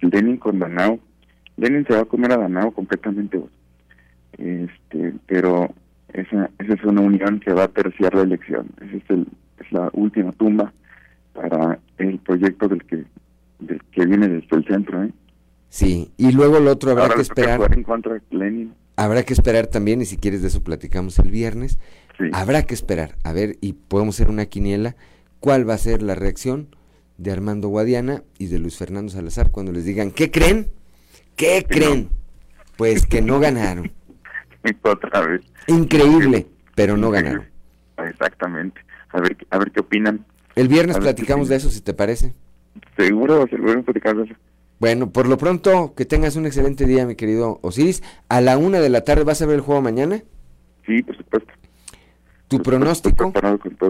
[0.00, 1.00] el Lenin con Danao,
[1.56, 3.40] Lenin se va a comer a Danao completamente,
[4.36, 5.72] este, pero
[6.12, 8.68] esa, esa es una unión que va a terciar la elección.
[8.80, 9.26] Esa es, el,
[9.58, 10.72] es la última tumba
[11.32, 13.04] para el proyecto del que,
[13.58, 15.04] del que viene desde el centro.
[15.04, 15.10] ¿eh?
[15.68, 17.72] Sí, y luego el otro habrá que esperar.
[17.72, 18.74] En contra de Lenin.
[18.96, 21.78] Habrá que esperar también, y si quieres de eso platicamos el viernes.
[22.32, 24.94] Habrá que esperar, a ver, y podemos hacer una quiniela,
[25.40, 26.68] cuál va a ser la reacción
[27.18, 30.70] de Armando Guadiana y de Luis Fernando Salazar cuando les digan, ¿qué creen?
[31.36, 32.10] ¿Qué creen?
[32.76, 33.90] Pues que no ganaron.
[34.82, 35.40] Otra vez.
[35.66, 37.46] Increíble, pero no ganaron.
[37.98, 38.80] Exactamente.
[39.10, 40.24] A ver, a ver qué opinan.
[40.54, 42.34] El viernes platicamos de eso, si te parece.
[42.96, 44.40] Seguro, viernes platicamos de eso.
[44.78, 48.02] Bueno, por lo pronto, que tengas un excelente día, mi querido Osiris.
[48.28, 50.22] A la una de la tarde, ¿vas a ver el juego mañana?
[50.86, 51.52] Sí, por supuesto.
[52.50, 53.32] ¿Tu pronóstico?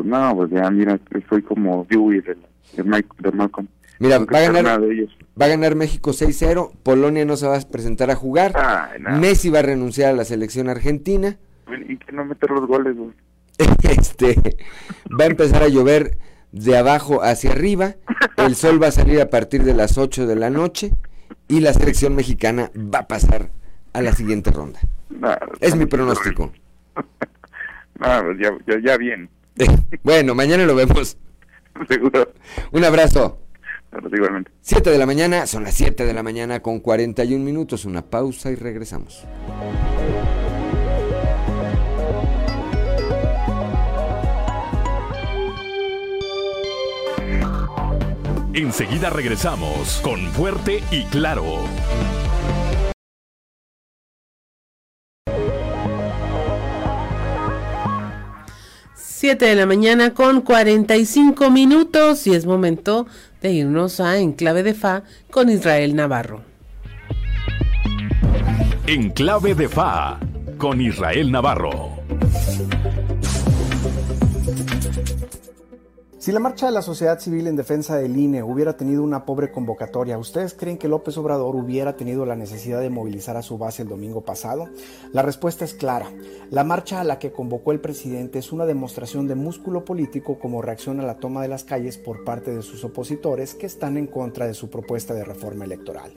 [0.05, 1.01] No, pues ya, mira,
[1.31, 2.35] soy como Dewey de,
[2.77, 3.67] de, de Malcolm.
[3.99, 8.11] Mira, va a, ganar, va a ganar México 6-0, Polonia no se va a presentar
[8.11, 8.53] a jugar,
[9.19, 11.39] Messi va a renunciar a la selección argentina.
[11.89, 12.97] Y que no meter los goles,
[13.83, 14.37] este,
[15.19, 16.19] va a empezar a llover
[16.53, 17.95] de abajo hacia arriba,
[18.37, 20.93] el sol va a salir a partir de las 8 de la noche
[21.49, 23.53] y la selección mexicana va a pasar
[23.95, 24.81] a la siguiente ronda.
[25.61, 26.53] es mi pronóstico.
[28.01, 29.29] Pues ya, ya, ya bien.
[30.03, 31.19] bueno, mañana lo vemos.
[31.89, 32.33] Seguro.
[32.73, 33.39] Un abrazo.
[34.13, 34.51] Igualmente.
[34.61, 38.51] 7 de la mañana, son las 7 de la mañana con 41 minutos, una pausa
[38.51, 39.27] y regresamos.
[48.55, 51.65] Enseguida regresamos con Fuerte y Claro.
[59.21, 63.07] 7 de la mañana con 45 minutos y es momento
[63.43, 66.41] de irnos a Enclave de Fa con Israel Navarro.
[68.87, 70.19] Enclave de Fa
[70.57, 71.99] con Israel Navarro.
[76.21, 79.51] Si la marcha de la sociedad civil en defensa del INE hubiera tenido una pobre
[79.51, 83.81] convocatoria, ¿ustedes creen que López Obrador hubiera tenido la necesidad de movilizar a su base
[83.81, 84.69] el domingo pasado?
[85.15, 86.13] La respuesta es clara.
[86.51, 90.61] La marcha a la que convocó el presidente es una demostración de músculo político como
[90.61, 94.07] reacción a la toma de las calles por parte de sus opositores que están en
[94.07, 96.13] contra de su propuesta de reforma electoral.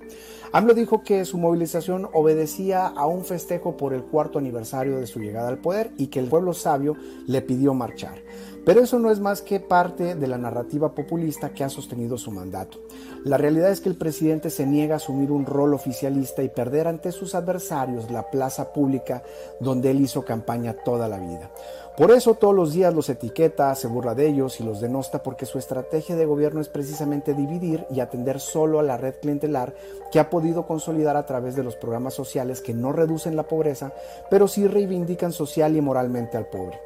[0.51, 5.21] AMLO dijo que su movilización obedecía a un festejo por el cuarto aniversario de su
[5.21, 8.21] llegada al poder y que el pueblo sabio le pidió marchar.
[8.65, 12.31] Pero eso no es más que parte de la narrativa populista que ha sostenido su
[12.31, 12.80] mandato.
[13.26, 16.88] La realidad es que el presidente se niega a asumir un rol oficialista y perder
[16.88, 19.23] ante sus adversarios la plaza pública
[19.60, 21.52] donde él hizo campaña toda la vida.
[21.95, 25.45] Por eso todos los días los etiqueta, se burla de ellos y los denosta porque
[25.45, 29.76] su estrategia de gobierno es precisamente dividir y atender solo a la red clientelar
[30.11, 33.94] que ha podido consolidar a través de los programas sociales que no reducen la pobreza,
[34.32, 36.80] pero sí reivindican social y moralmente al pobre.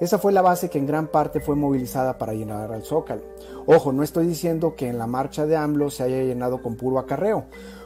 [0.00, 3.20] Esa fue la base que en gran parte fue movilizada para llenar al Zócalo.
[3.66, 6.98] Ojo, no estoy diciendo que en la marcha de AMLO se haya llenado con puro
[6.98, 7.44] acarreo.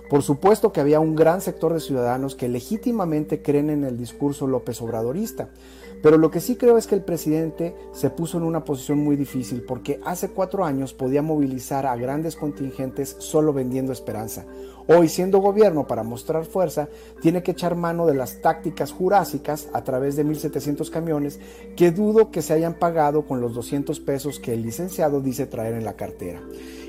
[0.09, 4.47] Por supuesto que había un gran sector de ciudadanos que legítimamente creen en el discurso
[4.47, 5.49] López Obradorista,
[6.03, 9.17] pero lo que sí creo es que el presidente se puso en una posición muy
[9.17, 14.47] difícil porque hace cuatro años podía movilizar a grandes contingentes solo vendiendo esperanza.
[14.91, 16.89] Hoy, siendo gobierno para mostrar fuerza,
[17.21, 21.41] tiene que echar mano de las tácticas jurásicas a través de 1.700 camiones
[21.77, 25.75] que dudo que se hayan pagado con los 200 pesos que el licenciado dice traer
[25.75, 26.41] en la cartera.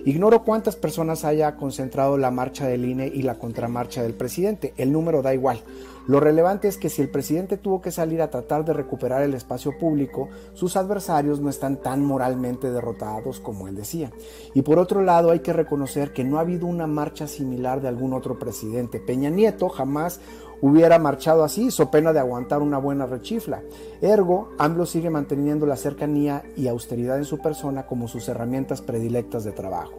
[0.05, 4.93] Ignoro cuántas personas haya concentrado la marcha del INE y la contramarcha del presidente, el
[4.93, 5.61] número da igual.
[6.09, 9.35] Lo relevante es que si el presidente tuvo que salir a tratar de recuperar el
[9.35, 14.11] espacio público, sus adversarios no están tan moralmente derrotados como él decía.
[14.55, 17.89] Y por otro lado hay que reconocer que no ha habido una marcha similar de
[17.89, 18.99] algún otro presidente.
[18.99, 20.19] Peña Nieto jamás
[20.61, 23.61] hubiera marchado así, so pena de aguantar una buena rechifla.
[24.01, 29.43] Ergo, AMLO sigue manteniendo la cercanía y austeridad en su persona como sus herramientas predilectas
[29.43, 29.93] de trabajo.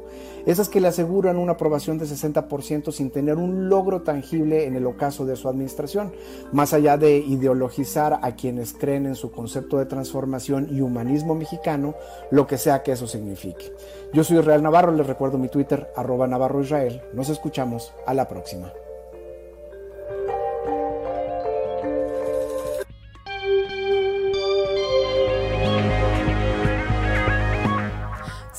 [0.46, 4.86] Esas que le aseguran una aprobación de 60% sin tener un logro tangible en el
[4.86, 6.12] ocaso de su administración,
[6.52, 11.94] más allá de ideologizar a quienes creen en su concepto de transformación y humanismo mexicano,
[12.30, 13.72] lo que sea que eso signifique.
[14.12, 17.02] Yo soy Israel Navarro, les recuerdo mi Twitter, arroba Navarro Israel.
[17.12, 18.72] Nos escuchamos a la próxima.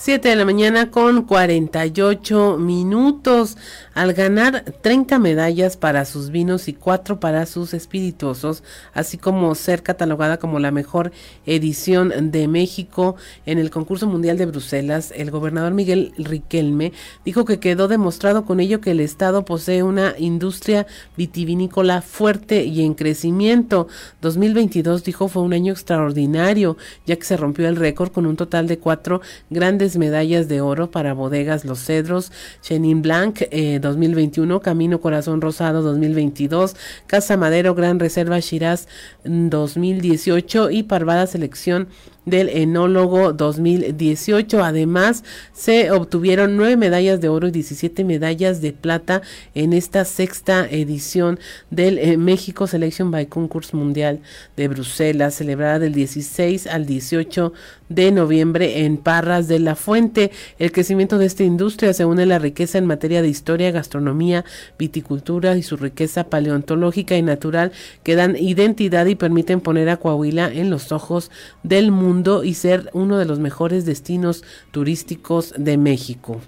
[0.03, 3.55] 7 de la mañana con 48 minutos
[3.93, 8.63] al ganar 30 medallas para sus vinos y 4 para sus espirituosos,
[8.93, 11.11] así como ser catalogada como la mejor
[11.45, 13.15] edición de México
[13.45, 16.93] en el concurso mundial de Bruselas, el gobernador Miguel Riquelme
[17.25, 20.87] dijo que quedó demostrado con ello que el Estado posee una industria
[21.17, 23.87] vitivinícola fuerte y en crecimiento.
[24.21, 28.67] 2022 dijo fue un año extraordinario, ya que se rompió el récord con un total
[28.67, 32.31] de cuatro grandes medallas de oro para bodegas Los Cedros,
[32.61, 36.75] Chenin Blanc, eh, 2021, Camino Corazón Rosado 2022,
[37.07, 38.87] Casa Madero Gran Reserva Shiraz
[39.23, 41.87] 2018 y Parvada Selección
[42.25, 44.63] del Enólogo 2018.
[44.63, 45.23] Además,
[45.53, 49.21] se obtuvieron nueve medallas de oro y 17 medallas de plata
[49.55, 51.39] en esta sexta edición
[51.71, 54.19] del eh, México Selection by Concurse Mundial
[54.55, 57.53] de Bruselas, celebrada del 16 al 18
[57.89, 60.31] de noviembre en Parras de la Fuente.
[60.59, 64.45] El crecimiento de esta industria se une a la riqueza en materia de historia, gastronomía,
[64.77, 67.71] viticultura y su riqueza paleontológica y natural
[68.03, 71.31] que dan identidad y permiten poner a Coahuila en los ojos
[71.63, 72.10] del mundo
[72.43, 76.41] y ser uno de los mejores destinos turísticos de México.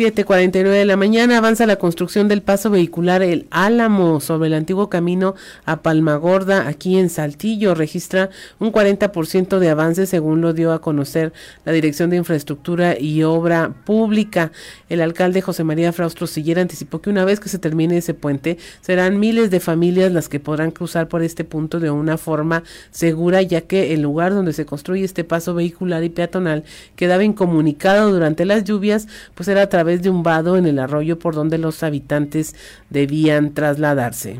[0.00, 4.88] 7:49 de la mañana avanza la construcción del paso vehicular El Álamo sobre el antiguo
[4.88, 5.34] camino
[5.66, 7.74] a Palmagorda aquí en Saltillo.
[7.74, 11.34] Registra un 40% de avance según lo dio a conocer
[11.66, 14.52] la Dirección de Infraestructura y Obra Pública.
[14.88, 18.56] El alcalde José María Fraustro Sillera anticipó que una vez que se termine ese puente
[18.80, 23.42] serán miles de familias las que podrán cruzar por este punto de una forma segura
[23.42, 26.64] ya que el lugar donde se construye este paso vehicular y peatonal
[26.96, 31.18] quedaba incomunicado durante las lluvias pues era a través de un vado en el arroyo
[31.18, 32.54] por donde los habitantes
[32.88, 34.38] debían trasladarse.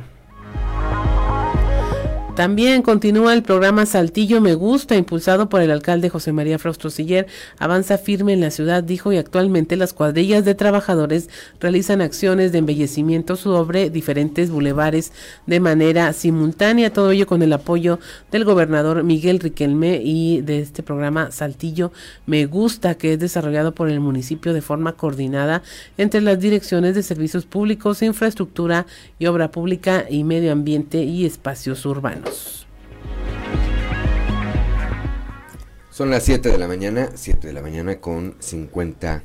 [2.41, 7.27] También continúa el programa Saltillo Me Gusta, impulsado por el alcalde José María Siller.
[7.59, 11.29] Avanza firme en la ciudad, dijo, y actualmente las cuadrillas de trabajadores
[11.61, 15.13] realizan acciones de embellecimiento sobre diferentes bulevares
[15.45, 16.95] de manera simultánea.
[16.95, 17.99] Todo ello con el apoyo
[18.33, 21.93] del gobernador Miguel Riquelme y de este programa Saltillo
[22.25, 25.63] Me Gusta, que es desarrollado por el municipio de forma coordinada
[25.99, 28.87] entre las direcciones de servicios públicos, infraestructura
[29.19, 32.30] y obra pública y medio ambiente y espacios urbanos.
[35.91, 39.23] Son las 7 de la mañana, 7 de la mañana con 50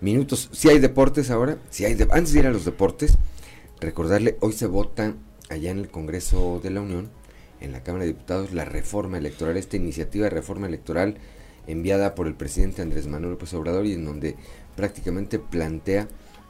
[0.00, 0.48] minutos.
[0.52, 3.16] Si hay deportes ahora, si hay antes de ir a los deportes,
[3.80, 5.14] recordarle, hoy se vota
[5.50, 7.10] allá en el Congreso de la Unión,
[7.60, 11.16] en la Cámara de Diputados, la reforma electoral, esta iniciativa de reforma electoral
[11.66, 14.36] enviada por el presidente Andrés Manuel López Obrador y en donde
[14.74, 16.08] prácticamente plantea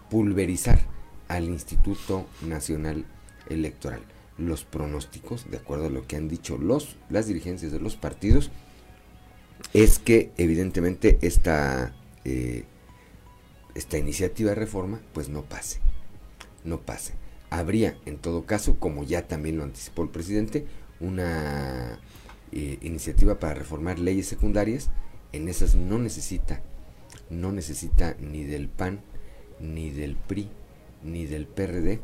[0.09, 0.81] pulverizar
[1.29, 3.05] al Instituto Nacional
[3.49, 4.01] Electoral
[4.41, 8.51] los pronósticos, de acuerdo a lo que han dicho los, las dirigencias de los partidos,
[9.75, 11.95] es que evidentemente esta,
[12.25, 12.65] eh,
[13.75, 15.81] esta iniciativa de reforma pues no pase,
[16.65, 17.15] no pase.
[17.51, 20.67] Habría en todo caso, como ya también lo anticipó el presidente,
[21.01, 21.99] una
[22.53, 24.91] eh, iniciativa para reformar leyes secundarias,
[25.33, 26.63] en esas no necesita,
[27.29, 29.01] no necesita ni del PAN,
[29.61, 30.49] ni del PRI,
[31.03, 32.01] ni del PRD,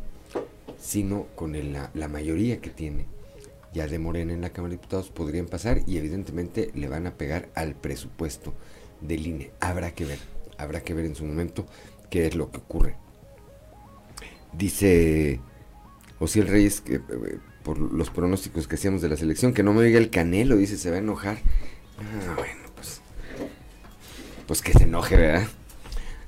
[0.78, 3.06] sino con la, mayoría que tiene
[3.72, 7.14] ya de Morena en la Cámara de Diputados podrían pasar y evidentemente le van a
[7.14, 8.54] pegar al presupuesto
[9.00, 9.50] del INE.
[9.60, 10.18] Habrá que ver,
[10.56, 11.66] habrá que ver en su momento
[12.08, 12.96] qué es lo que ocurre.
[14.52, 15.40] Dice
[16.18, 19.82] Osiel Reyes que eh, por los pronósticos que hacíamos de la selección, que no me
[19.82, 21.38] diga el canelo, dice, se va a enojar.
[21.98, 23.00] Ah, bueno, pues,
[24.46, 25.48] pues que se enoje, ¿verdad?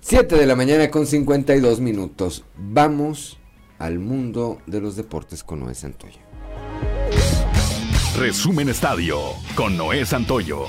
[0.01, 2.45] 7 de la mañana con 52 minutos.
[2.57, 3.39] Vamos
[3.79, 6.19] al mundo de los deportes con Noé Santoyo.
[8.19, 9.19] Resumen Estadio
[9.55, 10.67] con Noé Santoyo.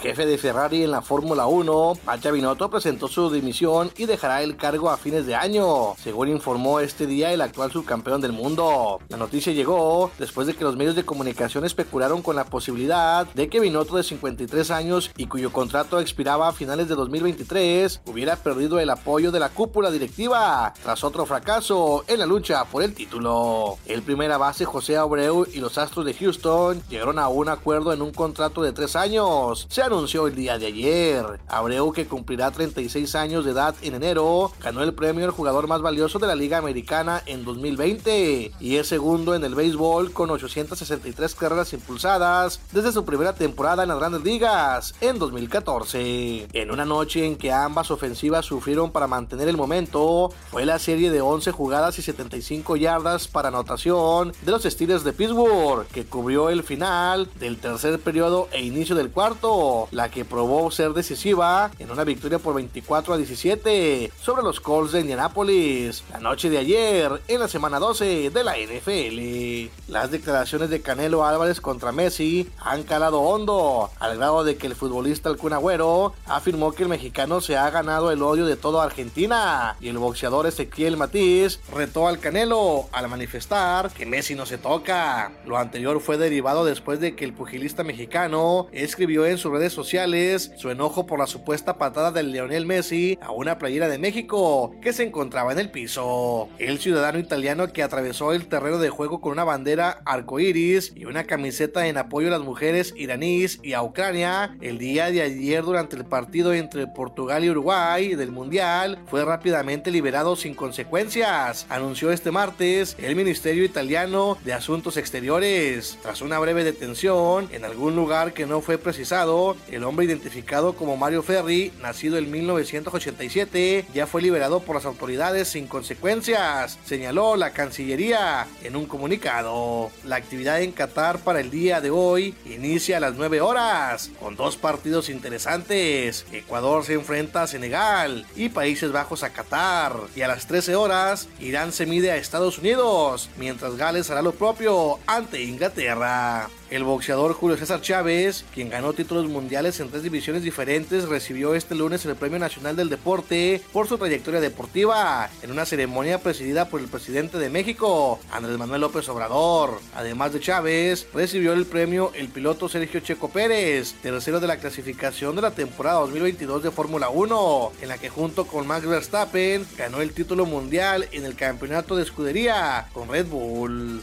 [0.00, 4.56] Jefe de Ferrari en la Fórmula 1, Pacha Binotto, presentó su dimisión y dejará el
[4.56, 8.98] cargo a fines de año, según informó este día el actual subcampeón del mundo.
[9.08, 13.48] La noticia llegó después de que los medios de comunicación especularon con la posibilidad de
[13.48, 18.80] que Binotto de 53 años y cuyo contrato expiraba a finales de 2023 hubiera perdido
[18.80, 23.76] el apoyo de la cúpula directiva tras otro fracaso en la lucha por el título.
[23.84, 28.00] El primera base José Abreu y los Astros de Houston llegaron a un acuerdo en
[28.00, 29.66] un contrato de tres años.
[29.68, 31.24] Se anunció el día de ayer.
[31.48, 35.82] Abreu, que cumplirá 36 años de edad en enero, ganó el premio al jugador más
[35.82, 41.34] valioso de la Liga Americana en 2020 y es segundo en el béisbol con 863
[41.34, 46.48] carreras impulsadas desde su primera temporada en las grandes ligas en 2014.
[46.52, 51.10] En una noche en que ambas ofensivas sufrieron para mantener el momento, fue la serie
[51.10, 56.50] de 11 jugadas y 75 yardas para anotación de los Steelers de Pittsburgh, que cubrió
[56.50, 61.90] el final del tercer periodo e inicio del cuarto la que probó ser decisiva en
[61.90, 67.20] una victoria por 24 a 17 sobre los Colts de Indianapolis la noche de ayer
[67.28, 69.90] en la semana 12 de la NFL.
[69.90, 74.74] Las declaraciones de Canelo Álvarez contra Messi han calado hondo, al grado de que el
[74.74, 79.76] futbolista El Agüero afirmó que el mexicano se ha ganado el odio de toda Argentina
[79.80, 85.32] y el boxeador Ezequiel Matiz retó al Canelo al manifestar que Messi no se toca.
[85.46, 90.52] Lo anterior fue derivado después de que el pugilista mexicano escribió en sus redes sociales
[90.56, 94.92] su enojo por la supuesta patada del Leonel Messi a una playera de México que
[94.92, 96.48] se encontraba en el piso.
[96.58, 101.24] El ciudadano italiano que atravesó el terreno de juego con una bandera arcoíris y una
[101.24, 105.96] camiseta en apoyo a las mujeres iraníes y a Ucrania el día de ayer durante
[105.96, 112.30] el partido entre Portugal y Uruguay del Mundial fue rápidamente liberado sin consecuencias, anunció este
[112.30, 115.98] martes el Ministerio Italiano de Asuntos Exteriores.
[116.02, 120.96] Tras una breve detención en algún lugar que no fue precisado, el hombre identificado como
[120.96, 127.52] Mario Ferri, nacido en 1987, ya fue liberado por las autoridades sin consecuencias, señaló la
[127.52, 129.90] Cancillería en un comunicado.
[130.04, 134.36] La actividad en Qatar para el día de hoy inicia a las 9 horas, con
[134.36, 136.26] dos partidos interesantes.
[136.32, 139.94] Ecuador se enfrenta a Senegal y Países Bajos a Qatar.
[140.14, 144.32] Y a las 13 horas, Irán se mide a Estados Unidos, mientras Gales hará lo
[144.32, 146.48] propio ante Inglaterra.
[146.70, 151.74] El boxeador Julio César Chávez, quien ganó títulos mundiales en tres divisiones diferentes, recibió este
[151.74, 156.80] lunes el Premio Nacional del Deporte por su trayectoria deportiva en una ceremonia presidida por
[156.80, 159.80] el presidente de México, Andrés Manuel López Obrador.
[159.96, 165.34] Además de Chávez, recibió el premio el piloto Sergio Checo Pérez, tercero de la clasificación
[165.34, 170.00] de la temporada 2022 de Fórmula 1, en la que junto con Max Verstappen ganó
[170.00, 174.02] el título mundial en el campeonato de escudería con Red Bull.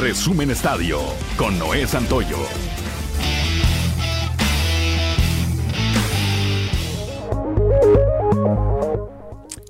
[0.00, 1.00] Resumen Estadio
[1.38, 2.36] con Noé Santoyo.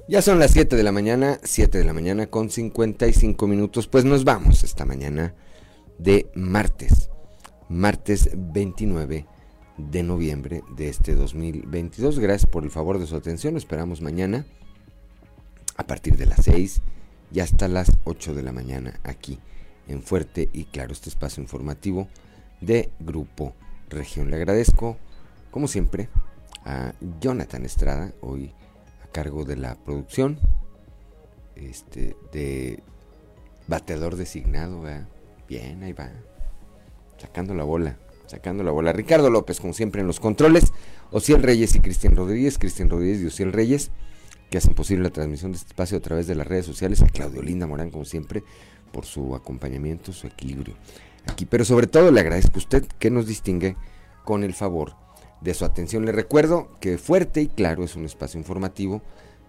[0.08, 3.86] Ya son las 7 de la mañana, 7 de la mañana con 55 minutos.
[3.86, 5.32] Pues nos vamos esta mañana
[5.98, 7.08] de martes,
[7.68, 9.26] martes 29
[9.78, 12.18] de noviembre de este 2022.
[12.18, 13.56] Gracias por el favor de su atención.
[13.56, 14.44] Esperamos mañana
[15.76, 16.82] a partir de las 6
[17.32, 19.38] y hasta las 8 de la mañana aquí
[19.88, 22.08] en Fuerte y Claro, este espacio informativo
[22.60, 23.54] de Grupo
[23.88, 24.30] Región.
[24.30, 24.96] Le agradezco,
[25.50, 26.08] como siempre,
[26.64, 28.52] a Jonathan Estrada, hoy
[29.04, 30.38] a cargo de la producción,
[31.54, 32.82] este, de
[33.68, 34.82] bateador designado,
[35.48, 36.10] bien, ahí va,
[37.18, 38.92] sacando la bola, sacando la bola.
[38.92, 40.72] Ricardo López, como siempre, en los controles,
[41.10, 43.90] Ociel Reyes y Cristian Rodríguez, Cristian Rodríguez y Ociel Reyes,
[44.50, 47.06] que hacen posible la transmisión de este espacio a través de las redes sociales, a
[47.06, 48.42] Claudio Linda Morán, como siempre,
[48.92, 50.74] por su acompañamiento, su equilibrio
[51.26, 51.46] aquí.
[51.46, 53.76] Pero sobre todo le agradezco a usted que nos distingue
[54.24, 54.94] con el favor
[55.40, 56.04] de su atención.
[56.04, 59.02] Le recuerdo que Fuerte y Claro es un espacio informativo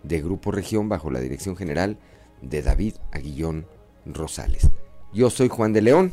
[0.03, 1.97] de Grupo Región bajo la dirección general
[2.41, 3.65] de David Aguillón
[4.05, 4.69] Rosales.
[5.13, 6.11] Yo soy Juan de León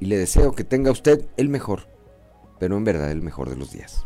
[0.00, 1.88] y le deseo que tenga usted el mejor,
[2.58, 4.04] pero en verdad el mejor de los días.